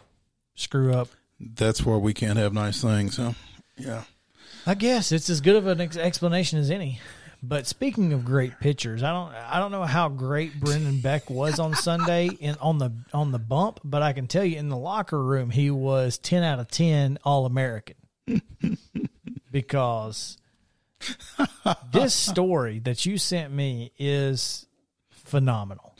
screw 0.55 0.93
up. 0.93 1.09
That's 1.39 1.85
why 1.85 1.97
we 1.97 2.13
can't 2.13 2.37
have 2.37 2.53
nice 2.53 2.81
things. 2.81 3.17
Huh? 3.17 3.33
Yeah. 3.77 4.03
I 4.65 4.75
guess 4.75 5.11
it's 5.11 5.29
as 5.29 5.41
good 5.41 5.57
of 5.57 5.67
an 5.67 5.81
ex- 5.81 5.97
explanation 5.97 6.59
as 6.59 6.71
any. 6.71 7.01
But 7.45 7.67
speaking 7.67 8.13
of 8.13 8.23
great 8.23 8.57
pitchers, 8.61 9.03
I 9.03 9.11
don't 9.11 9.33
I 9.35 9.59
don't 9.59 9.71
know 9.71 9.83
how 9.83 10.07
great 10.07 10.57
Brendan 10.61 11.01
Beck 11.01 11.29
was 11.29 11.59
on 11.59 11.75
Sunday 11.75 12.27
in 12.27 12.55
on 12.61 12.77
the 12.77 12.93
on 13.13 13.33
the 13.33 13.39
bump, 13.39 13.81
but 13.83 14.01
I 14.01 14.13
can 14.13 14.27
tell 14.27 14.45
you 14.45 14.57
in 14.57 14.69
the 14.69 14.77
locker 14.77 15.21
room 15.21 15.49
he 15.49 15.69
was 15.69 16.17
ten 16.17 16.41
out 16.43 16.59
of 16.59 16.69
ten 16.69 17.19
All 17.25 17.45
American. 17.45 17.95
because 19.51 20.37
this 21.91 22.13
story 22.13 22.79
that 22.79 23.05
you 23.05 23.17
sent 23.17 23.53
me 23.53 23.91
is 23.97 24.65
phenomenal. 25.09 25.95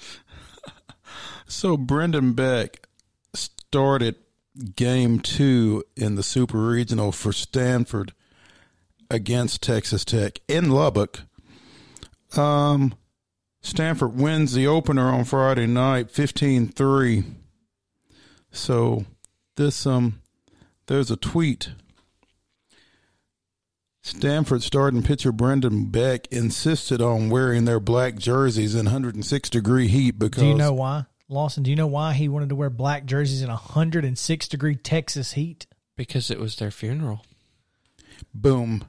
So 1.46 1.78
Brendan 1.78 2.34
Beck 2.34 2.88
started 3.36 4.16
game 4.76 5.20
two 5.20 5.84
in 5.96 6.16
the 6.16 6.24
Super 6.24 6.58
Regional 6.58 7.12
for 7.12 7.32
Stanford 7.32 8.14
against 9.10 9.62
Texas 9.62 10.04
Tech 10.04 10.40
in 10.48 10.72
Lubbock. 10.72 11.22
Um, 12.36 12.96
Stanford 13.62 14.16
wins 14.16 14.54
the 14.54 14.68
opener 14.68 15.10
on 15.10 15.26
Friday 15.26 15.68
night, 15.68 16.08
15-3. 16.08 17.24
So 18.52 19.06
this 19.56 19.86
um, 19.86 20.22
there's 20.88 21.12
a 21.12 21.18
tweet. 21.18 21.72
Stanford 24.06 24.62
starting 24.62 25.02
pitcher 25.02 25.32
Brendan 25.32 25.86
Beck 25.86 26.28
insisted 26.28 27.02
on 27.02 27.30
wearing 27.30 27.64
their 27.64 27.80
black 27.80 28.18
jerseys 28.18 28.76
in 28.76 28.86
106 28.86 29.50
degree 29.50 29.88
heat 29.88 30.20
because 30.20 30.44
Do 30.44 30.50
you 30.50 30.56
know 30.56 30.74
why? 30.74 31.06
Lawson, 31.30 31.64
do 31.64 31.70
you 31.70 31.78
know 31.78 31.88
why 31.88 32.12
he 32.14 32.28
wanted 32.28 32.50
to 32.50 32.56
wear 32.56 32.70
black 32.70 33.06
jerseys 33.06 33.42
in 33.42 33.50
106 33.50 34.48
degree 34.50 34.76
Texas 34.76 35.32
heat? 35.34 35.68
Because 35.96 36.30
it 36.30 36.38
was 36.40 36.58
their 36.58 36.70
funeral. 36.70 37.26
boom 38.34 38.84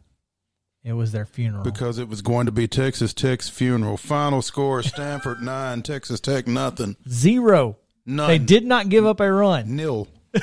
It 0.82 0.94
was 0.94 1.12
their 1.12 1.24
funeral. 1.26 1.62
because 1.62 1.98
it 1.98 2.08
was 2.08 2.20
going 2.20 2.46
to 2.46 2.52
be 2.52 2.66
Texas 2.66 3.14
Tech's 3.14 3.48
funeral. 3.48 3.96
Final 3.96 4.42
score: 4.42 4.82
Stanford 4.82 5.40
nine, 5.42 5.82
Texas 5.82 6.18
Tech 6.18 6.48
nothing. 6.48 6.96
Zero. 7.08 7.76
None. 8.04 8.28
They 8.28 8.38
did 8.38 8.64
not 8.66 8.88
give 8.88 9.06
up 9.06 9.20
a 9.20 9.32
run. 9.32 9.76
nil. 9.76 10.08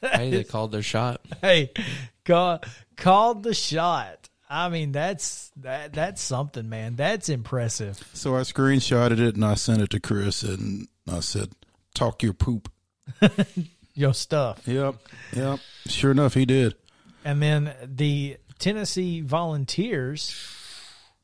Hey, 0.00 0.30
they 0.30 0.44
called 0.44 0.70
their 0.70 0.82
shot. 0.82 1.20
Hey, 1.42 1.72
call, 2.28 2.60
called 2.96 3.42
the 3.42 3.54
shot. 3.54 4.28
I 4.50 4.68
mean, 4.68 4.92
that's 4.92 5.50
that 5.56 5.92
that's 5.92 6.22
something, 6.22 6.68
man. 6.68 6.96
That's 6.96 7.28
impressive. 7.28 8.08
So 8.14 8.36
I 8.36 8.40
screenshotted 8.40 9.18
it 9.18 9.34
and 9.34 9.44
I 9.44 9.54
sent 9.54 9.82
it 9.82 9.90
to 9.90 10.00
Chris 10.00 10.42
and 10.42 10.88
I 11.10 11.20
said, 11.20 11.50
"Talk 11.94 12.22
your 12.22 12.34
poop." 12.34 12.70
Your 13.94 14.14
stuff. 14.14 14.68
Yep, 14.68 14.94
yep. 15.32 15.58
Sure 15.88 16.12
enough, 16.12 16.34
he 16.34 16.44
did. 16.44 16.76
And 17.24 17.42
then 17.42 17.74
the 17.84 18.36
Tennessee 18.60 19.22
Volunteers 19.22 20.32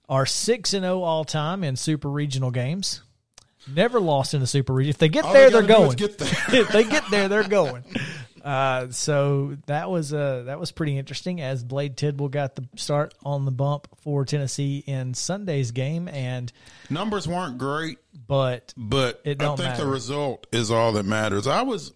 are 0.09 0.27
six 0.27 0.75
and 0.75 0.83
zero 0.83 1.03
all 1.03 1.25
time 1.25 1.63
in 1.63 1.77
super 1.77 2.11
regional 2.11 2.51
games. 2.51 3.01
Never 3.73 4.01
lost 4.01 4.35
in 4.35 4.41
the 4.41 4.49
super 4.49 4.73
region. 4.73 4.91
If 4.91 4.99
they 4.99 5.09
get 5.09 5.25
All 5.25 5.33
there, 5.33 5.51
they 5.51 5.61
they're 5.61 5.63
gotta 5.63 5.85
do 5.85 5.91
is 5.91 5.95
going. 5.95 6.09
Get 6.09 6.19
there. 6.19 6.61
if 6.63 6.69
they 6.71 6.83
get 6.83 7.09
there, 7.13 7.29
they're 7.29 7.45
going. 7.45 7.85
Uh, 8.45 8.91
so 8.91 9.57
that 9.67 9.91
was 9.91 10.13
uh, 10.13 10.43
that 10.47 10.61
was 10.61 10.71
pretty 10.71 10.99
interesting. 10.99 11.41
As 11.41 11.65
Blade 11.65 11.97
Tidwell 11.97 12.29
got 12.29 12.57
the 12.57 12.69
start 12.77 13.15
on 13.25 13.47
the 13.47 13.51
bump 13.51 13.89
for 14.03 14.27
Tennessee 14.27 14.85
in 14.87 15.15
Sunday's 15.15 15.71
game, 15.71 16.09
and 16.09 16.53
Numbers 16.91 17.27
weren't 17.27 17.57
great, 17.57 17.99
but 18.29 18.75
but 18.77 19.23
It 19.25 19.41
I 19.43 19.47
think 19.57 19.61
matter. 19.61 19.85
the 19.85 19.91
result 19.91 20.47
is 20.53 20.71
all 20.71 20.93
that 20.93 21.07
matters. 21.07 21.47
I 21.47 21.63
was 21.63 21.93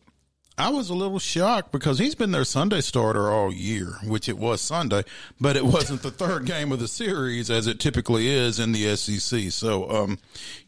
I 0.57 0.71
was 0.71 0.89
a 0.89 0.95
little 0.95 1.19
shocked 1.19 1.71
because 1.71 1.99
he's 1.99 2.15
been 2.15 2.31
their 2.33 2.45
Sunday 2.45 2.81
starter 2.81 3.31
all 3.31 3.53
year, 3.53 3.99
which 4.05 4.27
it 4.29 4.39
was 4.39 4.63
Sunday, 4.63 5.05
but 5.39 5.55
it 5.55 5.67
wasn't 5.67 6.01
the 6.03 6.11
third 6.11 6.47
game 6.47 6.73
of 6.73 6.81
the 6.81 6.89
series 6.89 7.51
as 7.51 7.67
it 7.67 7.79
typically 7.79 8.27
is 8.27 8.59
in 8.59 8.73
the 8.73 8.97
SEC. 8.97 9.53
So, 9.53 9.89
um, 9.91 10.19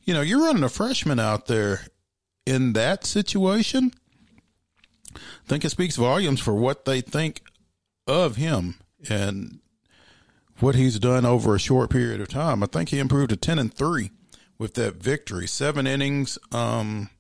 you 0.05 0.12
know, 0.12 0.20
you're 0.20 0.45
running 0.45 0.62
a 0.62 0.68
freshman 0.68 1.18
out 1.18 1.47
there 1.47 1.87
in 2.47 2.74
that 2.74 3.05
situation. 3.05 3.93
I 5.15 5.49
think 5.49 5.65
it 5.65 5.71
speaks 5.71 5.97
volumes 5.97 6.41
for 6.41 6.55
what 6.55 6.85
they 6.85 7.01
think 7.01 7.43
of 8.07 8.37
him 8.37 8.77
and 9.09 9.61
what 10.59 10.75
he's 10.75 10.99
done 10.99 11.25
over 11.25 11.55
a 11.55 11.59
short 11.61 11.91
period 11.91 12.21
of 12.21 12.29
time. 12.29 12.63
I 12.63 12.67
think 12.67 12.91
he 12.91 12.99
improved 12.99 13.31
to 13.31 13.37
10 13.37 13.59
and 13.59 13.73
3 13.73 14.11
with 14.59 14.75
that 14.75 14.97
victory. 14.97 15.47
Seven 15.47 15.87
innings, 15.87 16.39
um, 16.53 17.11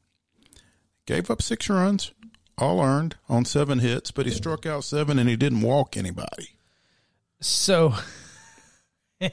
gave 1.06 1.30
up 1.30 1.42
six 1.42 1.68
runs, 1.68 2.12
all 2.58 2.80
earned 2.80 3.16
on 3.28 3.44
seven 3.44 3.78
hits, 3.80 4.10
but 4.10 4.26
he 4.26 4.32
struck 4.32 4.66
out 4.66 4.84
seven 4.84 5.18
and 5.18 5.28
he 5.28 5.36
didn't 5.36 5.62
walk 5.62 5.96
anybody. 5.96 6.50
so 7.40 7.94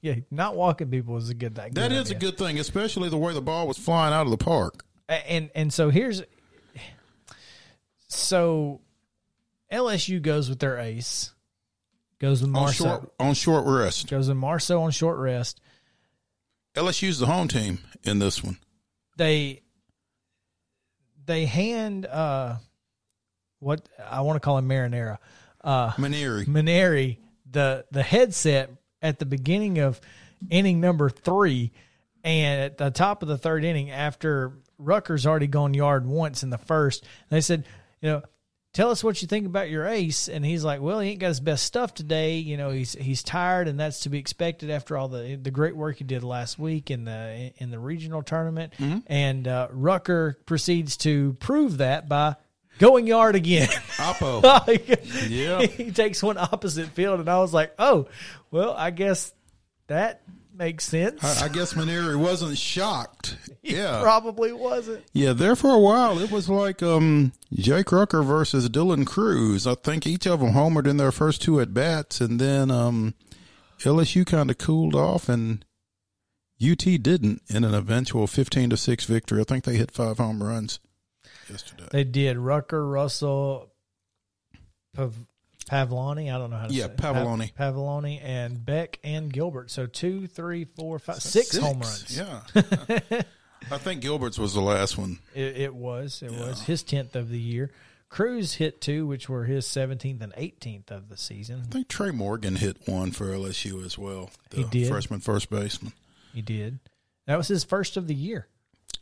yeah, 0.00 0.14
not 0.30 0.56
walking 0.56 0.90
people 0.90 1.16
is 1.18 1.28
a 1.28 1.34
good 1.34 1.54
thing. 1.54 1.74
That 1.74 1.92
is 1.92 2.10
a 2.10 2.14
good 2.14 2.38
thing, 2.38 2.58
especially 2.58 3.08
the 3.10 3.18
way 3.18 3.34
the 3.34 3.42
ball 3.42 3.68
was 3.68 3.78
flying 3.78 4.14
out 4.14 4.26
of 4.26 4.30
the 4.30 4.38
park. 4.38 4.84
and 5.08 5.50
and 5.54 5.72
so 5.72 5.90
here's 5.90 6.22
so 8.10 8.80
LSU 9.72 10.20
goes 10.20 10.48
with 10.48 10.58
their 10.58 10.78
ace, 10.78 11.32
goes 12.18 12.42
with 12.42 12.54
On 12.54 12.72
short, 12.72 13.12
on 13.18 13.34
short 13.34 13.64
rest. 13.66 14.08
goes 14.10 14.28
with 14.28 14.36
Marceaux 14.36 14.82
on 14.82 14.90
short 14.90 15.18
rest. 15.18 15.60
LSU's 16.74 17.18
the 17.18 17.26
home 17.26 17.48
team 17.48 17.78
in 18.02 18.18
this 18.18 18.42
one. 18.42 18.58
They 19.16 19.62
they 21.26 21.46
hand 21.46 22.06
uh 22.06 22.56
what 23.58 23.88
I 24.04 24.22
want 24.22 24.36
to 24.36 24.40
call 24.40 24.58
him 24.58 24.68
Marinara, 24.68 25.18
uh 25.62 25.90
Mainieri. 25.92 26.46
Mainieri 26.46 27.18
the 27.50 27.84
the 27.90 28.02
headset 28.02 28.70
at 29.02 29.18
the 29.18 29.26
beginning 29.26 29.78
of 29.78 30.00
inning 30.48 30.80
number 30.80 31.10
three, 31.10 31.72
and 32.24 32.62
at 32.62 32.78
the 32.78 32.90
top 32.90 33.22
of 33.22 33.28
the 33.28 33.38
third 33.38 33.64
inning, 33.64 33.90
after 33.90 34.52
Rucker 34.78 35.18
already 35.26 35.46
gone 35.46 35.74
yard 35.74 36.06
once 36.06 36.42
in 36.42 36.50
the 36.50 36.58
first, 36.58 37.04
they 37.28 37.40
said, 37.40 37.66
you 38.00 38.10
know, 38.10 38.22
tell 38.72 38.90
us 38.90 39.02
what 39.02 39.20
you 39.20 39.28
think 39.28 39.46
about 39.46 39.70
your 39.70 39.86
ace. 39.86 40.28
And 40.28 40.44
he's 40.44 40.64
like, 40.64 40.80
well, 40.80 41.00
he 41.00 41.10
ain't 41.10 41.20
got 41.20 41.28
his 41.28 41.40
best 41.40 41.64
stuff 41.64 41.94
today. 41.94 42.36
You 42.36 42.56
know, 42.56 42.70
he's 42.70 42.92
he's 42.94 43.22
tired, 43.22 43.68
and 43.68 43.78
that's 43.78 44.00
to 44.00 44.08
be 44.08 44.18
expected 44.18 44.70
after 44.70 44.96
all 44.96 45.08
the 45.08 45.36
the 45.40 45.50
great 45.50 45.76
work 45.76 45.96
he 45.96 46.04
did 46.04 46.22
last 46.22 46.58
week 46.58 46.90
in 46.90 47.04
the 47.04 47.52
in 47.56 47.70
the 47.70 47.78
regional 47.78 48.22
tournament. 48.22 48.74
And 49.06 49.46
uh, 49.48 49.68
Rucker 49.70 50.38
proceeds 50.46 50.96
to 50.98 51.34
prove 51.34 51.78
that 51.78 52.08
by 52.08 52.36
going 52.78 53.06
yard 53.06 53.36
again. 53.36 53.68
Oppo. 53.96 54.40
Yeah. 55.28 55.62
he 55.66 55.90
takes 55.90 56.22
one 56.22 56.38
opposite 56.38 56.88
field, 56.88 57.20
and 57.20 57.28
I 57.28 57.38
was 57.38 57.52
like, 57.52 57.74
"Oh, 57.78 58.08
well, 58.50 58.72
I 58.72 58.90
guess 58.90 59.32
that 59.88 60.22
makes 60.60 60.84
sense." 60.84 61.24
I, 61.24 61.46
I 61.46 61.48
guess 61.48 61.74
Mainieri 61.74 62.16
wasn't 62.16 62.56
shocked. 62.58 63.36
Yeah. 63.62 64.00
Probably 64.00 64.52
wasn't. 64.54 65.04
Yeah, 65.12 65.34
there 65.34 65.54
for 65.54 65.70
a 65.74 65.78
while 65.78 66.18
it 66.18 66.30
was 66.30 66.48
like 66.48 66.82
um, 66.82 67.32
Jake 67.52 67.92
Rucker 67.92 68.22
versus 68.22 68.70
Dylan 68.70 69.06
Crews. 69.06 69.66
I 69.66 69.74
think 69.74 70.06
each 70.06 70.26
of 70.26 70.40
them 70.40 70.52
homered 70.54 70.86
in 70.86 70.96
their 70.96 71.12
first 71.12 71.42
two 71.42 71.60
at 71.60 71.74
bats, 71.74 72.22
and 72.22 72.40
then 72.40 72.70
um, 72.70 73.12
LSU 73.80 74.24
kind 74.26 74.50
of 74.50 74.56
cooled 74.56 74.94
off, 74.94 75.28
and 75.28 75.62
UT 76.60 76.78
didn't 76.78 77.42
in 77.48 77.64
an 77.64 77.74
eventual 77.74 78.26
fifteen 78.26 78.70
to 78.70 78.78
six 78.78 79.04
victory. 79.04 79.42
I 79.42 79.44
think 79.44 79.64
they 79.64 79.76
hit 79.76 79.90
five 79.90 80.16
home 80.16 80.42
runs 80.42 80.80
yesterday. 81.50 81.88
They 81.90 82.04
did. 82.04 82.38
Rucker, 82.38 82.86
Russell, 82.88 83.70
Pav- 84.96 85.26
Pavloni. 85.70 86.34
I 86.34 86.38
don't 86.38 86.50
know 86.50 86.56
how 86.56 86.66
to 86.66 86.72
Yeah, 86.74 86.86
say 86.86 86.92
it. 86.92 86.96
Pavloni. 86.96 87.54
Pav- 87.54 87.74
Pavloni 87.74 88.20
and 88.22 88.64
Beck 88.64 88.98
and 89.04 89.32
Gilbert. 89.32 89.70
So 89.70 89.86
two, 89.86 90.26
three, 90.26 90.64
four, 90.64 90.98
five, 90.98 91.22
six, 91.22 91.56
home 91.56 91.80
runs. 91.80 92.16
Yeah, 92.16 92.40
I 93.70 93.78
think 93.78 94.00
Gilbert's 94.00 94.38
was 94.38 94.54
the 94.54 94.60
last 94.62 94.98
one. 94.98 95.18
It, 95.34 95.56
it 95.58 95.74
was. 95.74 96.22
It 96.22 96.32
was 96.32 96.62
his 96.62 96.82
tenth 96.82 97.14
of 97.14 97.28
the 97.28 97.38
year. 97.38 97.70
Crews 98.08 98.54
hit 98.54 98.80
two, 98.80 99.06
which 99.06 99.28
were 99.28 99.44
his 99.44 99.66
17th 99.66 100.20
and 100.20 100.32
18th 100.32 100.90
of 100.90 101.08
the 101.08 101.16
season. 101.16 101.62
I 101.68 101.72
think 101.72 101.86
Trey 101.86 102.10
Morgan 102.10 102.56
hit 102.56 102.88
one 102.88 103.12
for 103.12 103.26
LSU 103.26 103.84
as 103.84 103.96
well. 103.96 104.30
The 104.50 104.56
He 104.58 104.64
did. 104.64 104.88
Freshman 104.88 105.20
first 105.20 105.48
baseman. 105.48 105.92
He 106.34 106.42
did. 106.42 106.80
That 107.26 107.36
was 107.36 107.46
his 107.46 107.62
first 107.62 107.96
of 107.96 108.08
the 108.08 108.14
year. 108.14 108.48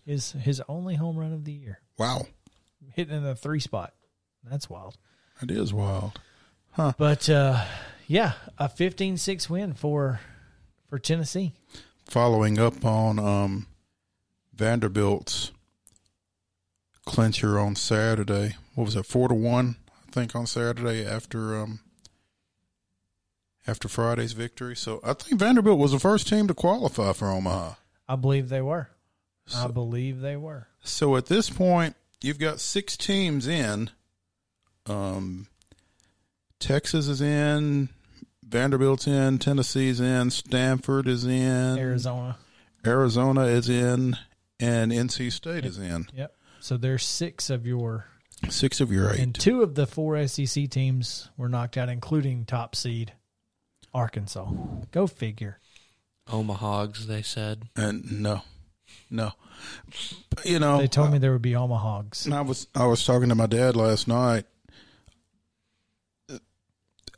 His 0.05 0.33
his 0.33 0.61
only 0.69 0.97
home 0.97 1.17
run 1.17 1.33
of 1.33 1.45
the 1.45 1.53
year. 1.53 1.81
Wow. 1.97 2.27
Hitting 2.95 3.17
in 3.17 3.23
the 3.23 3.35
three 3.35 3.61
spot. 3.61 3.95
That's 4.45 4.69
wild. 4.69 4.99
That 5.41 5.51
is 5.51 5.73
wild. 5.73 6.21
But 6.79 7.29
uh, 7.29 7.65
yeah, 8.07 8.33
a 8.57 8.69
15-6 8.69 9.51
win 9.51 9.75
for 9.75 10.21
for 10.89 10.99
Tennessee. 10.99 11.53
Following 12.07 12.59
up 12.59 12.85
on 12.85 13.19
um, 13.19 13.67
Vanderbilt's 14.55 15.51
clincher 17.05 17.59
on 17.59 17.75
Saturday. 17.75 18.55
What 18.75 18.85
was 18.85 18.97
it? 18.97 19.07
Four 19.07 19.29
to 19.29 19.35
one, 19.35 19.77
I 20.09 20.13
think, 20.13 20.37
on 20.37 20.47
Saturday 20.47 21.05
after 21.05 21.59
um, 21.59 21.81
after 23.67 23.89
Friday's 23.89 24.33
victory. 24.33 24.77
So 24.77 25.01
I 25.05 25.15
think 25.15 25.41
Vanderbilt 25.41 25.79
was 25.79 25.93
the 25.93 25.99
first 25.99 26.29
team 26.29 26.47
to 26.47 26.55
qualify 26.55 27.13
for 27.13 27.31
Omaha. 27.31 27.75
I 28.09 28.17
believe 28.17 28.49
they 28.49 28.63
were. 28.63 28.89
I 29.55 29.67
believe 29.67 30.21
they 30.21 30.37
were. 30.37 30.69
So 30.83 31.17
at 31.17 31.27
this 31.27 31.51
point, 31.51 31.97
you've 32.23 32.39
got 32.39 32.61
six 32.61 32.97
teams 32.97 33.47
in. 33.47 33.91
Um, 34.87 35.49
Texas 36.61 37.09
is 37.09 37.21
in, 37.21 37.89
Vanderbilt's 38.45 39.07
in, 39.07 39.39
Tennessee's 39.39 40.01
in, 40.01 40.31
Stanford 40.31 41.07
is 41.07 41.25
in, 41.25 41.79
Arizona. 41.79 42.37
Arizona 42.87 43.43
is 43.45 43.69
in, 43.69 44.17
and 44.59 44.91
NC 44.93 45.33
State 45.33 45.65
is 45.65 45.79
in. 45.79 46.07
Yep. 46.15 46.35
So 46.61 46.77
there's 46.77 47.05
six 47.05 47.51
of 47.51 47.67
your 47.67 48.07
Six 48.49 48.81
of 48.81 48.93
your 48.93 49.13
eight. 49.13 49.19
and 49.21 49.35
two 49.35 49.63
of 49.63 49.75
the 49.75 49.87
four 49.87 50.25
SEC 50.29 50.71
teams 50.71 51.29
were 51.37 51.49
knocked 51.49 51.77
out, 51.77 51.89
including 51.89 52.45
top 52.45 52.77
seed 52.77 53.13
Arkansas. 53.93 54.49
Go 54.93 55.07
figure. 55.09 55.59
Omahogs, 56.29 57.07
they 57.07 57.23
said. 57.23 57.65
And 57.75 58.23
no, 58.23 58.43
no, 59.11 59.33
you 60.45 60.61
know, 60.61 60.79
They 60.79 60.87
told 60.87 61.11
me 61.11 61.19
there 61.19 61.33
would 61.33 61.43
be 61.43 61.53
Omahogs. 61.53 62.27
And 62.27 62.35
I 62.35 62.43
was 62.43 62.69
I 62.77 62.87
was 62.87 63.05
talking 63.05 63.29
to 63.31 63.35
my 63.35 63.47
dad 63.47 63.75
last 63.75 64.07
night. 64.07 64.45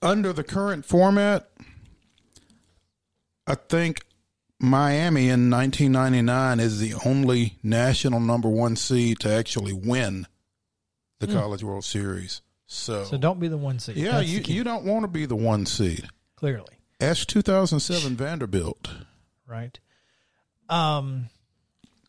Under 0.02 0.32
the 0.32 0.44
current 0.44 0.84
format, 0.84 1.50
I 3.46 3.54
think 3.54 4.00
Miami 4.58 5.28
in 5.28 5.50
1999 5.50 6.60
is 6.60 6.78
the 6.80 6.94
only 7.04 7.58
national 7.62 8.20
number 8.20 8.48
one 8.48 8.76
seed 8.76 9.20
to 9.20 9.30
actually 9.32 9.72
win 9.72 10.26
the 11.18 11.26
College 11.26 11.62
World 11.62 11.84
Series. 11.84 12.40
So, 12.66 13.04
So 13.04 13.18
don't 13.18 13.40
be 13.40 13.48
the 13.48 13.58
one 13.58 13.78
seed. 13.78 13.96
yeah, 13.96 14.12
That's 14.12 14.28
you 14.28 14.40
you 14.40 14.64
don't 14.64 14.84
want 14.84 15.02
to 15.02 15.08
be 15.08 15.26
the 15.26 15.36
one 15.36 15.66
seed. 15.66 16.08
clearly 16.36 16.76
Ask 17.00 17.26
2007 17.28 18.16
Vanderbilt. 18.16 18.90
right. 19.46 19.78
Um, 20.68 21.28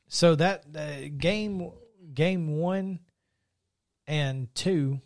so 0.08 0.36
that 0.36 0.66
uh, 0.76 1.10
game 1.18 1.72
game 2.14 2.58
one 2.58 3.00
and 4.06 4.54
two 4.54 5.02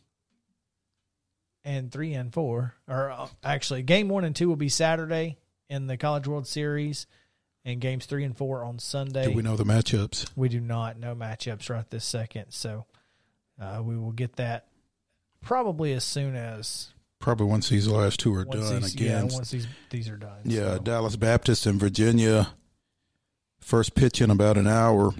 and 1.66 1.91
three 1.91 2.13
and 2.13 2.32
four, 2.32 2.76
or 2.88 3.11
uh, 3.11 3.28
actually 3.43 3.84
game 3.84 4.07
one 4.07 4.24
and 4.24 4.36
two 4.36 4.47
will 4.47 4.55
be 4.55 4.70
Saturday 4.70 5.38
in 5.70 5.88
the 5.88 5.97
College 5.97 6.28
World 6.28 6.47
Series, 6.47 7.07
and 7.66 7.82
games 7.82 8.05
three 8.05 8.24
and 8.24 8.38
four 8.38 8.63
on 8.63 8.80
Sunday. 8.80 9.26
Do 9.26 9.36
we 9.36 9.41
know 9.41 9.57
the 9.57 9.66
matchups? 9.66 10.30
We 10.36 10.47
do 10.47 10.61
not 10.61 10.97
know 10.97 11.16
matchups 11.16 11.70
right 11.70 11.89
this 11.89 12.05
second, 12.05 12.51
so 12.51 12.86
uh, 13.59 13.82
we 13.84 13.97
will 13.97 14.11
get 14.11 14.36
that 14.38 14.68
probably 15.41 15.91
as 15.93 16.03
soon 16.03 16.36
as 16.36 16.91
Probably 17.20 17.47
once 17.47 17.70
these 17.70 17.88
last 17.88 18.20
two 18.20 18.36
are 18.36 18.45
done 18.45 18.82
these, 18.82 18.93
again. 18.93 19.28
yeah, 19.28 19.34
once 19.34 19.49
these 19.49 19.68
these 19.89 20.09
are 20.09 20.18
done. 20.18 20.38
Yeah, 20.43 20.76
so. 20.76 20.80
Dallas 20.80 21.16
Baptist 21.16 21.66
in 21.66 21.80
Virginia. 21.80 22.49
First 23.61 23.95
pitch 23.95 24.22
in 24.22 24.30
about 24.30 24.57
an 24.57 24.68
hour 24.68 25.11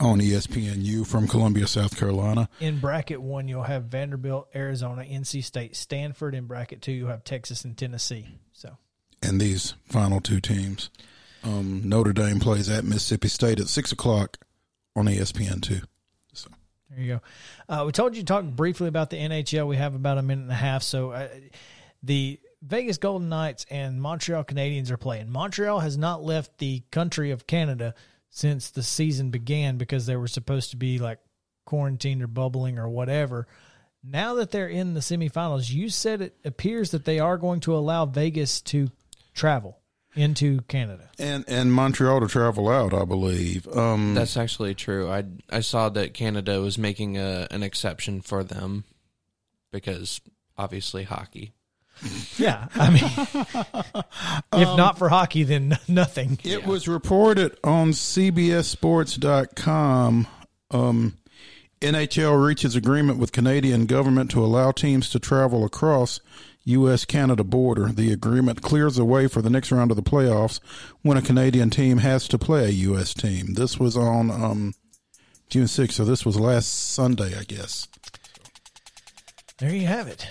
on 0.00 0.20
ESPNU 0.20 1.06
from 1.06 1.28
Columbia, 1.28 1.66
South 1.66 1.96
Carolina. 1.96 2.48
In 2.60 2.78
bracket 2.78 3.20
one, 3.20 3.48
you'll 3.48 3.62
have 3.62 3.84
Vanderbilt, 3.84 4.48
Arizona, 4.54 5.02
NC 5.02 5.44
State, 5.44 5.76
Stanford. 5.76 6.34
In 6.34 6.46
bracket 6.46 6.82
two, 6.82 6.92
you'll 6.92 7.08
have 7.08 7.24
Texas 7.24 7.64
and 7.64 7.76
Tennessee. 7.76 8.28
So 8.52 8.76
And 9.22 9.40
these 9.40 9.74
final 9.88 10.20
two 10.20 10.40
teams. 10.40 10.90
Um, 11.44 11.82
Notre 11.84 12.12
Dame 12.12 12.38
plays 12.40 12.70
at 12.70 12.84
Mississippi 12.84 13.28
State 13.28 13.58
at 13.58 13.68
6 13.68 13.92
o'clock 13.92 14.38
on 14.94 15.08
E 15.08 15.18
ESPN2. 15.18 15.82
So, 16.32 16.50
there 16.90 17.00
you 17.00 17.14
go. 17.14 17.20
Uh, 17.68 17.84
we 17.84 17.92
told 17.92 18.14
you 18.14 18.22
to 18.22 18.26
talk 18.26 18.44
briefly 18.44 18.88
about 18.88 19.10
the 19.10 19.16
NHL. 19.16 19.66
We 19.66 19.76
have 19.76 19.94
about 19.94 20.18
a 20.18 20.22
minute 20.22 20.42
and 20.42 20.52
a 20.52 20.54
half. 20.54 20.82
So 20.82 21.10
uh, 21.10 21.28
the 22.02 22.38
Vegas 22.62 22.98
Golden 22.98 23.28
Knights 23.28 23.66
and 23.70 24.00
Montreal 24.00 24.44
Canadiens 24.44 24.90
are 24.90 24.96
playing. 24.96 25.30
Montreal 25.30 25.80
has 25.80 25.98
not 25.98 26.22
left 26.22 26.58
the 26.58 26.82
country 26.90 27.32
of 27.32 27.46
Canada 27.46 27.94
since 28.34 28.70
the 28.70 28.82
season 28.82 29.30
began 29.30 29.76
because 29.76 30.06
they 30.06 30.16
were 30.16 30.26
supposed 30.26 30.70
to 30.70 30.76
be 30.76 30.98
like 30.98 31.18
quarantined 31.66 32.22
or 32.22 32.26
bubbling 32.26 32.78
or 32.78 32.88
whatever. 32.88 33.46
Now 34.02 34.34
that 34.36 34.50
they're 34.50 34.68
in 34.68 34.94
the 34.94 35.00
semifinals, 35.00 35.70
you 35.70 35.90
said 35.90 36.22
it 36.22 36.34
appears 36.42 36.90
that 36.90 37.04
they 37.04 37.20
are 37.20 37.36
going 37.36 37.60
to 37.60 37.76
allow 37.76 38.06
Vegas 38.06 38.62
to 38.62 38.90
travel 39.34 39.78
into 40.14 40.62
Canada. 40.62 41.10
and, 41.18 41.44
and 41.46 41.72
Montreal 41.72 42.20
to 42.20 42.26
travel 42.26 42.68
out, 42.70 42.94
I 42.94 43.04
believe. 43.04 43.68
Um, 43.68 44.14
That's 44.14 44.36
actually 44.36 44.74
true. 44.74 45.10
I 45.10 45.24
I 45.50 45.60
saw 45.60 45.90
that 45.90 46.14
Canada 46.14 46.60
was 46.60 46.78
making 46.78 47.18
a, 47.18 47.46
an 47.50 47.62
exception 47.62 48.22
for 48.22 48.42
them 48.42 48.84
because 49.70 50.22
obviously 50.56 51.04
hockey. 51.04 51.52
Yeah, 52.36 52.66
I 52.74 52.90
mean, 52.90 53.04
if 54.54 54.76
not 54.76 54.98
for 54.98 55.08
hockey, 55.08 55.44
then 55.44 55.78
nothing. 55.86 56.40
It 56.42 56.66
was 56.66 56.88
reported 56.88 57.56
on 57.62 57.92
CBSSports.com. 57.92 60.26
Um, 60.72 61.16
NHL 61.80 62.44
reaches 62.44 62.74
agreement 62.74 63.18
with 63.18 63.30
Canadian 63.32 63.86
government 63.86 64.32
to 64.32 64.44
allow 64.44 64.72
teams 64.72 65.10
to 65.10 65.20
travel 65.20 65.64
across 65.64 66.18
U.S. 66.64 67.04
Canada 67.04 67.44
border. 67.44 67.88
The 67.88 68.12
agreement 68.12 68.62
clears 68.62 68.96
the 68.96 69.04
way 69.04 69.26
for 69.26 69.42
the 69.42 69.50
next 69.50 69.72
round 69.72 69.90
of 69.90 69.96
the 69.96 70.02
playoffs 70.02 70.60
when 71.02 71.16
a 71.16 71.22
Canadian 71.22 71.70
team 71.70 71.98
has 71.98 72.28
to 72.28 72.38
play 72.38 72.66
a 72.66 72.70
U.S. 72.70 73.14
team. 73.14 73.54
This 73.54 73.78
was 73.78 73.96
on 73.96 74.30
um, 74.30 74.74
June 75.48 75.66
6th, 75.66 75.92
so 75.92 76.04
this 76.04 76.24
was 76.24 76.38
last 76.38 76.66
Sunday, 76.66 77.36
I 77.38 77.44
guess. 77.44 77.88
There 79.58 79.74
you 79.74 79.86
have 79.86 80.08
it. 80.08 80.26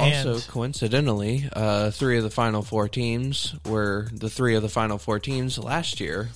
Also, 0.00 0.34
And- 0.34 0.48
coincidentally, 0.48 1.48
uh, 1.52 1.90
three 1.90 2.16
of 2.18 2.24
the 2.24 2.30
final 2.30 2.62
four 2.62 2.88
teams 2.88 3.54
were 3.66 4.08
the 4.12 4.30
three 4.30 4.54
of 4.56 4.62
the 4.62 4.68
final 4.68 4.98
four 4.98 5.18
teams 5.18 5.58
last 5.58 6.00
year: 6.00 6.30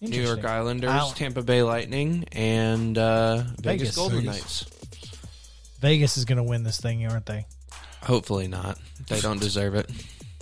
New 0.00 0.20
York 0.22 0.44
Islanders, 0.44 0.90
I'll- 0.90 1.10
Tampa 1.10 1.42
Bay 1.42 1.62
Lightning, 1.62 2.24
and 2.32 2.96
uh, 2.96 3.42
Vegas, 3.60 3.62
Vegas. 3.62 3.96
Golden. 3.96 4.24
Knights. 4.24 4.64
Vegas 5.80 6.16
is 6.16 6.24
going 6.24 6.38
to 6.38 6.42
win 6.42 6.64
this 6.64 6.80
thing, 6.80 7.06
aren't 7.06 7.26
they? 7.26 7.46
Hopefully 8.02 8.48
not. 8.48 8.78
They 9.08 9.20
don't 9.20 9.40
deserve 9.40 9.74
it. 9.74 9.90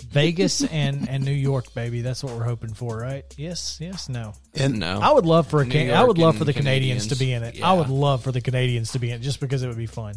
Vegas 0.09 0.63
and 0.63 1.07
and 1.09 1.23
New 1.25 1.31
York, 1.33 1.73
baby. 1.73 2.01
That's 2.01 2.23
what 2.23 2.33
we're 2.33 2.43
hoping 2.45 2.73
for, 2.73 2.97
right? 2.97 3.25
Yes, 3.37 3.77
yes, 3.81 4.07
no. 4.09 4.33
And 4.55 4.79
No, 4.79 4.99
I 5.01 5.11
would 5.11 5.25
love 5.25 5.47
for 5.47 5.61
a 5.61 5.65
Can- 5.65 5.91
I 5.93 6.03
would 6.03 6.17
love 6.17 6.37
for 6.37 6.45
the 6.45 6.53
Canadians, 6.53 7.07
to 7.07 7.15
be 7.15 7.33
in 7.33 7.43
it. 7.43 7.61
I 7.61 7.73
would 7.73 7.89
love 7.89 8.23
for 8.23 8.31
the 8.31 8.41
Canadians 8.41 8.93
to 8.93 8.99
be 8.99 9.09
in 9.09 9.15
it 9.17 9.21
just 9.21 9.39
because 9.39 9.63
it 9.63 9.67
would 9.67 9.77
be 9.77 9.85
fun. 9.85 10.15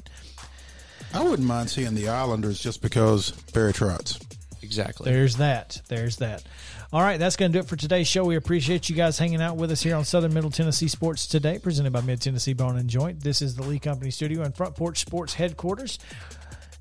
I 1.13 1.23
wouldn't 1.23 1.47
mind 1.47 1.71
seeing 1.71 1.95
the 1.95 2.09
Islanders 2.09 2.61
just 2.61 2.83
because 2.83 3.33
Barry 3.53 3.73
Trotz. 3.73 4.23
exactly. 4.63 5.11
There's 5.11 5.37
that. 5.37 5.81
There's 5.89 6.17
that. 6.17 6.43
All 6.93 7.03
right, 7.03 7.19
that's 7.19 7.37
going 7.37 7.53
to 7.53 7.59
do 7.59 7.61
it 7.65 7.69
for 7.69 7.77
today's 7.77 8.09
show. 8.09 8.25
We 8.25 8.37
appreciate 8.37 8.89
you 8.89 8.97
guys 8.97 9.19
hanging 9.19 9.41
out 9.41 9.57
with 9.57 9.71
us 9.71 9.83
here 9.83 9.95
on 9.95 10.05
Southern 10.05 10.35
Middle 10.35 10.51
Tennessee 10.51 10.89
Sports 10.89 11.27
Today, 11.27 11.59
presented 11.59 11.93
by 11.93 12.01
Mid 12.01 12.21
Tennessee 12.21 12.53
Bone 12.53 12.77
and 12.77 12.91
Joint. 12.91 13.21
This 13.21 13.43
is 13.43 13.55
the 13.55 13.63
Lee 13.63 13.79
Company 13.79 14.11
Studio 14.11 14.43
and 14.43 14.55
Front 14.57 14.75
Porch 14.75 14.99
Sports 14.99 15.35
headquarters 15.35 15.99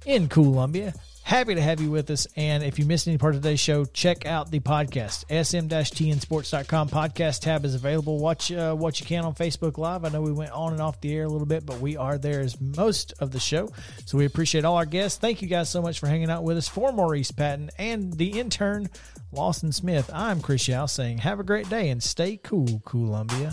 in 0.05 0.27
Columbia. 0.27 0.93
Happy 1.30 1.53
to 1.53 1.61
have 1.61 1.80
you 1.80 1.91
with 1.91 2.09
us. 2.09 2.25
And 2.36 2.63
if 2.63 2.80
you 2.80 2.86
missed 2.86 3.07
any 3.07 3.19
part 3.19 3.36
of 3.36 3.43
today's 3.43 3.59
show, 3.59 3.86
check 3.86 4.25
out 4.25 4.49
the 4.49 4.61
podcast. 4.61 5.25
sm-tnsports.com 5.30 6.89
podcast 6.89 7.41
tab 7.41 7.65
is 7.65 7.75
available. 7.75 8.17
Watch 8.17 8.51
uh, 8.51 8.73
what 8.73 8.99
you 8.99 9.05
can 9.05 9.23
on 9.23 9.36
Facebook 9.36 9.77
Live. 9.77 10.05
I 10.05 10.09
know 10.09 10.23
we 10.23 10.32
went 10.32 10.49
on 10.53 10.71
and 10.71 10.82
off 10.82 10.99
the 11.01 11.13
air 11.13 11.25
a 11.25 11.27
little 11.27 11.45
bit, 11.45 11.67
but 11.67 11.80
we 11.80 11.95
are 11.97 12.17
there 12.17 12.39
as 12.39 12.59
most 12.59 13.13
of 13.19 13.30
the 13.30 13.39
show. 13.39 13.69
So 14.07 14.17
we 14.17 14.25
appreciate 14.25 14.65
all 14.65 14.77
our 14.77 14.88
guests. 14.88 15.19
Thank 15.19 15.43
you 15.43 15.47
guys 15.47 15.69
so 15.69 15.84
much 15.84 15.99
for 15.99 16.07
hanging 16.07 16.32
out 16.32 16.43
with 16.43 16.57
us. 16.57 16.67
For 16.67 16.91
Maurice 16.91 17.30
Patton 17.30 17.69
and 17.77 18.11
the 18.11 18.39
intern, 18.39 18.89
Lawson 19.32 19.71
Smith, 19.71 20.09
I'm 20.11 20.41
Chris 20.41 20.67
Yao 20.67 20.88
saying 20.88 21.19
have 21.19 21.39
a 21.39 21.43
great 21.43 21.69
day 21.69 21.89
and 21.89 22.01
stay 22.01 22.38
cool, 22.38 22.82
Columbia. 22.86 23.51